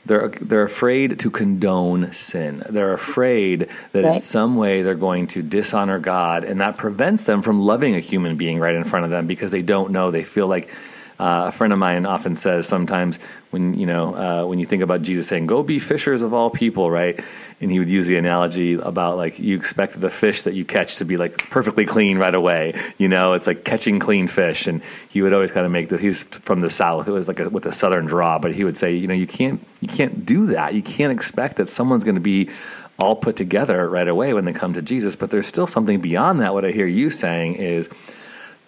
they're 0.06 0.28
they're 0.28 0.64
afraid 0.64 1.18
to 1.20 1.30
condone 1.30 2.12
sin. 2.12 2.62
They're 2.68 2.92
afraid 2.92 3.68
that 3.92 4.04
right. 4.04 4.14
in 4.14 4.18
some 4.18 4.56
way 4.56 4.82
they're 4.82 4.94
going 4.94 5.26
to 5.28 5.42
dishonor 5.42 5.98
God, 5.98 6.44
and 6.44 6.60
that 6.60 6.76
prevents 6.76 7.24
them 7.24 7.42
from 7.42 7.60
loving 7.60 7.94
a 7.94 8.00
human 8.00 8.36
being 8.36 8.58
right 8.58 8.74
in 8.74 8.84
front 8.84 9.04
of 9.04 9.10
them 9.10 9.26
because 9.26 9.50
they 9.50 9.62
don't 9.62 9.90
know. 9.92 10.10
They 10.10 10.24
feel 10.24 10.46
like 10.46 10.68
uh, 11.18 11.44
a 11.48 11.52
friend 11.52 11.72
of 11.72 11.78
mine 11.78 12.06
often 12.06 12.34
says 12.34 12.66
sometimes 12.66 13.18
when 13.50 13.74
you 13.74 13.86
know 13.86 14.14
uh, 14.14 14.46
when 14.46 14.58
you 14.58 14.66
think 14.66 14.82
about 14.82 15.02
Jesus 15.02 15.28
saying, 15.28 15.46
"Go 15.46 15.62
be 15.62 15.78
fishers 15.78 16.22
of 16.22 16.34
all 16.34 16.50
people," 16.50 16.90
right? 16.90 17.18
And 17.60 17.70
he 17.70 17.78
would 17.78 17.90
use 17.90 18.08
the 18.08 18.16
analogy 18.16 18.74
about 18.74 19.16
like 19.16 19.38
you 19.38 19.56
expect 19.56 20.00
the 20.00 20.10
fish 20.10 20.42
that 20.42 20.54
you 20.54 20.64
catch 20.64 20.96
to 20.96 21.04
be 21.04 21.16
like 21.16 21.50
perfectly 21.50 21.86
clean 21.86 22.18
right 22.18 22.34
away. 22.34 22.74
You 22.98 23.08
know, 23.08 23.34
it's 23.34 23.46
like 23.46 23.64
catching 23.64 24.00
clean 24.00 24.26
fish. 24.26 24.66
And 24.66 24.82
he 25.08 25.22
would 25.22 25.32
always 25.32 25.52
kind 25.52 25.64
of 25.64 25.70
make 25.70 25.88
this. 25.88 26.00
He's 26.00 26.26
from 26.26 26.60
the 26.60 26.70
south. 26.70 27.06
It 27.06 27.12
was 27.12 27.28
like 27.28 27.38
a, 27.38 27.48
with 27.48 27.64
a 27.64 27.72
southern 27.72 28.06
draw, 28.06 28.40
but 28.40 28.52
he 28.52 28.64
would 28.64 28.76
say, 28.76 28.92
you 28.94 29.06
know, 29.06 29.14
you 29.14 29.28
can't 29.28 29.64
you 29.80 29.88
can't 29.88 30.26
do 30.26 30.46
that. 30.46 30.74
You 30.74 30.82
can't 30.82 31.12
expect 31.12 31.56
that 31.56 31.68
someone's 31.68 32.04
going 32.04 32.16
to 32.16 32.20
be 32.20 32.50
all 32.98 33.16
put 33.16 33.36
together 33.36 33.88
right 33.88 34.08
away 34.08 34.34
when 34.34 34.44
they 34.44 34.52
come 34.52 34.74
to 34.74 34.82
Jesus. 34.82 35.14
But 35.14 35.30
there's 35.30 35.46
still 35.46 35.66
something 35.68 36.00
beyond 36.00 36.40
that. 36.40 36.54
What 36.54 36.64
I 36.64 36.70
hear 36.70 36.86
you 36.86 37.08
saying 37.08 37.54
is 37.54 37.88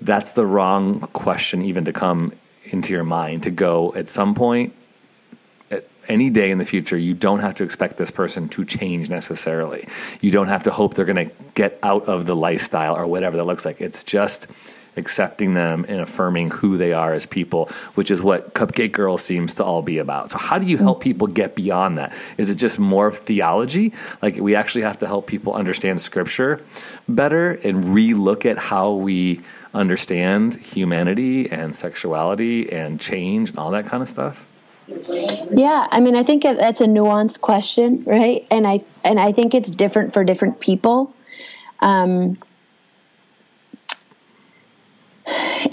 that's 0.00 0.32
the 0.32 0.46
wrong 0.46 1.00
question 1.12 1.62
even 1.62 1.84
to 1.84 1.92
come 1.92 2.32
into 2.64 2.92
your 2.92 3.04
mind 3.04 3.42
to 3.42 3.50
go 3.50 3.94
at 3.94 4.08
some 4.08 4.34
point 4.34 4.74
at 5.70 5.88
any 6.08 6.30
day 6.30 6.50
in 6.50 6.58
the 6.58 6.64
future 6.64 6.96
you 6.96 7.14
don't 7.14 7.40
have 7.40 7.54
to 7.54 7.64
expect 7.64 7.96
this 7.96 8.10
person 8.10 8.48
to 8.48 8.64
change 8.64 9.08
necessarily. 9.08 9.86
You 10.20 10.30
don't 10.30 10.48
have 10.48 10.64
to 10.64 10.70
hope 10.70 10.94
they're 10.94 11.04
going 11.04 11.28
to 11.28 11.34
get 11.54 11.78
out 11.82 12.04
of 12.06 12.26
the 12.26 12.36
lifestyle 12.36 12.96
or 12.96 13.06
whatever 13.06 13.36
that 13.36 13.44
looks 13.44 13.64
like. 13.64 13.80
It's 13.80 14.04
just 14.04 14.46
accepting 14.96 15.54
them 15.54 15.84
and 15.88 16.00
affirming 16.00 16.50
who 16.50 16.76
they 16.76 16.92
are 16.92 17.12
as 17.12 17.26
people, 17.26 17.68
which 17.94 18.10
is 18.10 18.22
what 18.22 18.54
Cupcake 18.54 18.92
Girl 18.92 19.18
seems 19.18 19.54
to 19.54 19.64
all 19.64 19.82
be 19.82 19.98
about. 19.98 20.30
So, 20.30 20.38
how 20.38 20.58
do 20.58 20.66
you 20.66 20.78
help 20.78 21.00
people 21.00 21.26
get 21.26 21.54
beyond 21.54 21.98
that? 21.98 22.12
Is 22.38 22.50
it 22.50 22.56
just 22.56 22.78
more 22.78 23.12
theology? 23.12 23.92
Like, 24.22 24.36
we 24.36 24.54
actually 24.54 24.82
have 24.82 24.98
to 25.00 25.06
help 25.06 25.26
people 25.26 25.54
understand 25.54 26.00
scripture 26.00 26.62
better 27.08 27.52
and 27.52 27.84
relook 27.84 28.46
at 28.46 28.58
how 28.58 28.92
we 28.92 29.40
understand 29.74 30.54
humanity 30.54 31.50
and 31.50 31.76
sexuality 31.76 32.72
and 32.72 33.00
change 33.00 33.50
and 33.50 33.58
all 33.58 33.70
that 33.72 33.86
kind 33.86 34.02
of 34.02 34.08
stuff? 34.08 34.46
Yeah, 34.88 35.88
I 35.90 36.00
mean, 36.00 36.14
I 36.14 36.22
think 36.22 36.44
that's 36.44 36.80
a 36.80 36.86
nuanced 36.86 37.40
question, 37.40 38.04
right? 38.04 38.46
And 38.50 38.66
I 38.66 38.84
and 39.04 39.18
I 39.18 39.32
think 39.32 39.54
it's 39.54 39.70
different 39.70 40.12
for 40.12 40.22
different 40.22 40.60
people. 40.60 41.12
Um, 41.80 42.38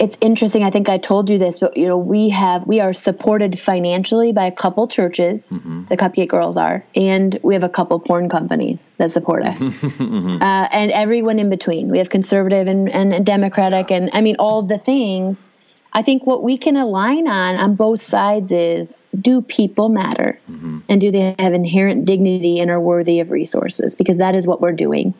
it's 0.04 0.18
interesting. 0.20 0.62
I 0.62 0.70
think 0.70 0.90
I 0.90 0.98
told 0.98 1.30
you 1.30 1.38
this, 1.38 1.60
but 1.60 1.78
you 1.78 1.88
know, 1.88 1.96
we 1.96 2.28
have 2.28 2.66
we 2.66 2.78
are 2.80 2.92
supported 2.92 3.58
financially 3.58 4.32
by 4.32 4.44
a 4.44 4.52
couple 4.52 4.86
churches. 4.86 5.48
Mm-hmm. 5.48 5.86
The 5.86 5.96
Cupcake 5.96 6.28
Girls 6.28 6.58
are, 6.58 6.84
and 6.94 7.40
we 7.42 7.54
have 7.54 7.62
a 7.62 7.70
couple 7.70 7.98
porn 7.98 8.28
companies 8.28 8.86
that 8.98 9.10
support 9.10 9.44
us, 9.44 9.58
mm-hmm. 9.60 10.42
uh, 10.42 10.68
and 10.70 10.92
everyone 10.92 11.38
in 11.38 11.48
between. 11.48 11.88
We 11.88 11.96
have 11.98 12.10
conservative 12.10 12.66
and, 12.66 12.90
and 12.90 13.24
democratic, 13.24 13.90
and 13.90 14.10
I 14.12 14.20
mean 14.20 14.36
all 14.38 14.60
the 14.62 14.78
things. 14.78 15.46
I 15.94 16.02
think 16.02 16.26
what 16.26 16.42
we 16.42 16.58
can 16.58 16.76
align 16.76 17.26
on 17.26 17.56
on 17.56 17.74
both 17.74 18.02
sides 18.02 18.52
is 18.52 18.94
do 19.18 19.40
people 19.40 19.88
matter, 19.88 20.38
mm-hmm. 20.50 20.80
and 20.86 21.00
do 21.00 21.12
they 21.12 21.34
have 21.38 21.54
inherent 21.54 22.04
dignity 22.04 22.60
and 22.60 22.70
are 22.70 22.80
worthy 22.80 23.20
of 23.20 23.30
resources? 23.30 23.94
Because 23.94 24.18
that 24.18 24.34
is 24.34 24.46
what 24.46 24.60
we're 24.60 24.72
doing 24.72 25.14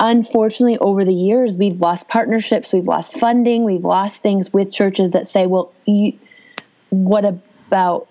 unfortunately, 0.00 0.78
over 0.78 1.04
the 1.04 1.12
years, 1.12 1.56
we've 1.56 1.80
lost 1.80 2.08
partnerships, 2.08 2.72
we've 2.72 2.86
lost 2.86 3.16
funding, 3.18 3.64
we've 3.64 3.84
lost 3.84 4.22
things 4.22 4.52
with 4.52 4.72
churches 4.72 5.12
that 5.12 5.26
say, 5.26 5.46
well, 5.46 5.72
you, 5.84 6.18
what 6.88 7.24
about 7.24 8.08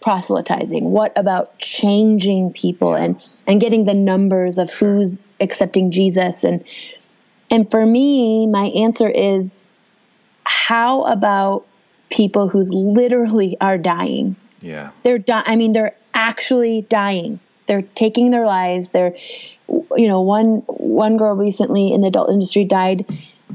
proselytizing? 0.00 0.90
What 0.90 1.12
about 1.16 1.58
changing 1.58 2.52
people 2.54 2.94
and, 2.94 3.22
and 3.46 3.60
getting 3.60 3.84
the 3.84 3.94
numbers 3.94 4.58
of 4.58 4.72
who's 4.72 5.18
accepting 5.40 5.90
Jesus? 5.90 6.42
And, 6.42 6.64
and 7.50 7.70
for 7.70 7.84
me, 7.84 8.46
my 8.46 8.66
answer 8.68 9.08
is 9.08 9.68
how 10.44 11.04
about 11.04 11.66
people 12.10 12.48
who's 12.48 12.72
literally 12.72 13.56
are 13.60 13.78
dying? 13.78 14.36
Yeah. 14.60 14.90
They're 15.02 15.18
dying. 15.18 15.44
I 15.46 15.56
mean, 15.56 15.72
they're 15.72 15.96
actually 16.14 16.82
dying. 16.82 17.40
They're 17.66 17.82
taking 17.82 18.30
their 18.30 18.46
lives. 18.46 18.90
They're 18.90 19.14
you 19.96 20.08
know, 20.08 20.20
one 20.20 20.62
one 20.66 21.16
girl 21.16 21.34
recently 21.34 21.92
in 21.92 22.02
the 22.02 22.08
adult 22.08 22.30
industry 22.30 22.64
died 22.64 23.06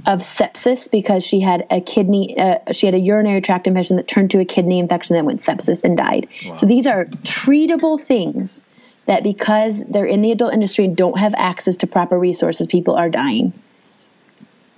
of 0.06 0.20
sepsis 0.20 0.90
because 0.90 1.24
she 1.24 1.40
had 1.40 1.66
a 1.70 1.82
kidney, 1.82 2.38
uh, 2.38 2.72
she 2.72 2.86
had 2.86 2.96
a 2.96 3.00
urinary 3.00 3.42
tract 3.42 3.68
infection 3.68 3.98
that 3.98 4.08
turned 4.08 4.32
to 4.32 4.40
a 4.40 4.46
kidney 4.46 4.80
infection 4.80 5.16
that 5.16 5.26
went 5.26 5.42
sepsis 5.42 5.84
and 5.84 5.98
died. 5.98 6.28
Wow. 6.46 6.58
So 6.58 6.66
these 6.66 6.88
are 6.88 7.06
treatable 7.06 8.00
things 8.02 8.62
that 9.08 9.24
because 9.24 9.84
they're 9.90 10.06
in 10.06 10.22
the 10.22 10.32
adult 10.32 10.54
industry 10.54 10.86
and 10.86 10.96
don't 10.96 11.18
have 11.18 11.34
access 11.36 11.78
to 11.78 11.88
proper 11.88 12.18
resources, 12.18 12.68
people 12.68 12.96
are 12.96 13.10
dying. 13.10 13.52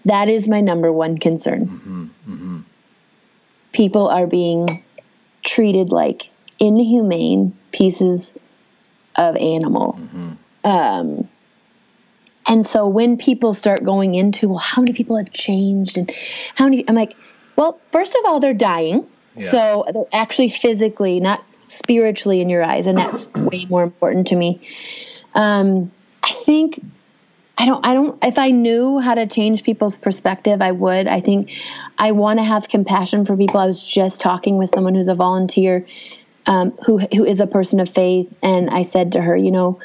That 0.06 0.30
is 0.30 0.48
my 0.48 0.62
number 0.62 0.92
one 0.92 1.18
concern. 1.18 1.68
Mm-hmm. 1.68 2.04
Mm-hmm. 2.04 2.60
People 3.74 4.08
are 4.08 4.26
being 4.26 4.84
treated 5.44 5.90
like 5.90 6.30
inhumane 6.60 7.56
pieces 7.72 8.34
of 9.16 9.36
animal. 9.36 10.00
Mm-hmm. 10.00 10.32
Um, 10.64 11.30
and 12.48 12.66
so 12.66 12.88
when 12.88 13.18
people 13.18 13.54
start 13.54 13.84
going 13.84 14.16
into, 14.16 14.50
well, 14.50 14.58
how 14.58 14.82
many 14.82 14.94
people 14.94 15.18
have 15.18 15.32
changed 15.32 15.98
and 15.98 16.12
how 16.56 16.66
many, 16.66 16.84
I'm 16.88 16.96
like, 16.96 17.16
well, 17.56 17.80
first 17.92 18.16
of 18.16 18.22
all, 18.26 18.40
they're 18.40 18.54
dying. 18.54 19.08
Yeah. 19.36 19.52
So 19.52 19.86
they're 19.94 20.06
actually 20.12 20.50
physically, 20.50 21.20
not 21.20 21.44
spiritually 21.66 22.42
in 22.42 22.50
your 22.50 22.64
eyes. 22.64 22.88
And 22.88 22.98
that's 22.98 23.32
way 23.36 23.66
more 23.70 23.84
important 23.84 24.28
to 24.28 24.36
me. 24.36 24.68
Um, 25.36 25.92
I 26.24 26.34
think 26.46 26.84
I 27.58 27.66
don't, 27.66 27.86
I 27.86 27.94
don't, 27.94 28.24
if 28.24 28.40
I 28.40 28.50
knew 28.50 28.98
how 29.00 29.14
to 29.14 29.28
change 29.28 29.64
people's 29.64 29.98
perspective, 29.98 30.62
I 30.62 30.72
would. 30.72 31.08
I 31.08 31.22
think 31.22 31.52
I 31.98 32.12
want 32.12 32.40
to 32.40 32.44
have 32.44 32.68
compassion 32.68 33.26
for 33.26 33.38
people. 33.38 33.60
I 33.60 33.68
was 33.68 33.84
just 33.84 34.20
talking 34.20 34.58
with 34.58 34.72
someone 34.72 34.96
who's 34.96 35.08
a 35.08 35.16
volunteer, 35.16 35.86
um, 36.48 36.72
who, 36.84 36.98
who 36.98 37.24
is 37.24 37.40
a 37.40 37.46
person 37.46 37.80
of 37.80 37.90
faith. 37.90 38.34
And 38.42 38.70
I 38.70 38.84
said 38.84 39.12
to 39.12 39.22
her, 39.22 39.38
you 39.38 39.52
know, 39.52 39.80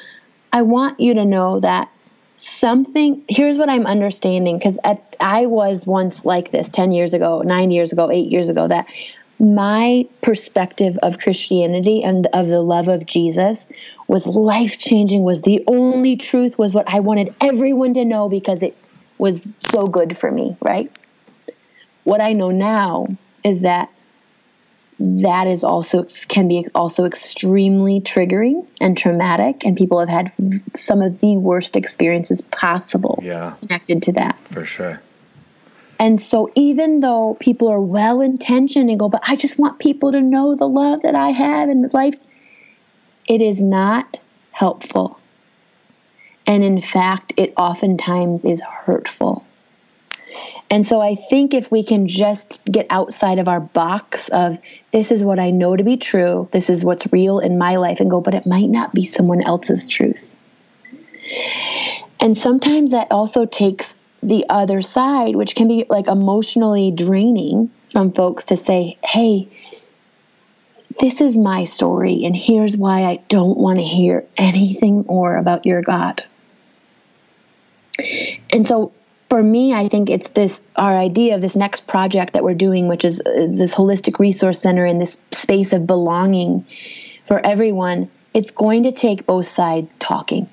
I 0.52 0.62
want 0.62 1.00
you 1.00 1.14
to 1.14 1.24
know 1.26 1.60
that 1.60 1.90
something 2.36 3.24
here's 3.28 3.56
what 3.56 3.70
i'm 3.70 3.86
understanding 3.86 4.58
because 4.58 4.78
i 5.20 5.46
was 5.46 5.86
once 5.86 6.24
like 6.24 6.52
this 6.52 6.68
10 6.68 6.92
years 6.92 7.14
ago 7.14 7.42
9 7.42 7.70
years 7.70 7.92
ago 7.92 8.10
8 8.10 8.30
years 8.30 8.48
ago 8.50 8.68
that 8.68 8.86
my 9.38 10.04
perspective 10.22 10.98
of 11.02 11.18
christianity 11.18 12.02
and 12.02 12.26
of 12.34 12.46
the 12.48 12.60
love 12.60 12.88
of 12.88 13.06
jesus 13.06 13.66
was 14.06 14.26
life 14.26 14.78
changing 14.78 15.22
was 15.22 15.42
the 15.42 15.64
only 15.66 16.16
truth 16.16 16.58
was 16.58 16.74
what 16.74 16.88
i 16.88 17.00
wanted 17.00 17.34
everyone 17.40 17.94
to 17.94 18.04
know 18.04 18.28
because 18.28 18.62
it 18.62 18.76
was 19.18 19.48
so 19.70 19.84
good 19.84 20.18
for 20.18 20.30
me 20.30 20.56
right? 20.60 20.90
What 22.04 22.20
i 22.20 22.34
know 22.34 22.50
now 22.50 23.06
is 23.44 23.62
that 23.62 23.88
that 24.98 25.46
is 25.46 25.62
also 25.62 26.06
can 26.28 26.48
be 26.48 26.66
also 26.74 27.04
extremely 27.04 28.00
triggering 28.00 28.66
and 28.80 28.96
traumatic 28.96 29.64
and 29.64 29.76
people 29.76 30.00
have 30.00 30.08
had 30.08 30.32
some 30.74 31.02
of 31.02 31.20
the 31.20 31.36
worst 31.36 31.76
experiences 31.76 32.40
possible 32.40 33.18
yeah 33.22 33.54
connected 33.60 34.02
to 34.02 34.12
that 34.12 34.38
for 34.48 34.64
sure 34.64 35.00
And 35.98 36.20
so, 36.20 36.50
even 36.54 37.00
though 37.00 37.38
people 37.40 37.68
are 37.68 37.80
well 37.80 38.20
intentioned 38.20 38.90
and 38.90 39.00
go, 39.00 39.08
but 39.08 39.22
I 39.26 39.34
just 39.34 39.58
want 39.58 39.78
people 39.78 40.12
to 40.12 40.20
know 40.20 40.54
the 40.54 40.68
love 40.68 41.00
that 41.02 41.14
I 41.14 41.30
have 41.30 41.70
in 41.70 41.88
life, 41.94 42.16
it 43.26 43.40
is 43.40 43.62
not 43.62 44.20
helpful. 44.50 45.18
And 46.46 46.62
in 46.62 46.82
fact, 46.82 47.32
it 47.38 47.54
oftentimes 47.56 48.44
is 48.44 48.60
hurtful. 48.60 49.45
And 50.68 50.86
so 50.86 51.00
I 51.00 51.14
think 51.14 51.54
if 51.54 51.70
we 51.70 51.84
can 51.84 52.08
just 52.08 52.60
get 52.64 52.86
outside 52.90 53.38
of 53.38 53.46
our 53.46 53.60
box 53.60 54.28
of 54.30 54.58
this 54.92 55.12
is 55.12 55.22
what 55.22 55.38
I 55.38 55.50
know 55.50 55.76
to 55.76 55.84
be 55.84 55.96
true, 55.96 56.48
this 56.52 56.68
is 56.68 56.84
what's 56.84 57.12
real 57.12 57.38
in 57.38 57.56
my 57.56 57.76
life, 57.76 58.00
and 58.00 58.10
go, 58.10 58.20
but 58.20 58.34
it 58.34 58.46
might 58.46 58.68
not 58.68 58.92
be 58.92 59.04
someone 59.04 59.42
else's 59.42 59.86
truth. 59.86 60.26
And 62.18 62.36
sometimes 62.36 62.90
that 62.90 63.08
also 63.12 63.46
takes 63.46 63.94
the 64.22 64.46
other 64.48 64.82
side, 64.82 65.36
which 65.36 65.54
can 65.54 65.68
be 65.68 65.86
like 65.88 66.08
emotionally 66.08 66.90
draining 66.90 67.70
from 67.92 68.12
folks 68.12 68.46
to 68.46 68.56
say, 68.56 68.98
hey, 69.04 69.48
this 70.98 71.20
is 71.20 71.36
my 71.36 71.62
story, 71.64 72.24
and 72.24 72.34
here's 72.34 72.76
why 72.76 73.04
I 73.04 73.16
don't 73.28 73.58
want 73.58 73.78
to 73.78 73.84
hear 73.84 74.26
anything 74.36 75.04
more 75.06 75.36
about 75.36 75.64
your 75.64 75.82
God. 75.82 76.24
And 78.50 78.66
so 78.66 78.92
for 79.28 79.42
me, 79.42 79.74
I 79.74 79.88
think 79.88 80.08
it's 80.08 80.28
this 80.30 80.60
our 80.76 80.96
idea 80.96 81.34
of 81.34 81.40
this 81.40 81.56
next 81.56 81.86
project 81.86 82.32
that 82.34 82.44
we're 82.44 82.54
doing, 82.54 82.88
which 82.88 83.04
is, 83.04 83.20
is 83.26 83.58
this 83.58 83.74
holistic 83.74 84.18
resource 84.18 84.60
center 84.60 84.86
in 84.86 84.98
this 84.98 85.22
space 85.32 85.72
of 85.72 85.86
belonging 85.86 86.66
for 87.26 87.44
everyone. 87.44 88.10
It's 88.34 88.50
going 88.50 88.84
to 88.84 88.92
take 88.92 89.26
both 89.26 89.46
sides 89.46 89.88
talking. 89.98 90.48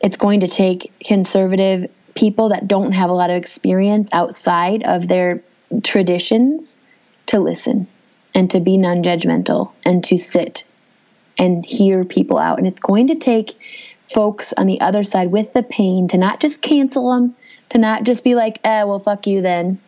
It's 0.00 0.16
going 0.16 0.40
to 0.40 0.48
take 0.48 0.92
conservative 1.00 1.90
people 2.14 2.50
that 2.50 2.66
don't 2.66 2.92
have 2.92 3.10
a 3.10 3.12
lot 3.12 3.30
of 3.30 3.36
experience 3.36 4.08
outside 4.12 4.82
of 4.84 5.08
their 5.08 5.42
traditions 5.82 6.76
to 7.26 7.40
listen 7.40 7.86
and 8.34 8.50
to 8.50 8.60
be 8.60 8.78
non 8.78 9.02
judgmental 9.02 9.72
and 9.84 10.02
to 10.04 10.16
sit 10.16 10.64
and 11.38 11.66
hear 11.66 12.04
people 12.04 12.38
out. 12.38 12.58
And 12.58 12.66
it's 12.66 12.80
going 12.80 13.08
to 13.08 13.14
take 13.14 13.58
folks 14.16 14.54
on 14.56 14.66
the 14.66 14.80
other 14.80 15.04
side 15.04 15.30
with 15.30 15.52
the 15.52 15.62
pain 15.62 16.08
to 16.08 16.16
not 16.16 16.40
just 16.40 16.62
cancel 16.62 17.12
them, 17.12 17.36
to 17.68 17.76
not 17.76 18.02
just 18.02 18.24
be 18.24 18.34
like, 18.34 18.58
eh, 18.64 18.82
well, 18.84 18.98
fuck 18.98 19.26
you 19.26 19.42
then, 19.42 19.78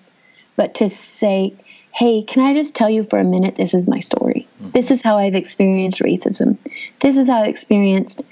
but 0.54 0.74
to 0.74 0.90
say, 0.90 1.54
hey, 1.94 2.22
can 2.24 2.44
I 2.44 2.52
just 2.52 2.74
tell 2.74 2.90
you 2.90 3.04
for 3.04 3.18
a 3.18 3.24
minute, 3.24 3.56
this 3.56 3.72
is 3.72 3.88
my 3.88 4.00
story. 4.00 4.46
Mm-hmm. 4.60 4.72
This 4.72 4.90
is 4.90 5.00
how 5.00 5.16
I've 5.16 5.34
experienced 5.34 6.00
racism. 6.00 6.58
This 7.00 7.16
is 7.16 7.26
how 7.26 7.40
I 7.40 7.46
experienced, 7.46 8.22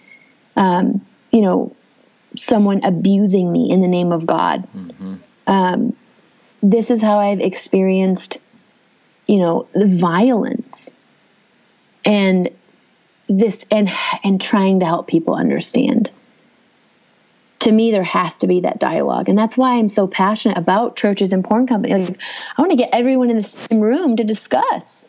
um, 0.54 1.06
you 1.32 1.40
know, 1.40 1.74
someone 2.36 2.84
abusing 2.84 3.50
me 3.50 3.70
in 3.70 3.80
the 3.80 3.88
name 3.88 4.12
of 4.12 4.26
God. 4.26 4.68
Mm-hmm. 4.76 5.14
Um, 5.46 5.96
this 6.62 6.90
is 6.90 7.00
how 7.00 7.20
I've 7.20 7.40
experienced, 7.40 8.36
you 9.26 9.38
know, 9.38 9.66
the 9.72 9.86
violence. 9.86 10.92
And 12.04 12.50
this 13.28 13.64
and 13.70 13.90
and 14.22 14.40
trying 14.40 14.80
to 14.80 14.86
help 14.86 15.06
people 15.06 15.34
understand. 15.34 16.10
To 17.60 17.72
me 17.72 17.90
there 17.90 18.04
has 18.04 18.36
to 18.38 18.46
be 18.46 18.60
that 18.60 18.78
dialogue. 18.78 19.28
And 19.28 19.38
that's 19.38 19.56
why 19.56 19.78
i'm 19.78 19.88
so 19.88 20.06
passionate 20.06 20.58
about 20.58 20.96
churches 20.96 21.32
and 21.32 21.42
porn 21.44 21.66
companies. 21.66 22.10
Like, 22.10 22.20
i 22.56 22.62
want 22.62 22.70
to 22.72 22.76
get 22.76 22.90
everyone 22.92 23.30
in 23.30 23.36
the 23.36 23.42
same 23.42 23.80
room 23.80 24.16
to 24.16 24.24
discuss 24.24 25.04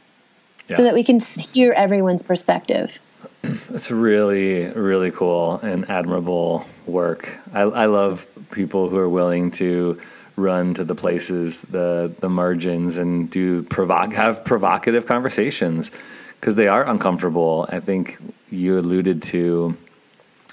yeah. 0.67 0.77
so 0.77 0.83
that 0.83 0.93
we 0.93 1.03
can 1.03 1.19
hear 1.19 1.73
everyone's 1.73 2.23
perspective. 2.23 2.97
It's 3.69 3.91
really 3.91 4.65
really 4.69 5.11
cool 5.11 5.59
and 5.59 5.89
admirable 5.89 6.65
work. 6.85 7.37
I, 7.53 7.61
I 7.61 7.85
love 7.85 8.25
people 8.51 8.89
who 8.89 8.97
are 8.97 9.09
willing 9.09 9.51
to 9.51 9.99
run 10.35 10.73
to 10.75 10.83
the 10.83 10.95
places 10.95 11.61
the 11.61 12.13
the 12.19 12.29
margins 12.29 12.97
and 12.97 13.29
do 13.29 13.63
provoc 13.63 14.13
have 14.13 14.43
provocative 14.45 15.05
conversations 15.05 15.91
because 16.39 16.55
they 16.55 16.67
are 16.67 16.85
uncomfortable. 16.87 17.67
I 17.69 17.79
think 17.79 18.17
you 18.49 18.77
alluded 18.77 19.21
to 19.23 19.75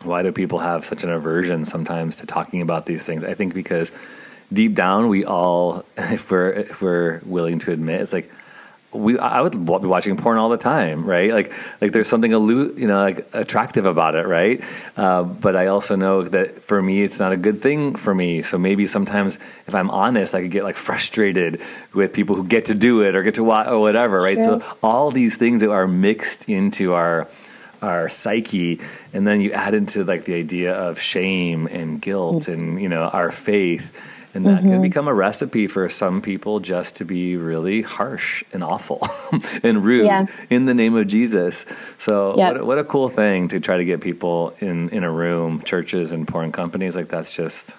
why 0.02 0.22
do 0.22 0.32
people 0.32 0.58
have 0.58 0.84
such 0.84 1.04
an 1.04 1.10
aversion 1.10 1.64
sometimes 1.64 2.18
to 2.18 2.26
talking 2.26 2.60
about 2.60 2.86
these 2.86 3.04
things? 3.04 3.24
I 3.24 3.34
think 3.34 3.54
because 3.54 3.92
deep 4.52 4.74
down 4.74 5.08
we 5.08 5.24
all, 5.24 5.84
if 5.96 6.30
we're 6.30 6.50
if 6.50 6.82
we're 6.82 7.20
willing 7.24 7.58
to 7.60 7.72
admit, 7.72 8.00
it's 8.00 8.12
like 8.12 8.30
we 8.94 9.18
I 9.18 9.40
would 9.40 9.52
be 9.52 9.86
watching 9.86 10.16
porn 10.16 10.38
all 10.38 10.48
the 10.48 10.56
time, 10.56 11.04
right? 11.04 11.32
Like 11.32 11.52
like 11.80 11.92
there's 11.92 12.08
something 12.08 12.30
allu- 12.30 12.78
you 12.78 12.86
know 12.86 13.00
like 13.00 13.28
attractive 13.32 13.86
about 13.86 14.14
it, 14.14 14.26
right? 14.26 14.62
Uh, 14.96 15.24
but 15.24 15.56
I 15.56 15.66
also 15.66 15.96
know 15.96 16.22
that 16.22 16.62
for 16.62 16.80
me, 16.80 17.02
it's 17.02 17.18
not 17.18 17.32
a 17.32 17.36
good 17.36 17.60
thing 17.60 17.96
for 17.96 18.14
me. 18.14 18.42
So 18.42 18.58
maybe 18.58 18.86
sometimes, 18.86 19.38
if 19.66 19.74
I'm 19.74 19.90
honest, 19.90 20.34
I 20.34 20.42
could 20.42 20.50
get 20.50 20.64
like 20.64 20.76
frustrated 20.76 21.60
with 21.92 22.12
people 22.12 22.36
who 22.36 22.44
get 22.44 22.66
to 22.66 22.74
do 22.74 23.02
it 23.02 23.16
or 23.16 23.22
get 23.22 23.34
to 23.34 23.44
watch 23.44 23.68
or 23.68 23.80
whatever, 23.80 24.20
right? 24.20 24.36
Sure. 24.36 24.60
So 24.60 24.76
all 24.82 25.10
these 25.10 25.36
things 25.36 25.60
that 25.60 25.70
are 25.70 25.88
mixed 25.88 26.48
into 26.48 26.94
our 26.94 27.28
our 27.82 28.08
psyche 28.08 28.80
and 29.12 29.26
then 29.26 29.42
you 29.42 29.52
add 29.52 29.74
into 29.74 30.04
like 30.04 30.24
the 30.24 30.34
idea 30.34 30.72
of 30.72 30.98
shame 30.98 31.66
and 31.66 32.00
guilt 32.00 32.44
mm-hmm. 32.44 32.52
and 32.52 32.82
you 32.82 32.88
know 32.88 33.02
our 33.02 33.30
faith 33.30 33.94
and 34.34 34.44
that 34.46 34.60
mm-hmm. 34.60 34.70
can 34.70 34.82
become 34.82 35.06
a 35.06 35.14
recipe 35.14 35.68
for 35.68 35.88
some 35.88 36.20
people 36.20 36.58
just 36.58 36.96
to 36.96 37.04
be 37.04 37.36
really 37.36 37.82
harsh 37.82 38.42
and 38.52 38.64
awful 38.64 39.06
and 39.62 39.84
rude 39.84 40.06
yeah. 40.06 40.26
in 40.50 40.66
the 40.66 40.74
name 40.74 40.96
of 40.96 41.06
Jesus. 41.06 41.64
So 41.98 42.36
yep. 42.36 42.56
what, 42.56 42.66
what, 42.66 42.78
a 42.78 42.84
cool 42.84 43.08
thing 43.08 43.48
to 43.48 43.60
try 43.60 43.76
to 43.76 43.84
get 43.84 44.00
people 44.00 44.54
in, 44.60 44.88
in 44.90 45.04
a 45.04 45.10
room, 45.10 45.62
churches 45.62 46.10
and 46.10 46.26
porn 46.26 46.50
companies. 46.50 46.96
Like 46.96 47.08
that's 47.08 47.32
just 47.32 47.76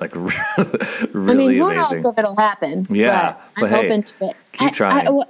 like 0.00 0.14
really 1.12 1.44
I 1.44 1.48
mean, 1.48 1.58
who 1.58 1.70
amazing. 1.70 2.02
knows 2.02 2.06
if 2.06 2.18
it'll 2.18 2.36
happen? 2.36 2.86
Yeah. 2.88 3.32
But, 3.32 3.60
but 3.60 3.64
I'm 3.64 3.70
hey, 3.70 3.86
open 3.86 4.02
to 4.04 4.14
it. 4.20 4.36
Keep 4.52 4.72
trying. 4.74 5.08
I, 5.08 5.10
I, 5.10 5.24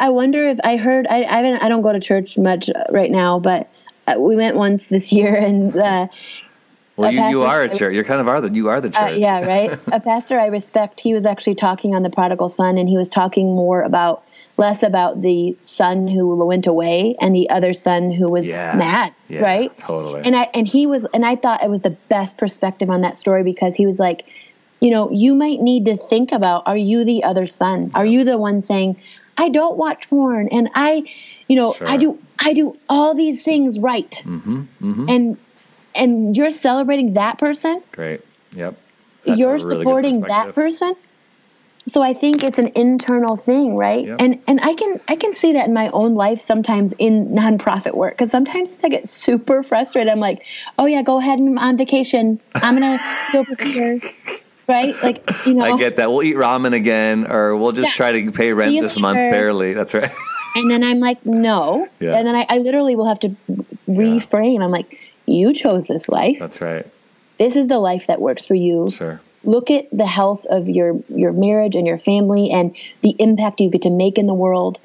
I 0.00 0.08
wonder 0.10 0.46
if 0.46 0.58
I 0.62 0.76
heard, 0.76 1.06
I, 1.08 1.22
I 1.22 1.64
I 1.64 1.68
don't 1.68 1.82
go 1.82 1.92
to 1.92 2.00
church 2.00 2.36
much 2.36 2.70
right 2.90 3.10
now, 3.10 3.38
but 3.38 3.68
uh, 4.06 4.14
we 4.18 4.36
went 4.36 4.56
once 4.56 4.88
this 4.88 5.10
year 5.10 5.34
and, 5.48 5.74
uh, 5.74 6.08
well, 6.98 7.12
you, 7.12 7.28
you 7.28 7.42
are 7.44 7.62
a 7.62 7.74
church. 7.74 7.94
You're 7.94 8.04
kind 8.04 8.20
of 8.20 8.28
are 8.28 8.40
the 8.40 8.52
you 8.52 8.68
are 8.68 8.80
the 8.80 8.88
uh, 8.88 9.08
church. 9.08 9.12
Uh, 9.12 9.16
yeah, 9.16 9.46
right. 9.46 9.78
a 9.92 10.00
pastor 10.00 10.38
I 10.38 10.46
respect. 10.46 11.00
He 11.00 11.14
was 11.14 11.26
actually 11.26 11.54
talking 11.54 11.94
on 11.94 12.02
the 12.02 12.10
prodigal 12.10 12.48
son, 12.48 12.76
and 12.76 12.88
he 12.88 12.96
was 12.96 13.08
talking 13.08 13.46
more 13.46 13.82
about 13.82 14.24
less 14.56 14.82
about 14.82 15.22
the 15.22 15.56
son 15.62 16.08
who 16.08 16.34
went 16.44 16.66
away 16.66 17.14
and 17.20 17.34
the 17.34 17.48
other 17.48 17.72
son 17.72 18.10
who 18.10 18.28
was 18.28 18.48
yeah. 18.48 18.74
mad. 18.74 19.14
Yeah, 19.28 19.42
right. 19.42 19.78
Totally. 19.78 20.22
And 20.24 20.36
I 20.36 20.48
and 20.52 20.66
he 20.66 20.86
was 20.86 21.04
and 21.14 21.24
I 21.24 21.36
thought 21.36 21.62
it 21.62 21.70
was 21.70 21.82
the 21.82 21.96
best 22.08 22.36
perspective 22.36 22.90
on 22.90 23.02
that 23.02 23.16
story 23.16 23.44
because 23.44 23.76
he 23.76 23.86
was 23.86 23.98
like, 23.98 24.26
you 24.80 24.90
know, 24.90 25.10
you 25.10 25.34
might 25.34 25.60
need 25.60 25.84
to 25.86 25.96
think 25.96 26.32
about: 26.32 26.64
Are 26.66 26.76
you 26.76 27.04
the 27.04 27.24
other 27.24 27.46
son? 27.46 27.92
Are 27.94 28.06
you 28.06 28.24
the 28.24 28.36
one 28.36 28.62
saying? 28.62 29.00
I 29.40 29.50
don't 29.50 29.76
watch 29.76 30.10
porn, 30.10 30.48
and 30.50 30.68
I, 30.74 31.04
you 31.46 31.54
know, 31.54 31.72
sure. 31.72 31.88
I 31.88 31.96
do 31.96 32.18
I 32.40 32.52
do 32.52 32.76
all 32.88 33.14
these 33.14 33.42
things 33.42 33.78
right. 33.78 34.10
Mm-hmm, 34.26 34.62
mm-hmm. 34.82 35.08
And 35.08 35.36
and 35.98 36.36
you're 36.36 36.50
celebrating 36.50 37.14
that 37.14 37.38
person. 37.38 37.82
Great. 37.92 38.22
Yep. 38.52 38.78
That's 39.24 39.38
you're 39.38 39.56
really 39.56 39.80
supporting 39.80 40.20
that 40.22 40.54
person. 40.54 40.94
So 41.86 42.02
I 42.02 42.12
think 42.12 42.42
it's 42.42 42.58
an 42.58 42.70
internal 42.74 43.36
thing, 43.36 43.76
right? 43.76 44.06
Yep. 44.06 44.20
And 44.20 44.42
and 44.46 44.60
I 44.62 44.74
can 44.74 45.00
I 45.08 45.16
can 45.16 45.34
see 45.34 45.54
that 45.54 45.66
in 45.66 45.74
my 45.74 45.88
own 45.90 46.14
life 46.14 46.40
sometimes 46.40 46.92
in 46.98 47.28
nonprofit 47.30 47.94
work 47.94 48.16
because 48.16 48.30
sometimes 48.30 48.68
I 48.84 48.88
get 48.88 49.08
super 49.08 49.62
frustrated. 49.62 50.12
I'm 50.12 50.20
like, 50.20 50.44
oh 50.78 50.84
yeah, 50.84 51.02
go 51.02 51.18
ahead 51.18 51.38
and 51.38 51.50
I'm 51.50 51.58
on 51.58 51.76
vacation. 51.78 52.40
I'm 52.54 52.78
gonna 52.78 52.98
go 53.32 53.44
here. 53.64 54.00
Right, 54.68 54.94
like 55.02 55.24
you 55.46 55.54
know, 55.54 55.64
I 55.64 55.78
get 55.78 55.96
that. 55.96 56.10
We'll 56.10 56.22
eat 56.22 56.36
ramen 56.36 56.74
again, 56.74 57.26
or 57.26 57.56
we'll 57.56 57.72
just 57.72 57.88
yeah. 57.88 58.10
try 58.10 58.12
to 58.12 58.32
pay 58.32 58.52
rent 58.52 58.78
this 58.78 58.98
month 58.98 59.16
barely. 59.16 59.72
That's 59.72 59.94
right. 59.94 60.12
and 60.56 60.70
then 60.70 60.84
I'm 60.84 60.98
like, 60.98 61.24
no. 61.24 61.88
Yeah. 62.00 62.16
And 62.16 62.26
then 62.26 62.34
I, 62.34 62.46
I 62.50 62.58
literally 62.58 62.94
will 62.94 63.06
have 63.06 63.20
to 63.20 63.34
reframe. 63.88 64.58
Yeah. 64.58 64.64
I'm 64.64 64.70
like, 64.70 64.98
you 65.28 65.52
chose 65.52 65.86
this 65.86 66.08
life. 66.08 66.38
That's 66.38 66.60
right. 66.60 66.86
This 67.38 67.56
is 67.56 67.66
the 67.66 67.78
life 67.78 68.06
that 68.08 68.20
works 68.20 68.46
for 68.46 68.54
you. 68.54 68.90
Sure. 68.90 69.20
Look 69.44 69.70
at 69.70 69.88
the 69.92 70.06
health 70.06 70.44
of 70.46 70.68
your 70.68 71.00
your 71.08 71.32
marriage 71.32 71.76
and 71.76 71.86
your 71.86 71.98
family 71.98 72.50
and 72.50 72.76
the 73.02 73.14
impact 73.18 73.60
you 73.60 73.70
get 73.70 73.82
to 73.82 73.90
make 73.90 74.18
in 74.18 74.26
the 74.26 74.34
world 74.34 74.80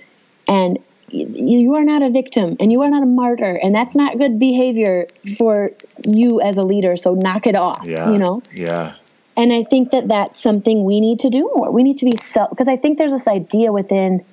and 0.48 0.80
you 1.10 1.76
are 1.76 1.84
not 1.84 2.02
a 2.02 2.10
victim 2.10 2.58
and 2.60 2.72
you 2.72 2.82
are 2.82 2.90
not 2.90 3.04
a 3.04 3.06
martyr 3.06 3.60
and 3.62 3.74
that's 3.74 3.96
not 3.96 4.18
good 4.18 4.40
behavior 4.40 5.08
for 5.38 5.72
you 6.06 6.42
as 6.42 6.58
a 6.58 6.64
leader 6.64 6.98
so 6.98 7.14
knock 7.14 7.46
it 7.46 7.56
off 7.56 7.86
yeah 7.86 8.12
you 8.12 8.18
know 8.18 8.42
yeah 8.52 8.96
and 9.38 9.54
i 9.54 9.64
think 9.64 9.92
that 9.92 10.08
that's 10.08 10.42
something 10.42 10.84
we 10.84 11.00
need 11.00 11.20
to 11.20 11.30
do 11.30 11.52
more 11.56 11.72
we 11.72 11.84
need 11.84 11.98
to 11.98 12.06
be 12.06 12.18
self 12.18 12.50
because 12.50 12.68
i 12.68 12.76
think 12.76 12.98
there's 12.98 13.12
this 13.12 13.28
idea 13.28 13.72
within 13.72 14.26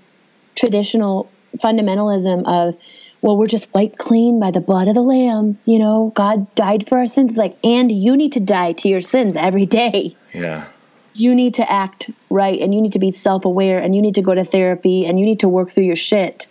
traditional 0.55 1.31
fundamentalism 1.59 2.43
of 2.47 2.77
well, 3.23 3.37
we're 3.37 3.47
just 3.47 3.73
wiped 3.75 3.99
clean 3.99 4.41
by 4.41 4.51
the 4.51 4.61
blood 4.61 4.89
of 4.89 4.95
the 4.95 5.03
Lamb. 5.03 5.59
You 5.65 5.79
know, 5.79 6.13
God 6.15 6.53
died 6.55 6.89
for 6.89 6.99
our 6.99 7.07
sins. 7.07 7.37
like, 7.37 7.57
and 7.63 7.93
you 7.93 8.17
need 8.17 8.33
to 8.33 8.41
die 8.41 8.73
to 8.73 8.89
your 8.89 9.03
sins 9.03 9.37
every 9.37 9.67
day. 9.67 10.17
Yeah. 10.33 10.67
You 11.13 11.35
need 11.35 11.55
to 11.55 11.71
act 11.71 12.11
right 12.31 12.59
and 12.61 12.75
you 12.75 12.81
need 12.81 12.93
to 12.93 12.99
be 12.99 13.13
self 13.13 13.45
aware 13.45 13.79
and 13.81 13.95
you 13.95 14.01
need 14.01 14.15
to 14.15 14.23
go 14.23 14.35
to 14.35 14.45
therapy 14.45 15.07
and 15.07 15.19
you 15.19 15.27
need 15.27 15.41
to 15.41 15.49
work 15.49 15.71
through 15.71 15.85
your 15.85 15.97
shit 15.97 16.47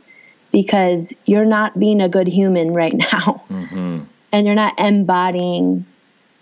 because 0.52 1.14
you're 1.26 1.46
not 1.46 1.80
being 1.80 2.02
a 2.02 2.10
good 2.10 2.28
human 2.28 2.74
right 2.74 2.94
now. 3.14 3.44
Mm-hmm. 3.50 4.04
And 4.32 4.46
you're 4.46 4.56
not 4.56 4.80
embodying 4.80 5.86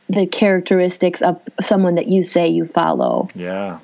the 0.10 0.26
characteristics 0.26 1.22
of 1.22 1.40
someone 1.62 1.96
that 1.96 2.08
you 2.08 2.24
say 2.24 2.50
you 2.50 2.66
follow. 2.66 3.30
Yeah. 3.34 3.80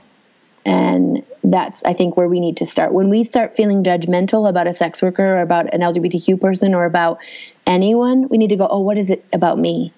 And 0.65 1.23
that's, 1.43 1.83
I 1.83 1.93
think, 1.93 2.15
where 2.15 2.27
we 2.27 2.39
need 2.39 2.57
to 2.57 2.65
start. 2.65 2.93
When 2.93 3.09
we 3.09 3.23
start 3.23 3.55
feeling 3.55 3.83
judgmental 3.83 4.49
about 4.49 4.67
a 4.67 4.73
sex 4.73 5.01
worker 5.01 5.35
or 5.35 5.41
about 5.41 5.73
an 5.73 5.81
LGBTQ 5.81 6.39
person 6.39 6.73
or 6.73 6.85
about 6.85 7.19
anyone, 7.65 8.27
we 8.29 8.37
need 8.37 8.49
to 8.49 8.55
go, 8.55 8.67
oh, 8.69 8.79
what 8.79 8.97
is 8.97 9.09
it 9.09 9.25
about 9.33 9.59
me 9.59 9.93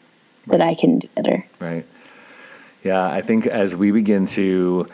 that 0.48 0.62
I 0.62 0.76
can 0.76 1.00
do 1.00 1.08
better? 1.16 1.46
Right. 1.60 1.86
Yeah, 2.84 3.06
I 3.06 3.22
think 3.22 3.48
as 3.48 3.76
we 3.76 3.91
begin 3.91 4.26
to, 4.28 4.88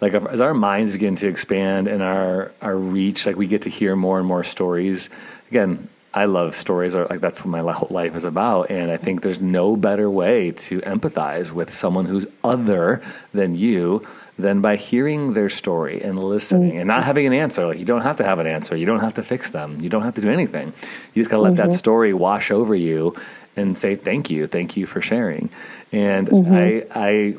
like, 0.00 0.14
as 0.14 0.40
our 0.40 0.54
minds 0.54 0.92
begin 0.92 1.16
to 1.16 1.28
expand 1.28 1.88
and 1.88 2.02
our 2.02 2.52
our 2.60 2.76
reach, 2.76 3.26
like 3.26 3.36
we 3.36 3.46
get 3.46 3.62
to 3.62 3.70
hear 3.70 3.96
more 3.96 4.18
and 4.18 4.28
more 4.28 4.44
stories. 4.44 5.08
Again, 5.50 5.88
I 6.12 6.26
love 6.26 6.54
stories. 6.54 6.94
Or 6.94 7.06
like 7.06 7.20
that's 7.20 7.44
what 7.44 7.48
my 7.48 7.72
whole 7.72 7.88
life 7.90 8.16
is 8.16 8.24
about, 8.24 8.70
and 8.70 8.90
I 8.90 8.96
think 8.96 9.22
there's 9.22 9.40
no 9.40 9.76
better 9.76 10.10
way 10.10 10.52
to 10.52 10.80
empathize 10.80 11.52
with 11.52 11.70
someone 11.70 12.04
who's 12.04 12.26
other 12.44 13.02
than 13.32 13.54
you 13.54 14.06
than 14.38 14.60
by 14.60 14.76
hearing 14.76 15.34
their 15.34 15.48
story 15.48 16.00
and 16.00 16.22
listening 16.22 16.70
mm-hmm. 16.70 16.78
and 16.78 16.88
not 16.88 17.04
having 17.04 17.26
an 17.26 17.32
answer. 17.32 17.66
Like 17.66 17.78
you 17.78 17.84
don't 17.84 18.02
have 18.02 18.16
to 18.16 18.24
have 18.24 18.38
an 18.38 18.46
answer. 18.46 18.76
You 18.76 18.86
don't 18.86 19.00
have 19.00 19.14
to 19.14 19.22
fix 19.22 19.50
them. 19.50 19.80
You 19.80 19.88
don't 19.88 20.02
have 20.02 20.14
to 20.14 20.20
do 20.20 20.30
anything. 20.30 20.72
You 21.14 21.22
just 21.22 21.30
gotta 21.30 21.42
let 21.42 21.54
mm-hmm. 21.54 21.70
that 21.70 21.76
story 21.76 22.12
wash 22.12 22.50
over 22.50 22.74
you 22.74 23.16
and 23.56 23.76
say 23.76 23.96
thank 23.96 24.30
you, 24.30 24.46
thank 24.46 24.76
you 24.76 24.86
for 24.86 25.02
sharing. 25.02 25.50
And 25.90 26.28
mm-hmm. 26.28 26.54
I 26.54 26.86
I 26.94 27.36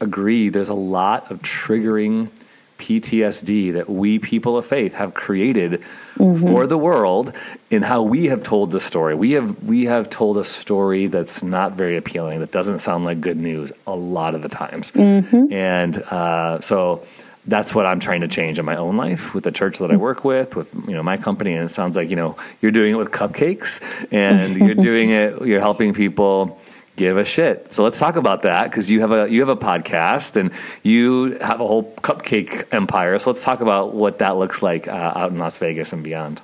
agree. 0.00 0.48
There's 0.48 0.68
a 0.68 0.74
lot 0.74 1.30
of 1.30 1.42
triggering 1.42 2.30
PTSD 2.78 3.72
that 3.72 3.88
we 3.88 4.18
people 4.18 4.56
of 4.56 4.66
faith 4.66 4.94
have 4.94 5.14
created 5.14 5.82
mm-hmm. 6.16 6.46
for 6.46 6.66
the 6.66 6.78
world 6.78 7.32
in 7.70 7.82
how 7.82 8.02
we 8.02 8.26
have 8.26 8.42
told 8.42 8.70
the 8.70 8.80
story. 8.80 9.14
We 9.14 9.32
have 9.32 9.62
we 9.64 9.86
have 9.86 10.10
told 10.10 10.38
a 10.38 10.44
story 10.44 11.06
that's 11.06 11.42
not 11.42 11.72
very 11.72 11.96
appealing, 11.96 12.40
that 12.40 12.52
doesn't 12.52 12.80
sound 12.80 13.04
like 13.04 13.20
good 13.20 13.38
news 13.38 13.72
a 13.86 13.94
lot 13.94 14.34
of 14.34 14.42
the 14.42 14.48
times, 14.48 14.90
mm-hmm. 14.92 15.52
and 15.52 15.98
uh, 15.98 16.60
so 16.60 17.06
that's 17.46 17.74
what 17.74 17.86
I'm 17.86 18.00
trying 18.00 18.22
to 18.22 18.28
change 18.28 18.58
in 18.58 18.64
my 18.64 18.76
own 18.76 18.96
life 18.96 19.32
with 19.32 19.44
the 19.44 19.52
church 19.52 19.78
that 19.78 19.90
I 19.92 19.96
work 19.96 20.24
with, 20.24 20.56
with 20.56 20.72
you 20.74 20.94
know 20.94 21.02
my 21.02 21.16
company. 21.16 21.54
And 21.54 21.64
it 21.64 21.68
sounds 21.68 21.96
like 21.96 22.10
you 22.10 22.16
know 22.16 22.36
you're 22.60 22.72
doing 22.72 22.92
it 22.92 22.96
with 22.96 23.10
cupcakes, 23.10 23.80
and 24.12 24.56
you're 24.56 24.74
doing 24.90 25.10
it. 25.10 25.42
You're 25.42 25.60
helping 25.60 25.94
people 25.94 26.60
give 26.96 27.18
a 27.18 27.24
shit. 27.24 27.72
So 27.72 27.84
let's 27.84 27.98
talk 27.98 28.16
about 28.16 28.42
that 28.42 28.64
because 28.64 28.90
you 28.90 29.00
have 29.00 29.12
a 29.12 29.30
you 29.30 29.40
have 29.40 29.48
a 29.48 29.56
podcast 29.56 30.36
and 30.36 30.50
you 30.82 31.38
have 31.40 31.60
a 31.60 31.66
whole 31.66 31.84
cupcake 31.98 32.64
empire. 32.72 33.18
So 33.18 33.30
let's 33.30 33.42
talk 33.42 33.60
about 33.60 33.94
what 33.94 34.18
that 34.18 34.36
looks 34.36 34.62
like 34.62 34.88
uh, 34.88 35.12
out 35.14 35.30
in 35.30 35.38
Las 35.38 35.58
Vegas 35.58 35.92
and 35.92 36.02
beyond. 36.02 36.40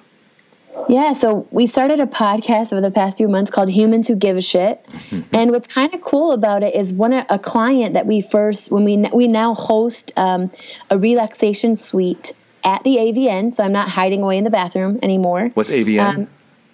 Yeah, 0.88 1.12
so 1.12 1.46
we 1.50 1.66
started 1.66 2.00
a 2.00 2.06
podcast 2.06 2.72
over 2.72 2.80
the 2.80 2.90
past 2.90 3.16
few 3.16 3.28
months 3.28 3.50
called 3.50 3.68
Humans 3.68 4.08
Who 4.08 4.16
Give 4.16 4.36
a 4.36 4.40
Shit. 4.40 4.84
and 5.32 5.50
what's 5.50 5.68
kind 5.68 5.92
of 5.94 6.00
cool 6.00 6.32
about 6.32 6.62
it 6.62 6.74
is 6.74 6.92
one 6.92 7.12
a 7.12 7.38
client 7.38 7.94
that 7.94 8.06
we 8.06 8.20
first 8.20 8.70
when 8.70 8.84
we 8.84 8.96
we 9.12 9.28
now 9.28 9.54
host 9.54 10.12
um, 10.16 10.50
a 10.90 10.98
relaxation 10.98 11.76
suite 11.76 12.32
at 12.64 12.82
the 12.84 12.96
AVN, 12.96 13.54
so 13.54 13.64
I'm 13.64 13.72
not 13.72 13.88
hiding 13.88 14.22
away 14.22 14.38
in 14.38 14.44
the 14.44 14.50
bathroom 14.50 14.98
anymore. 15.02 15.50
What's 15.54 15.70
AVN? 15.70 16.00
Um, 16.00 16.28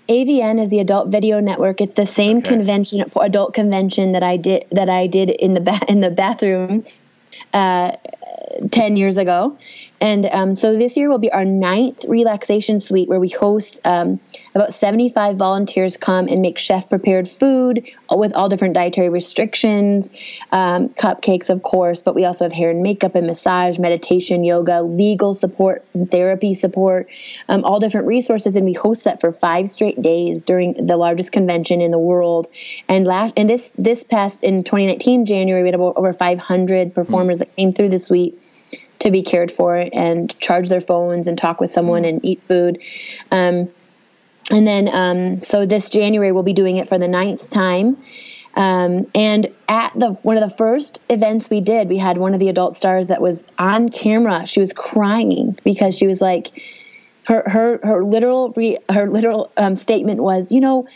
AVN 0.09 0.62
is 0.62 0.70
the 0.70 0.80
Adult 0.80 1.09
Video 1.09 1.38
Network. 1.38 1.80
It's 1.80 1.94
the 1.94 2.06
same 2.06 2.38
okay. 2.38 2.48
convention, 2.48 3.04
adult 3.20 3.52
convention 3.52 4.12
that 4.12 4.22
I 4.22 4.38
did 4.38 4.64
that 4.72 4.88
I 4.88 5.06
did 5.06 5.28
in 5.30 5.54
the 5.54 5.61
ba- 5.61 5.80
in 5.88 6.00
the 6.00 6.11
bathroom 6.11 6.84
uh, 7.52 7.92
ten 8.70 8.96
years 8.96 9.18
ago, 9.18 9.59
and 10.01 10.26
um, 10.26 10.57
so 10.57 10.76
this 10.76 10.96
year 10.96 11.09
will 11.09 11.18
be 11.18 11.30
our 11.32 11.44
ninth 11.44 12.05
relaxation 12.07 12.78
suite 12.78 13.09
where 13.09 13.18
we 13.18 13.28
host 13.28 13.80
um, 13.84 14.20
about 14.55 14.72
75 14.72 15.36
volunteers 15.36 15.96
come 15.96 16.28
and 16.28 16.40
make 16.40 16.59
chef 16.59 16.88
prepared 16.88 17.28
food 17.28 17.84
with 18.11 18.32
all 18.34 18.49
different 18.49 18.74
dietary 18.74 19.09
restrictions, 19.09 20.09
um, 20.53 20.88
cupcakes, 20.90 21.51
of 21.51 21.62
course, 21.62 22.03
but 22.03 22.14
we 22.14 22.24
also 22.24 22.44
have 22.44 22.53
hair 22.53 22.70
and 22.70 22.82
makeup 22.82 23.14
and 23.14 23.26
massage, 23.26 23.78
meditation, 23.78 24.44
yoga, 24.44 24.82
legal 24.82 25.34
support, 25.34 25.84
therapy 26.11 26.55
support, 26.55 27.09
um, 27.49 27.64
all 27.64 27.80
different 27.80 28.07
resources. 28.07 28.55
And 28.55 28.64
we 28.64 28.74
host 28.74 29.05
that 29.05 29.20
for 29.20 29.32
five 29.32 29.68
straight 29.68 30.01
days 30.01 30.44
during 30.44 30.86
the 30.86 30.96
largest 30.96 31.32
convention 31.32 31.80
in 31.80 31.90
the 31.90 31.99
world. 31.99 32.46
And 32.88 33.05
last, 33.05 33.34
and 33.36 33.51
this, 33.51 33.72
this 33.76 34.05
past 34.05 34.44
in 34.44 34.62
2019, 34.62 35.26
January, 35.26 35.62
we 35.62 35.68
had 35.68 35.74
over 35.80 36.12
500 36.12 36.94
performers 36.94 37.38
mm-hmm. 37.38 37.40
that 37.40 37.57
came 37.57 37.72
through 37.72 37.88
the 37.88 37.99
suite 37.99 38.40
to 39.01 39.11
be 39.11 39.22
cared 39.22 39.51
for 39.51 39.76
and 39.92 40.38
charge 40.40 40.68
their 40.68 40.80
phones 40.80 41.26
and 41.26 41.38
talk 41.38 41.61
with 41.61 41.70
someone 41.70 42.03
mm. 42.03 42.09
and 42.09 42.24
eat 42.24 42.42
food. 42.42 42.82
Um, 43.30 43.70
and 44.51 44.66
then, 44.66 44.88
um, 44.88 45.42
so 45.42 45.66
this 45.66 45.88
January, 45.88 46.32
we'll 46.32 46.42
be 46.42 46.55
doing 46.55 46.78
it 46.78 46.88
for 46.88 46.99
the 46.99 47.09
ninth 47.09 47.51
time. 47.51 48.03
Um, 48.55 49.07
and 49.14 49.55
at 49.68 49.92
the 49.94 50.12
one 50.22 50.36
of 50.36 50.49
the 50.49 50.57
first 50.57 51.01
events 51.11 51.49
we 51.49 51.61
did, 51.61 51.88
we 51.88 51.99
had 51.99 52.18
one 52.18 52.34
of 52.34 52.40
the 52.40 52.49
adult 52.49 52.74
stars 52.74 53.09
that 53.09 53.20
was 53.20 53.46
on 53.59 53.90
camera. 53.90 54.46
She 54.46 54.59
was 54.59 54.72
crying 54.72 55.57
because 55.64 55.96
she 55.96 56.07
was 56.07 56.20
like, 56.20 56.61
her 57.26 57.42
her 57.46 57.78
her 57.84 58.05
literal 58.05 58.53
re, 58.57 58.78
her 58.88 59.09
literal 59.09 59.53
um, 59.59 59.76
statement 59.76 60.20
was, 60.20 60.51
you 60.51 60.61
know, 60.61 60.88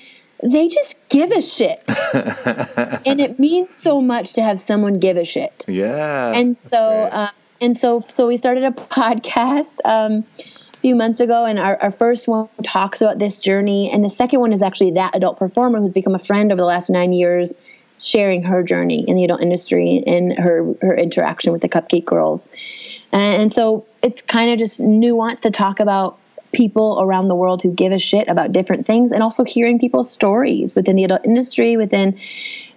they 0.43 0.69
just 0.69 0.97
give 1.09 1.31
a 1.31 1.43
shit. 1.43 1.85
and 3.07 3.21
it 3.21 3.39
means 3.39 3.75
so 3.75 4.01
much 4.01 4.33
to 4.33 4.43
have 4.43 4.59
someone 4.59 4.99
give 4.99 5.17
a 5.17 5.25
shit. 5.25 5.65
Yeah. 5.69 6.33
And 6.33 6.57
so 6.65 7.09
um, 7.13 7.31
and 7.63 7.79
so 7.79 8.05
so 8.09 8.27
we 8.27 8.37
started 8.37 8.65
a 8.65 8.71
podcast 8.73 9.79
um, 9.85 10.27
a 10.39 10.79
few 10.81 10.95
months 10.95 11.21
ago 11.21 11.45
and 11.45 11.59
our, 11.59 11.81
our 11.81 11.93
first 11.93 12.27
one 12.29 12.49
talks 12.63 13.01
about 13.01 13.19
this 13.19 13.39
journey. 13.39 13.91
And 13.91 14.05
the 14.05 14.11
second 14.11 14.41
one 14.41 14.53
is 14.53 14.61
actually 14.61 14.91
that 14.93 15.15
adult 15.15 15.39
performer 15.39 15.79
who's 15.79 15.93
become 15.93 16.15
a 16.15 16.19
friend 16.19 16.51
over 16.53 16.61
the 16.61 16.67
last 16.67 16.91
nine 16.91 17.13
years 17.13 17.53
sharing 18.03 18.43
her 18.43 18.65
journey 18.65 19.05
in 19.07 19.15
the 19.15 19.23
adult 19.23 19.41
industry 19.41 20.03
and 20.05 20.37
her 20.37 20.75
her 20.83 20.97
interaction 20.97 21.53
with 21.53 21.63
the 21.63 21.69
cupcake 21.69 22.05
girls. 22.05 22.49
And, 23.13 23.43
and 23.43 23.53
so 23.53 23.87
it's 24.03 24.21
kind 24.23 24.53
of 24.53 24.59
just 24.59 24.81
nuanced 24.81 25.41
to 25.43 25.53
talk 25.53 25.79
about 25.79 26.19
people 26.53 26.99
around 27.01 27.29
the 27.29 27.35
world 27.35 27.63
who 27.63 27.73
give 27.73 27.93
a 27.93 27.99
shit 27.99 28.29
about 28.29 28.53
different 28.53 28.87
things 28.87 29.13
and 29.13 29.23
also 29.23 29.45
hearing 29.45 29.79
people's 29.79 30.11
stories 30.11 30.75
within 30.75 30.97
the 30.97 31.05
adult 31.05 31.25
industry 31.25 31.77
within 31.77 32.19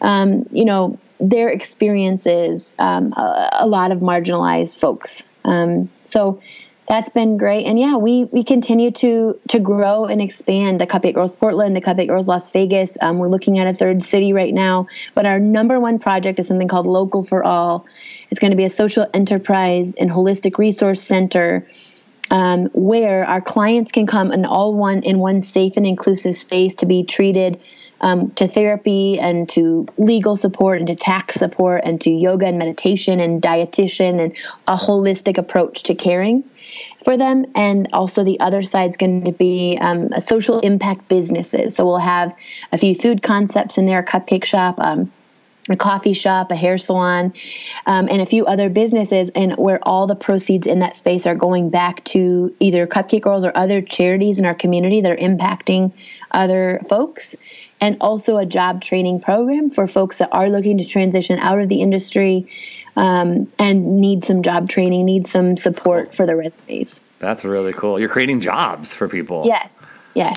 um, 0.01 0.47
you 0.51 0.63
know 0.63 0.97
their 1.19 1.49
experiences, 1.49 2.73
um, 2.79 3.13
a, 3.13 3.49
a, 3.61 3.67
lot 3.67 3.91
of 3.91 3.99
marginalized 3.99 4.79
folks. 4.79 5.23
Um, 5.43 5.89
so 6.03 6.41
that's 6.87 7.09
been 7.09 7.37
great. 7.37 7.65
And 7.65 7.79
yeah, 7.79 7.95
we, 7.95 8.25
we 8.25 8.43
continue 8.43 8.91
to, 8.91 9.39
to 9.47 9.59
grow 9.59 10.05
and 10.05 10.21
expand 10.21 10.79
the 10.79 10.85
Cupcake 10.85 11.15
Girls 11.15 11.33
Portland, 11.33 11.75
the 11.75 11.81
Cupcake 11.81 12.07
Girls 12.07 12.27
Las 12.27 12.51
Vegas. 12.51 12.97
Um, 13.01 13.17
we're 13.17 13.29
looking 13.29 13.57
at 13.59 13.67
a 13.67 13.73
third 13.73 14.03
city 14.03 14.33
right 14.33 14.53
now, 14.53 14.87
but 15.15 15.25
our 15.25 15.39
number 15.39 15.79
one 15.79 15.99
project 15.99 16.39
is 16.39 16.47
something 16.47 16.67
called 16.67 16.85
Local 16.85 17.23
for 17.23 17.43
All. 17.43 17.85
It's 18.29 18.39
going 18.39 18.51
to 18.51 18.57
be 18.57 18.65
a 18.65 18.69
social 18.69 19.07
enterprise 19.13 19.93
and 19.97 20.11
holistic 20.11 20.57
resource 20.57 21.01
center 21.01 21.67
um, 22.31 22.67
where 22.73 23.25
our 23.25 23.41
clients 23.41 23.91
can 23.91 24.07
come 24.07 24.31
in 24.31 24.45
all 24.45 24.73
one 24.75 25.03
in 25.03 25.19
one 25.19 25.41
safe 25.41 25.73
and 25.77 25.85
inclusive 25.85 26.35
space 26.35 26.75
to 26.75 26.85
be 26.85 27.03
treated 27.03 27.59
um, 28.05 28.29
to 28.35 28.47
therapy 28.47 29.19
and 29.19 29.49
to 29.49 29.87
legal 29.97 30.35
support 30.35 30.77
and 30.77 30.87
to 30.87 30.95
tax 30.95 31.35
support 31.35 31.81
and 31.83 31.99
to 32.01 32.11
yoga 32.11 32.45
and 32.45 32.59
meditation 32.59 33.19
and 33.19 33.41
dietitian 33.41 34.23
and 34.23 34.37
a 34.67 34.77
holistic 34.77 35.39
approach 35.39 35.81
to 35.83 35.95
caring 35.95 36.43
for 37.03 37.17
them. 37.17 37.47
And 37.55 37.89
also 37.93 38.23
the 38.23 38.39
other 38.39 38.61
side 38.61 38.91
is 38.91 38.97
going 38.97 39.25
to 39.25 39.31
be 39.31 39.79
um, 39.81 40.11
social 40.19 40.59
impact 40.59 41.07
businesses. 41.07 41.75
So 41.75 41.85
we'll 41.85 41.97
have 41.97 42.35
a 42.71 42.77
few 42.77 42.93
food 42.93 43.23
concepts 43.23 43.79
in 43.79 43.87
there, 43.87 43.99
a 43.99 44.05
cupcake 44.05 44.45
shop. 44.45 44.75
Um, 44.79 45.11
a 45.67 45.75
coffee 45.75 46.13
shop, 46.13 46.51
a 46.51 46.55
hair 46.55 46.77
salon, 46.77 47.33
um, 47.87 48.07
and 48.07 48.21
a 48.21 48.25
few 48.27 48.45
other 48.45 48.69
businesses, 48.69 49.31
and 49.33 49.53
where 49.53 49.79
all 49.81 50.05
the 50.05 50.15
proceeds 50.15 50.67
in 50.67 50.77
that 50.77 50.95
space 50.95 51.25
are 51.25 51.33
going 51.33 51.71
back 51.71 52.03
to 52.03 52.55
either 52.59 52.85
Cupcake 52.85 53.21
Girls 53.21 53.43
or 53.43 53.51
other 53.57 53.81
charities 53.81 54.37
in 54.37 54.45
our 54.45 54.53
community 54.53 55.01
that 55.01 55.11
are 55.11 55.17
impacting 55.17 55.91
other 56.29 56.81
folks 56.87 57.35
and 57.85 57.97
also 58.01 58.37
a 58.37 58.47
job 58.47 58.81
training 58.81 59.19
program 59.19 59.69
for 59.69 59.85
folks 59.85 60.17
that 60.17 60.29
are 60.31 60.49
looking 60.49 60.79
to 60.79 60.83
transition 60.83 61.37
out 61.37 61.59
of 61.59 61.69
the 61.69 61.81
industry 61.81 62.47
um, 62.95 63.51
and 63.59 64.01
need 64.01 64.25
some 64.25 64.41
job 64.41 64.67
training, 64.67 65.05
need 65.05 65.27
some 65.27 65.55
support 65.55 66.15
for 66.15 66.25
their 66.25 66.35
resumes. 66.35 67.03
That's 67.19 67.45
really 67.45 67.73
cool. 67.73 67.99
You're 67.99 68.09
creating 68.09 68.39
jobs 68.41 68.91
for 68.91 69.07
people. 69.07 69.43
Yes, 69.45 69.69
yes, 70.15 70.35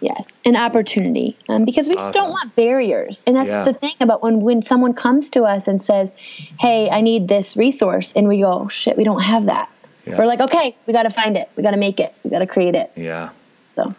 yes, 0.00 0.40
an 0.44 0.56
opportunity 0.56 1.36
um, 1.48 1.64
because 1.64 1.86
we 1.86 1.94
awesome. 1.94 2.06
just 2.06 2.14
don't 2.14 2.30
want 2.30 2.56
barriers, 2.56 3.22
and 3.28 3.36
that's 3.36 3.48
yeah. 3.48 3.62
the 3.62 3.74
thing 3.74 3.94
about 4.00 4.20
when 4.20 4.40
when 4.40 4.60
someone 4.60 4.92
comes 4.92 5.30
to 5.30 5.44
us 5.44 5.68
and 5.68 5.80
says, 5.80 6.10
"Hey, 6.58 6.90
I 6.90 7.00
need 7.00 7.28
this 7.28 7.56
resource," 7.56 8.12
and 8.16 8.26
we 8.26 8.40
go, 8.40 8.64
oh, 8.64 8.68
"Shit, 8.68 8.96
we 8.96 9.04
don't 9.04 9.22
have 9.22 9.46
that." 9.46 9.70
Yeah. 10.04 10.18
We're 10.18 10.26
like, 10.26 10.40
"Okay, 10.40 10.76
we 10.86 10.92
got 10.92 11.04
to 11.04 11.10
find 11.10 11.36
it. 11.36 11.48
We 11.54 11.62
got 11.62 11.72
to 11.72 11.76
make 11.76 12.00
it. 12.00 12.12
We 12.24 12.30
got 12.30 12.40
to 12.40 12.46
create 12.48 12.74
it." 12.74 12.90
Yeah. 12.96 13.30
So 13.76 13.94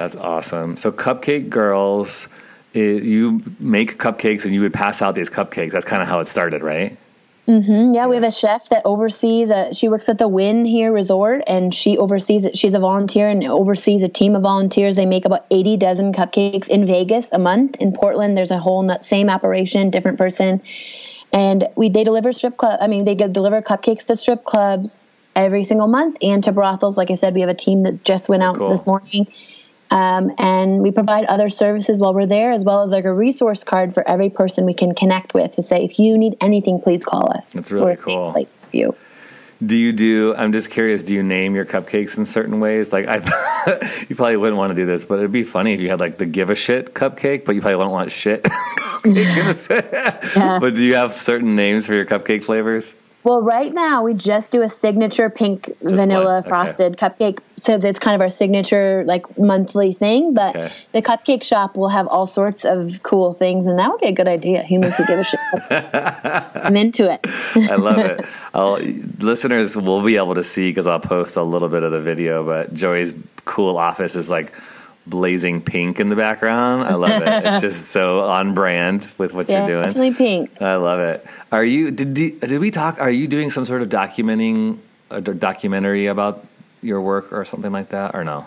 that's 0.00 0.16
awesome. 0.16 0.78
So, 0.78 0.90
Cupcake 0.90 1.50
Girls, 1.50 2.26
you 2.72 3.42
make 3.58 3.98
cupcakes 3.98 4.46
and 4.46 4.54
you 4.54 4.62
would 4.62 4.72
pass 4.72 5.02
out 5.02 5.14
these 5.14 5.28
cupcakes. 5.28 5.72
That's 5.72 5.84
kind 5.84 6.00
of 6.00 6.08
how 6.08 6.20
it 6.20 6.26
started, 6.26 6.62
right? 6.62 6.96
Mm-hmm. 7.46 7.92
Yeah, 7.92 8.06
we 8.06 8.14
have 8.14 8.24
a 8.24 8.30
chef 8.30 8.66
that 8.70 8.80
oversees. 8.86 9.50
A, 9.50 9.74
she 9.74 9.90
works 9.90 10.08
at 10.08 10.16
the 10.16 10.26
Wynn 10.26 10.64
here 10.64 10.90
resort, 10.90 11.42
and 11.46 11.74
she 11.74 11.98
oversees 11.98 12.46
it. 12.46 12.56
She's 12.56 12.72
a 12.72 12.78
volunteer 12.78 13.28
and 13.28 13.44
oversees 13.44 14.02
a 14.02 14.08
team 14.08 14.34
of 14.34 14.40
volunteers. 14.40 14.96
They 14.96 15.04
make 15.04 15.26
about 15.26 15.44
eighty 15.50 15.76
dozen 15.76 16.14
cupcakes 16.14 16.68
in 16.68 16.86
Vegas 16.86 17.28
a 17.32 17.38
month. 17.38 17.76
In 17.76 17.92
Portland, 17.92 18.38
there's 18.38 18.50
a 18.50 18.58
whole 18.58 18.88
same 19.02 19.28
operation, 19.28 19.90
different 19.90 20.16
person. 20.16 20.62
and 21.34 21.68
we 21.76 21.90
they 21.90 22.04
deliver 22.04 22.32
strip 22.32 22.56
club. 22.56 22.78
I 22.80 22.86
mean, 22.86 23.04
they 23.04 23.16
get, 23.16 23.34
deliver 23.34 23.60
cupcakes 23.60 24.06
to 24.06 24.16
strip 24.16 24.44
clubs 24.44 25.10
every 25.36 25.64
single 25.64 25.88
month 25.88 26.16
and 26.22 26.42
to 26.44 26.52
brothels. 26.52 26.96
Like 26.96 27.10
I 27.10 27.16
said, 27.16 27.34
we 27.34 27.42
have 27.42 27.50
a 27.50 27.54
team 27.54 27.82
that 27.82 28.02
just 28.02 28.30
went 28.30 28.42
out 28.42 28.56
cool. 28.56 28.70
this 28.70 28.86
morning. 28.86 29.26
Um, 29.90 30.32
and 30.38 30.82
we 30.82 30.92
provide 30.92 31.24
other 31.24 31.48
services 31.48 31.98
while 31.98 32.14
we're 32.14 32.26
there, 32.26 32.52
as 32.52 32.64
well 32.64 32.82
as 32.82 32.90
like 32.90 33.04
a 33.04 33.12
resource 33.12 33.64
card 33.64 33.92
for 33.92 34.06
every 34.08 34.30
person 34.30 34.64
we 34.64 34.74
can 34.74 34.94
connect 34.94 35.34
with 35.34 35.52
to 35.54 35.62
say, 35.62 35.84
if 35.84 35.98
you 35.98 36.16
need 36.16 36.36
anything, 36.40 36.80
please 36.80 37.04
call 37.04 37.32
us. 37.36 37.52
That's 37.52 37.72
really 37.72 37.86
We're 37.86 37.92
a 37.92 37.96
safe 37.96 38.04
cool. 38.06 38.32
place 38.32 38.60
for 38.60 38.76
you. 38.76 38.94
Do 39.64 39.76
you 39.76 39.92
do? 39.92 40.34
I'm 40.36 40.52
just 40.52 40.70
curious. 40.70 41.02
Do 41.02 41.14
you 41.14 41.22
name 41.22 41.54
your 41.54 41.66
cupcakes 41.66 42.16
in 42.16 42.24
certain 42.24 42.60
ways? 42.60 42.92
Like, 42.94 43.06
I, 43.08 43.16
you 44.08 44.16
probably 44.16 44.38
wouldn't 44.38 44.56
want 44.56 44.70
to 44.70 44.74
do 44.74 44.86
this, 44.86 45.04
but 45.04 45.18
it'd 45.18 45.32
be 45.32 45.42
funny 45.42 45.74
if 45.74 45.80
you 45.80 45.90
had 45.90 46.00
like 46.00 46.16
the 46.16 46.24
give 46.24 46.48
a 46.48 46.54
shit 46.54 46.94
cupcake, 46.94 47.44
but 47.44 47.54
you 47.54 47.60
probably 47.60 47.76
wouldn't 47.76 47.92
want 47.92 48.10
shit. 48.10 48.42
cupcake. 49.02 50.60
But 50.60 50.74
do 50.74 50.86
you 50.86 50.94
have 50.94 51.12
certain 51.18 51.56
names 51.56 51.86
for 51.86 51.94
your 51.94 52.06
cupcake 52.06 52.44
flavors? 52.44 52.94
Well, 53.22 53.42
right 53.42 53.72
now 53.72 54.02
we 54.02 54.14
just 54.14 54.50
do 54.50 54.62
a 54.62 54.68
signature 54.68 55.28
pink 55.28 55.70
vanilla 55.82 56.24
one? 56.24 56.38
Okay. 56.40 56.48
frosted 56.48 56.96
cupcake. 56.96 57.40
So 57.58 57.76
that's 57.76 57.98
kind 57.98 58.14
of 58.14 58.22
our 58.22 58.30
signature 58.30 59.04
like 59.06 59.38
monthly 59.38 59.92
thing. 59.92 60.32
But 60.32 60.56
Okay. 60.56 60.72
the 60.92 61.02
cupcake 61.02 61.42
shop 61.42 61.76
will 61.76 61.90
have 61.90 62.06
all 62.06 62.26
sorts 62.26 62.64
of 62.64 63.02
cool 63.02 63.34
things, 63.34 63.66
and 63.66 63.78
that 63.78 63.90
would 63.90 64.00
be 64.00 64.06
a 64.08 64.12
good 64.12 64.28
idea. 64.28 64.62
Humans 64.62 64.96
who 64.96 65.04
give 65.04 65.18
a 65.18 65.24
shit. 65.24 65.40
I'm 66.64 66.76
into 66.76 67.10
it. 67.12 67.20
I 67.70 67.74
love 67.76 67.98
it. 67.98 68.24
I'll, 68.54 68.78
listeners 69.18 69.76
will 69.76 70.02
be 70.02 70.16
able 70.16 70.34
to 70.36 70.44
see 70.44 70.70
because 70.70 70.86
I'll 70.86 71.00
post 71.00 71.36
a 71.36 71.42
little 71.42 71.68
bit 71.68 71.84
of 71.84 71.92
the 71.92 72.00
video. 72.00 72.42
But 72.44 72.72
Joy's 72.72 73.14
cool 73.44 73.76
office 73.76 74.16
is 74.16 74.30
like 74.30 74.52
blazing 75.10 75.60
pink 75.60 76.00
in 76.00 76.08
the 76.08 76.16
background. 76.16 76.84
I 76.84 76.94
love 76.94 77.10
it. 77.22 77.28
It's 77.28 77.60
just 77.60 77.90
so 77.90 78.20
on 78.20 78.54
brand 78.54 79.08
with 79.18 79.34
what 79.34 79.48
yeah, 79.48 79.66
you're 79.66 79.76
doing. 79.76 79.86
definitely 79.86 80.14
pink. 80.14 80.62
I 80.62 80.76
love 80.76 81.00
it. 81.00 81.26
Are 81.52 81.64
you 81.64 81.90
did 81.90 82.14
did 82.14 82.58
we 82.58 82.70
talk? 82.70 82.98
Are 83.00 83.10
you 83.10 83.28
doing 83.28 83.50
some 83.50 83.64
sort 83.64 83.82
of 83.82 83.88
documenting 83.88 84.78
a 85.10 85.20
documentary 85.20 86.06
about 86.06 86.46
your 86.82 87.00
work 87.00 87.32
or 87.32 87.44
something 87.44 87.72
like 87.72 87.90
that, 87.90 88.14
or 88.14 88.24
no? 88.24 88.46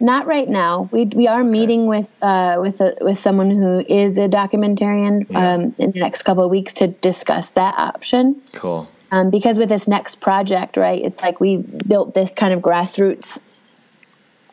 Not 0.00 0.26
right 0.26 0.48
now. 0.48 0.88
We 0.90 1.04
we 1.06 1.28
are 1.28 1.44
meeting 1.44 1.86
with 1.86 2.10
uh, 2.20 2.58
with 2.60 2.80
a, 2.80 2.96
with 3.00 3.18
someone 3.18 3.50
who 3.50 3.78
is 3.78 4.18
a 4.18 4.28
documentarian 4.28 5.26
Yeah. 5.30 5.52
um, 5.54 5.74
in 5.78 5.92
the 5.92 6.00
next 6.00 6.22
couple 6.24 6.42
of 6.44 6.50
weeks 6.50 6.72
to 6.74 6.88
discuss 6.88 7.52
that 7.52 7.74
option. 7.78 8.42
Cool. 8.52 8.88
um, 9.12 9.30
because 9.30 9.56
with 9.56 9.68
this 9.68 9.86
next 9.86 10.20
project, 10.20 10.76
right, 10.76 11.00
it's 11.04 11.22
like 11.22 11.38
we 11.40 11.58
built 11.58 12.12
this 12.14 12.32
kind 12.34 12.52
of 12.52 12.60
grassroots 12.60 13.38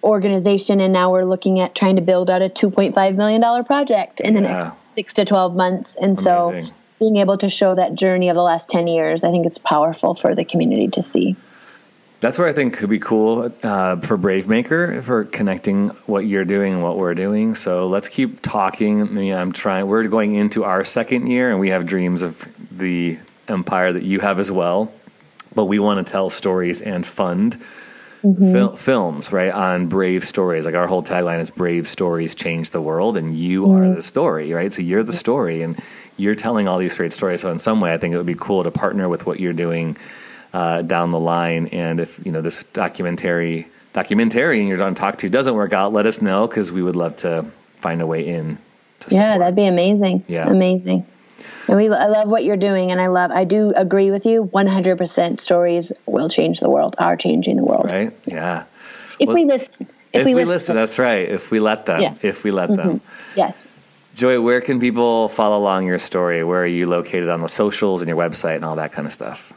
organization, 0.04 0.80
and 0.80 0.91
now 0.93 1.12
we're 1.12 1.26
looking 1.26 1.60
at 1.60 1.76
trying 1.76 1.95
to 1.95 2.02
build 2.02 2.30
out 2.30 2.41
a 2.41 2.49
two 2.49 2.70
point 2.70 2.95
five 2.95 3.16
million 3.16 3.41
dollar 3.41 3.64
project 3.64 4.20
in 4.20 4.34
the 4.34 4.41
Yeah. 4.41 4.54
next 4.54 4.88
six 4.88 5.14
to 5.14 5.26
twelve 5.26 5.56
months. 5.56 5.95
And 5.99 6.20
so, 6.20 6.62
being 6.99 7.18
able 7.18 7.38
to 7.39 7.49
show 7.49 7.76
that 7.76 7.95
journey 7.95 8.30
of 8.30 8.36
the 8.36 8.43
last 8.43 8.70
ten 8.70 8.88
years, 8.88 9.24
I 9.24 9.32
think 9.32 9.45
it's 9.45 9.58
powerful 9.58 10.16
for 10.16 10.36
the 10.36 10.45
community 10.45 10.88
to 10.89 11.02
see. 11.02 11.36
That's 12.20 12.38
where 12.38 12.47
I 12.47 12.54
think 12.54 12.76
could 12.76 12.89
be 12.89 12.99
cool 12.99 13.52
uh, 13.64 13.95
for 13.97 14.16
Brave 14.16 14.47
Maker 14.47 15.02
for 15.02 15.24
connecting 15.26 15.89
what 16.06 16.28
you're 16.28 16.45
doing 16.45 16.74
and 16.74 16.84
what 16.84 16.97
we're 16.99 17.16
doing. 17.16 17.56
So 17.56 17.88
let's 17.88 18.08
keep 18.08 18.43
talking. 18.43 19.02
I 19.02 19.06
mean, 19.06 19.34
I'm 19.34 19.52
trying. 19.52 19.88
We're 19.88 20.04
going 20.04 20.36
into 20.36 20.64
our 20.64 20.86
second 20.86 21.28
year, 21.28 21.49
and 21.49 21.60
we 21.60 21.70
have 21.70 21.88
dreams 21.88 22.22
of 22.22 22.47
the 22.70 23.18
empire 23.47 23.91
that 23.91 24.04
you 24.04 24.20
have 24.20 24.39
as 24.39 24.52
well. 24.52 24.93
But 25.56 25.66
we 25.66 25.80
want 25.80 26.06
to 26.06 26.12
tell 26.12 26.30
stories 26.30 26.82
and 26.82 27.06
fund 27.06 27.60
fil- 28.22 28.76
films, 28.76 29.32
right? 29.32 29.51
On 29.51 29.88
brave 29.88 30.28
stories. 30.28 30.65
Like 30.65 30.76
our 30.76 30.88
whole 30.88 31.03
tagline 31.03 31.39
is 31.39 31.51
"Brave 31.51 31.88
stories 31.88 32.36
change 32.36 32.72
the 32.72 32.82
world," 32.82 33.17
and 33.17 33.36
you 33.36 33.72
are 33.72 33.93
the 33.93 34.03
story, 34.03 34.53
right? 34.53 34.74
So 34.74 34.82
you're 34.82 35.03
the 35.03 35.13
story, 35.13 35.61
and 35.61 35.78
you're 36.17 36.36
telling 36.36 36.67
all 36.67 36.78
these 36.78 36.95
great 36.95 37.13
stories. 37.13 37.41
So 37.41 37.51
in 37.51 37.59
some 37.59 37.82
way, 37.82 37.93
I 37.93 37.97
think 37.97 38.13
it 38.13 38.17
would 38.17 38.26
be 38.26 38.36
cool 38.36 38.63
to 38.63 38.72
partner 38.72 39.09
with 39.09 39.26
what 39.26 39.39
you're 39.39 39.53
doing 39.53 39.97
uh, 40.53 40.82
down 40.84 41.11
the 41.11 41.19
line. 41.19 41.67
And 41.67 41.99
if 41.99 42.19
you 42.26 42.32
know 42.32 42.41
this 42.41 42.63
documentary 42.74 43.67
documentarian 43.93 44.67
you're 44.67 44.78
to 44.78 44.93
talk 44.93 45.17
to 45.17 45.30
doesn't 45.30 45.55
work 45.55 45.74
out, 45.74 45.93
let 45.93 46.05
us 46.05 46.22
know 46.22 46.47
because 46.47 46.72
we 46.72 46.82
would 46.82 46.95
love 46.95 47.15
to 47.17 47.45
find 47.78 48.01
a 48.01 48.07
way 48.07 48.26
in. 48.26 48.57
To 49.01 49.15
Yeah, 49.15 49.38
that'd 49.38 49.55
be 49.55 49.65
amazing. 49.65 50.24
Yeah. 50.28 50.49
amazing. 50.49 51.05
And 51.67 51.77
we, 51.77 51.89
I 51.89 52.07
love 52.07 52.27
what 52.27 52.43
you're 52.43 52.57
doing, 52.57 52.91
and 52.91 52.99
I 52.99 53.07
love. 53.07 53.31
I 53.31 53.43
do 53.43 53.71
agree 53.75 54.11
with 54.11 54.25
you. 54.25 54.43
100 54.43 54.97
percent 54.97 55.41
stories 55.41 55.91
will 56.05 56.29
change 56.29 56.59
the 56.59 56.69
world. 56.69 56.95
Are 56.99 57.15
changing 57.15 57.57
the 57.57 57.63
world 57.63 57.91
right. 57.91 58.13
Yeah. 58.25 58.65
if 59.19 59.27
Well, 59.27 59.35
we 59.35 59.45
listen. 59.45 59.87
If, 60.13 60.25
we, 60.25 60.43
listen, 60.43 60.75
that's 60.75 60.99
right. 60.99 61.29
If 61.29 61.51
we 61.51 61.59
let 61.59 61.85
them, 61.85 62.01
Yeah. 62.01 62.15
if 62.21 62.43
we 62.43 62.51
let 62.51 62.67
them. 62.69 62.99
Mm-hmm. 62.99 63.37
yes. 63.37 63.67
Joy, 64.13 64.41
where 64.41 64.59
can 64.59 64.79
people 64.79 65.29
follow 65.29 65.57
along 65.57 65.87
your 65.87 65.99
story? 65.99 66.43
Where 66.43 66.63
are 66.63 66.65
you 66.65 66.85
located 66.85 67.29
on 67.29 67.41
the 67.41 67.47
socials 67.47 68.01
and 68.01 68.09
your 68.09 68.17
website 68.17 68.57
and 68.57 68.65
all 68.65 68.75
that 68.75 68.91
kind 68.91 69.07
of 69.07 69.13
stuff? 69.13 69.53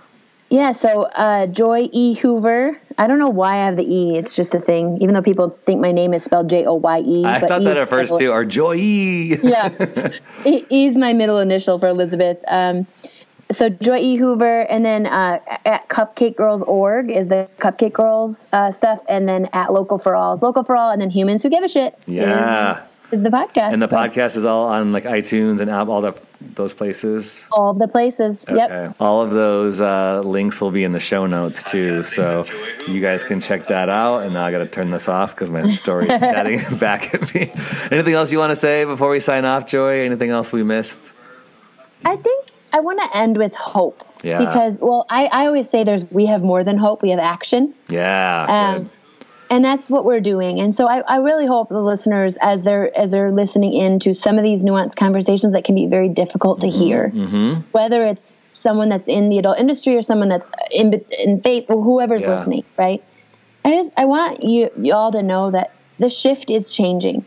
Yeah, 0.51 0.73
so 0.73 1.03
uh, 1.15 1.47
Joy 1.49 1.89
E. 1.93 2.15
Hoover. 2.15 2.79
I 2.97 3.07
don't 3.09 3.19
know 3.19 3.29
why 3.31 3.55
I 3.57 3.65
have 3.65 3.77
the 3.77 3.83
E. 3.93 4.17
It's 4.17 4.37
just 4.37 4.55
a 4.55 4.61
thing. 4.61 4.99
Even 5.01 5.15
though 5.15 5.23
people 5.23 5.59
think 5.67 5.81
my 5.81 5.91
name 5.91 6.15
is 6.15 6.23
spelled 6.23 6.49
J 6.49 6.65
O 6.65 6.75
Y 6.75 6.99
E. 7.01 7.25
I 7.25 7.41
but 7.41 7.49
thought 7.49 7.63
E 7.63 7.65
that 7.65 7.77
is 7.77 7.83
at 7.83 7.89
first 7.89 8.13
middle- 8.13 8.19
too. 8.19 8.31
Or 8.31 8.45
Joy. 8.45 8.75
Yeah, 9.43 9.71
E 10.47 10.65
E 10.71 10.87
is 10.87 10.97
my 10.97 11.13
middle 11.13 11.39
initial 11.41 11.79
for 11.79 11.89
Elizabeth. 11.89 12.39
Um, 12.47 12.87
so 13.51 13.69
Joy 13.69 13.99
E. 13.99 14.17
Hoover, 14.17 14.63
and 14.71 14.85
then 14.85 15.07
uh, 15.07 15.41
at 15.65 15.89
Cupcake 15.89 16.37
Girls 16.37 16.63
org 16.63 17.11
is 17.11 17.29
the 17.29 17.49
Cupcake 17.59 17.93
Girls 17.93 18.47
uh, 18.53 18.71
stuff, 18.71 19.01
and 19.09 19.29
then 19.29 19.49
at 19.53 19.73
Local 19.73 19.99
for 19.99 20.15
All 20.15 20.35
is 20.35 20.43
Local 20.43 20.63
for 20.65 20.77
All, 20.77 20.91
and 20.91 21.01
then 21.01 21.11
Humans 21.11 21.43
Who 21.43 21.51
Give 21.51 21.65
a 21.65 21.69
Shit. 21.69 21.99
Yeah. 22.07 22.85
is, 23.13 23.23
the 23.23 23.29
podcast. 23.31 23.73
And 23.73 23.83
the 23.83 23.89
So, 23.89 23.97
podcast 23.97 24.37
is 24.37 24.47
all 24.47 24.67
on 24.69 24.93
like 24.93 25.05
iTunes 25.05 25.61
and 25.61 25.71
all 25.71 26.01
the 26.01 26.13
those 26.55 26.73
places. 26.73 27.45
all 27.53 27.71
of 27.71 27.79
the 27.79 27.89
places. 27.89 28.45
Yep. 28.49 28.97
All 29.01 29.23
of 29.23 29.31
those 29.31 29.81
uh, 29.81 30.21
links 30.21 30.61
will 30.61 30.71
be 30.71 30.85
in 30.85 30.93
the 30.93 31.01
show 31.01 31.27
notes 31.27 31.63
too, 31.63 32.03
so 32.03 32.45
you 32.89 33.01
guys 33.01 33.25
can 33.25 33.41
check 33.41 33.67
that 33.69 33.89
out. 33.89 34.21
And 34.21 34.35
now 34.35 34.45
I 34.45 34.51
got 34.51 34.59
to 34.59 34.67
turn 34.67 34.91
this 34.91 35.09
off 35.09 35.35
because 35.35 35.51
my 35.51 35.71
story 35.71 36.09
is 36.09 36.21
chatting 36.21 36.61
back 36.79 37.15
at 37.15 37.35
me. 37.35 37.53
Anything 37.91 38.15
else 38.15 38.31
you 38.33 38.39
want 38.39 38.51
to 38.51 38.57
say 38.57 38.85
before 38.85 39.11
we 39.11 39.21
sign 39.21 39.45
off, 39.45 39.67
Joy? 39.67 40.01
Anything 40.05 40.31
else 40.31 40.53
we 40.53 40.63
missed? 40.63 41.13
I 42.05 42.17
think 42.17 42.47
I 42.73 42.81
want 42.81 43.01
to 43.01 43.17
end 43.17 43.39
with 43.39 43.55
hope. 43.55 44.03
Yeah. 44.23 44.39
Because, 44.39 44.79
well, 44.81 45.07
I, 45.11 45.27
I 45.27 45.47
always 45.47 45.69
say 45.69 45.85
there's 45.85 46.11
we 46.11 46.27
have 46.27 46.43
more 46.43 46.65
than 46.65 46.79
hope, 46.79 47.03
we 47.03 47.11
have 47.11 47.19
action. 47.21 47.75
Yeah. 47.89 48.47
Um. 48.77 48.91
And 49.51 49.65
that's 49.65 49.91
what 49.91 50.05
we're 50.05 50.21
doing. 50.21 50.61
And 50.61 50.75
so 50.75 50.87
I, 50.87 51.01
I 51.01 51.19
really 51.19 51.47
hope 51.47 51.69
the 51.69 51.83
listeners, 51.83 52.37
as 52.41 52.65
they're 52.65 52.97
as 52.97 53.11
they're 53.11 53.33
listening 53.33 53.75
into 53.75 54.15
some 54.15 54.39
of 54.39 54.45
these 54.45 54.65
nuanced 54.65 54.97
conversations 54.97 55.53
that 55.53 55.65
can 55.65 55.75
be 55.75 55.87
very 55.87 56.09
difficult 56.09 56.61
to 56.63 56.69
mm-hmm. 56.69 56.79
hear, 56.79 57.13
mm-hmm. 57.15 57.61
whether 57.73 58.05
it's 58.05 58.37
someone 58.53 58.89
that's 58.89 59.09
in 59.09 59.31
the 59.31 59.39
adult 59.39 59.59
industry 59.59 59.97
or 59.97 60.03
someone 60.03 60.29
that's 60.29 60.47
in 60.71 61.05
in 61.19 61.41
faith 61.43 61.67
or 61.69 61.83
whoever's 61.83 62.23
Yeah. 62.23 62.35
listening, 62.35 62.65
right? 62.77 63.03
I 63.65 63.71
just 63.71 63.93
I 63.97 64.05
want 64.05 64.43
you 64.43 64.71
y'all 64.77 65.13
to 65.13 65.23
know 65.23 65.51
that 65.51 65.73
the 65.99 66.11
shift 66.11 66.51
is 66.51 66.75
changing. 66.75 67.25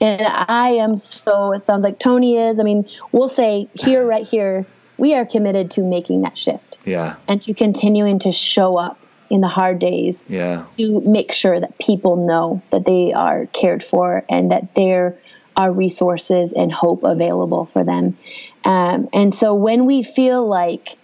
And 0.00 0.20
I 0.22 0.72
am 0.72 0.98
so, 0.98 1.52
it 1.52 1.60
sounds 1.60 1.82
like 1.82 1.98
Tony 1.98 2.36
is. 2.36 2.60
I 2.60 2.64
mean, 2.64 2.86
we'll 3.12 3.30
say 3.30 3.68
here, 3.72 4.06
right 4.06 4.26
here, 4.26 4.66
we 4.98 5.14
are 5.14 5.24
committed 5.24 5.70
to 5.72 5.82
making 5.82 6.22
that 6.22 6.36
shift 6.36 6.76
Yeah. 6.84 7.16
and 7.28 7.40
to 7.42 7.54
continuing 7.54 8.18
to 8.20 8.32
show 8.32 8.76
up 8.76 8.98
in 9.30 9.40
the 9.40 9.48
hard 9.48 9.78
days 9.78 10.24
Yeah. 10.28 10.64
to 10.76 11.00
make 11.00 11.32
sure 11.32 11.58
that 11.58 11.78
people 11.78 12.16
know 12.16 12.62
that 12.70 12.84
they 12.84 13.12
are 13.12 13.46
cared 13.46 13.82
for 13.82 14.24
and 14.28 14.50
that 14.52 14.74
there 14.74 15.16
are 15.56 15.72
resources 15.72 16.52
and 16.52 16.70
hope 16.70 17.02
available 17.02 17.66
for 17.72 17.82
them. 17.82 18.16
Um, 18.64 19.08
and 19.12 19.34
so 19.34 19.54
when 19.54 19.86
we 19.86 20.02
feel 20.02 20.46
like 20.46 20.96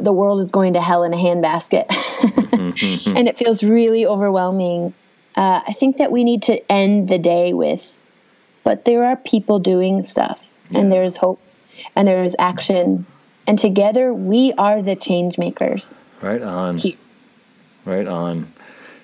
the 0.00 0.12
world 0.12 0.40
is 0.40 0.50
going 0.50 0.72
to 0.74 0.80
hell 0.80 1.04
in 1.04 1.12
a 1.12 1.16
handbasket 1.16 1.84
and 3.16 3.28
it 3.28 3.36
feels 3.36 3.62
really 3.62 4.06
overwhelming, 4.06 4.94
uh, 5.36 5.60
I 5.66 5.74
think 5.74 5.98
that 5.98 6.10
we 6.10 6.24
need 6.24 6.44
to 6.44 6.72
end 6.72 7.08
the 7.08 7.18
day 7.18 7.52
with, 7.52 7.84
but 8.62 8.84
there 8.86 9.04
are 9.04 9.16
people 9.16 9.58
doing 9.58 10.02
stuff 10.04 10.40
and 10.70 10.90
there's 10.90 11.16
hope 11.16 11.40
and 11.94 12.08
there's 12.08 12.34
action. 12.38 13.04
And 13.46 13.58
together 13.58 14.14
we 14.14 14.54
are 14.56 14.80
the 14.80 14.96
change 14.96 15.36
makers. 15.36 15.92
Right 16.22 16.40
on. 16.40 16.78
Here. 16.78 16.96
Right 17.84 18.06
on. 18.06 18.52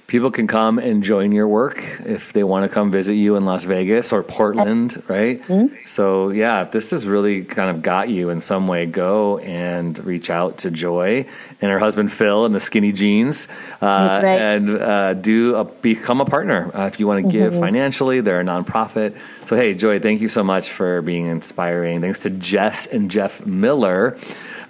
People 0.07 0.33
can 0.33 0.49
come 0.49 0.81
and 0.81 1.05
join 1.05 1.31
your 1.31 1.47
work 1.47 1.85
if 2.05 2.33
they 2.33 2.43
want 2.43 2.69
to 2.69 2.75
come 2.75 2.91
visit 2.91 3.15
you 3.15 3.37
in 3.37 3.45
Las 3.45 3.63
Vegas 3.63 4.13
or 4.13 4.25
Portland, 4.25 5.01
right? 5.07 5.41
So, 5.87 6.31
yeah, 6.31 6.63
if 6.63 6.73
this 6.73 6.91
has 6.91 7.07
really 7.07 7.45
kind 7.45 7.71
of 7.71 7.81
got 7.81 8.09
you 8.09 8.31
in 8.31 8.41
some 8.41 8.67
way, 8.67 8.87
go 8.87 9.39
and 9.39 9.97
reach 10.05 10.29
out 10.29 10.59
to 10.59 10.73
Joy 10.73 11.27
and 11.61 11.71
her 11.71 11.79
husband 11.79 12.11
Phil 12.11 12.45
in 12.45 12.53
the 12.53 12.59
skinny 12.59 12.91
jeans. 12.91 13.47
Uh, 13.81 14.09
That's 14.09 14.25
right. 14.25 14.41
And 14.41 14.71
uh, 14.71 15.15
do 15.15 15.55
a, 15.55 15.65
become 15.65 16.21
a 16.21 16.25
partner 16.25 16.73
uh, 16.75 16.87
if 16.87 16.99
you 16.99 17.07
want 17.07 17.27
to 17.27 17.31
give 17.31 17.53
financially. 17.53 18.21
They're 18.21 18.41
a 18.41 18.45
nonprofit. 18.45 19.17
So, 19.47 19.55
hey, 19.55 19.75
Joy, 19.75 20.01
thank 20.01 20.21
you 20.21 20.29
so 20.29 20.43
much 20.43 20.71
for 20.71 21.03
being 21.03 21.27
inspiring. 21.29 22.01
Thanks 22.01 22.19
to 22.21 22.31
Jess 22.31 22.89
and 22.89 23.13
Jeff 23.13 23.47
Miller, 23.47 24.17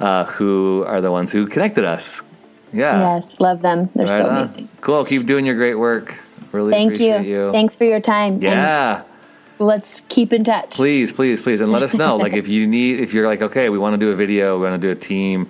uh, 0.01 0.27
who 0.27 0.85
are 0.87 1.01
the 1.01 1.11
ones 1.11 1.33
who 1.33 1.47
connected 1.47 1.87
us. 1.87 2.23
Yeah. 2.73 3.21
Yes, 3.21 3.41
love 3.41 3.63
them. 3.63 3.89
They're 3.95 4.07
Right 4.07 4.23
so 4.23 4.29
on. 4.29 4.43
amazing. 4.45 4.69
Cool. 4.81 5.05
Keep 5.05 5.27
doing 5.27 5.47
your 5.47 5.57
great 5.57 5.75
work. 5.75 6.19
Really 6.53 6.73
Thank 6.73 6.99
you. 6.99 7.15
appreciate 7.15 7.31
you. 7.31 7.53
Thanks 7.53 7.77
for 7.77 7.85
your 7.85 8.01
time. 8.01 8.35
And 8.35 8.43
Yeah. 8.43 9.03
let's 9.59 10.03
keep 10.09 10.33
in 10.33 10.45
touch. 10.45 10.71
Please, 10.71 11.13
please, 11.13 11.43
please, 11.43 11.61
and 11.61 11.71
let 11.73 11.83
us 11.83 11.95
know. 11.95 12.17
like 12.17 12.33
if 12.43 12.49
you 12.49 12.67
need, 12.67 13.01
if 13.01 13.15
you're 13.15 13.27
like, 13.27 13.43
okay, 13.43 13.69
we 13.69 13.79
want 13.79 13.95
to 13.95 13.99
do 13.99 14.11
a 14.11 14.17
video, 14.17 14.59
we 14.59 14.65
want 14.69 14.81
to 14.81 14.89
do 14.89 14.91
a 14.91 15.01
team. 15.01 15.49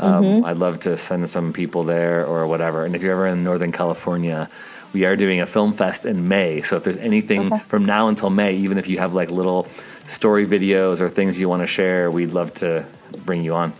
Um, 0.00 0.24
mm-hmm. 0.24 0.44
I'd 0.44 0.56
love 0.56 0.80
to 0.80 0.98
send 0.98 1.28
some 1.30 1.52
people 1.52 1.84
there 1.84 2.26
or 2.26 2.46
whatever. 2.46 2.84
And 2.84 2.94
if 2.96 3.02
you're 3.02 3.12
ever 3.12 3.26
in 3.26 3.44
Northern 3.44 3.72
California, 3.72 4.50
we 4.92 5.04
are 5.04 5.16
doing 5.16 5.40
a 5.40 5.46
film 5.46 5.72
fest 5.72 6.04
in 6.04 6.28
May. 6.28 6.62
So 6.62 6.76
if 6.76 6.84
there's 6.84 6.98
anything 6.98 7.52
okay. 7.52 7.62
from 7.68 7.84
now 7.84 8.08
until 8.08 8.28
May, 8.30 8.54
even 8.56 8.78
if 8.78 8.88
you 8.88 8.98
have 8.98 9.14
like 9.14 9.30
little 9.30 9.68
story 10.06 10.46
videos 10.46 11.00
or 11.00 11.08
things 11.08 11.38
you 11.38 11.48
want 11.48 11.62
to 11.62 11.66
share, 11.66 12.10
we'd 12.10 12.32
love 12.32 12.52
to 12.54 12.86
bring 13.24 13.42
you 13.44 13.54
on. 13.54 13.72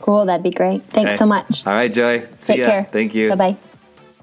Cool, 0.00 0.26
that'd 0.26 0.42
be 0.42 0.50
great. 0.50 0.84
Thanks 0.84 1.10
okay. 1.10 1.16
so 1.16 1.26
much. 1.26 1.66
All 1.66 1.72
right, 1.72 1.92
Joy. 1.92 2.20
See 2.38 2.54
Take 2.54 2.58
ya. 2.58 2.70
care. 2.70 2.84
Thank 2.84 3.14
you. 3.14 3.30
Bye 3.30 3.36
bye. 3.36 3.56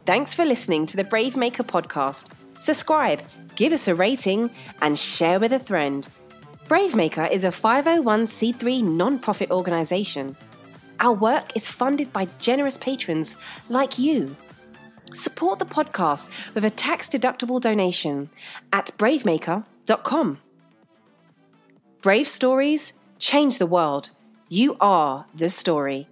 Thanks 0.05 0.34
for 0.34 0.45
listening 0.45 0.86
to 0.88 0.97
the 0.97 1.03
Brave 1.03 1.36
Maker 1.36 1.63
podcast. 1.63 2.26
Subscribe, 2.59 3.21
give 3.55 3.74
us 3.74 3.88
a 3.88 3.95
rating, 3.95 4.49
and 4.82 4.97
share 4.97 5.39
with 5.39 5.53
a 5.53 5.59
friend. 5.59 6.07
Brave 6.67 6.95
Maker 6.95 7.26
is 7.26 7.43
a 7.43 7.51
501c3 7.51 8.84
non-profit 8.84 9.51
organization. 9.51 10.36
Our 10.99 11.13
work 11.13 11.55
is 11.55 11.67
funded 11.67 12.13
by 12.13 12.28
generous 12.39 12.78
patrons 12.78 13.36
like 13.69 13.99
you. 13.99 14.36
Support 15.13 15.59
the 15.59 15.65
podcast 15.65 16.30
with 16.53 16.63
a 16.63 16.69
tax-deductible 16.69 17.61
donation 17.61 18.30
at 18.71 18.91
bravemaker.com. 18.97 20.39
Brave 22.01 22.28
stories 22.28 22.93
change 23.19 23.57
the 23.57 23.67
world. 23.67 24.09
You 24.54 24.78
are 24.80 25.26
the 25.34 25.49
story. 25.49 26.08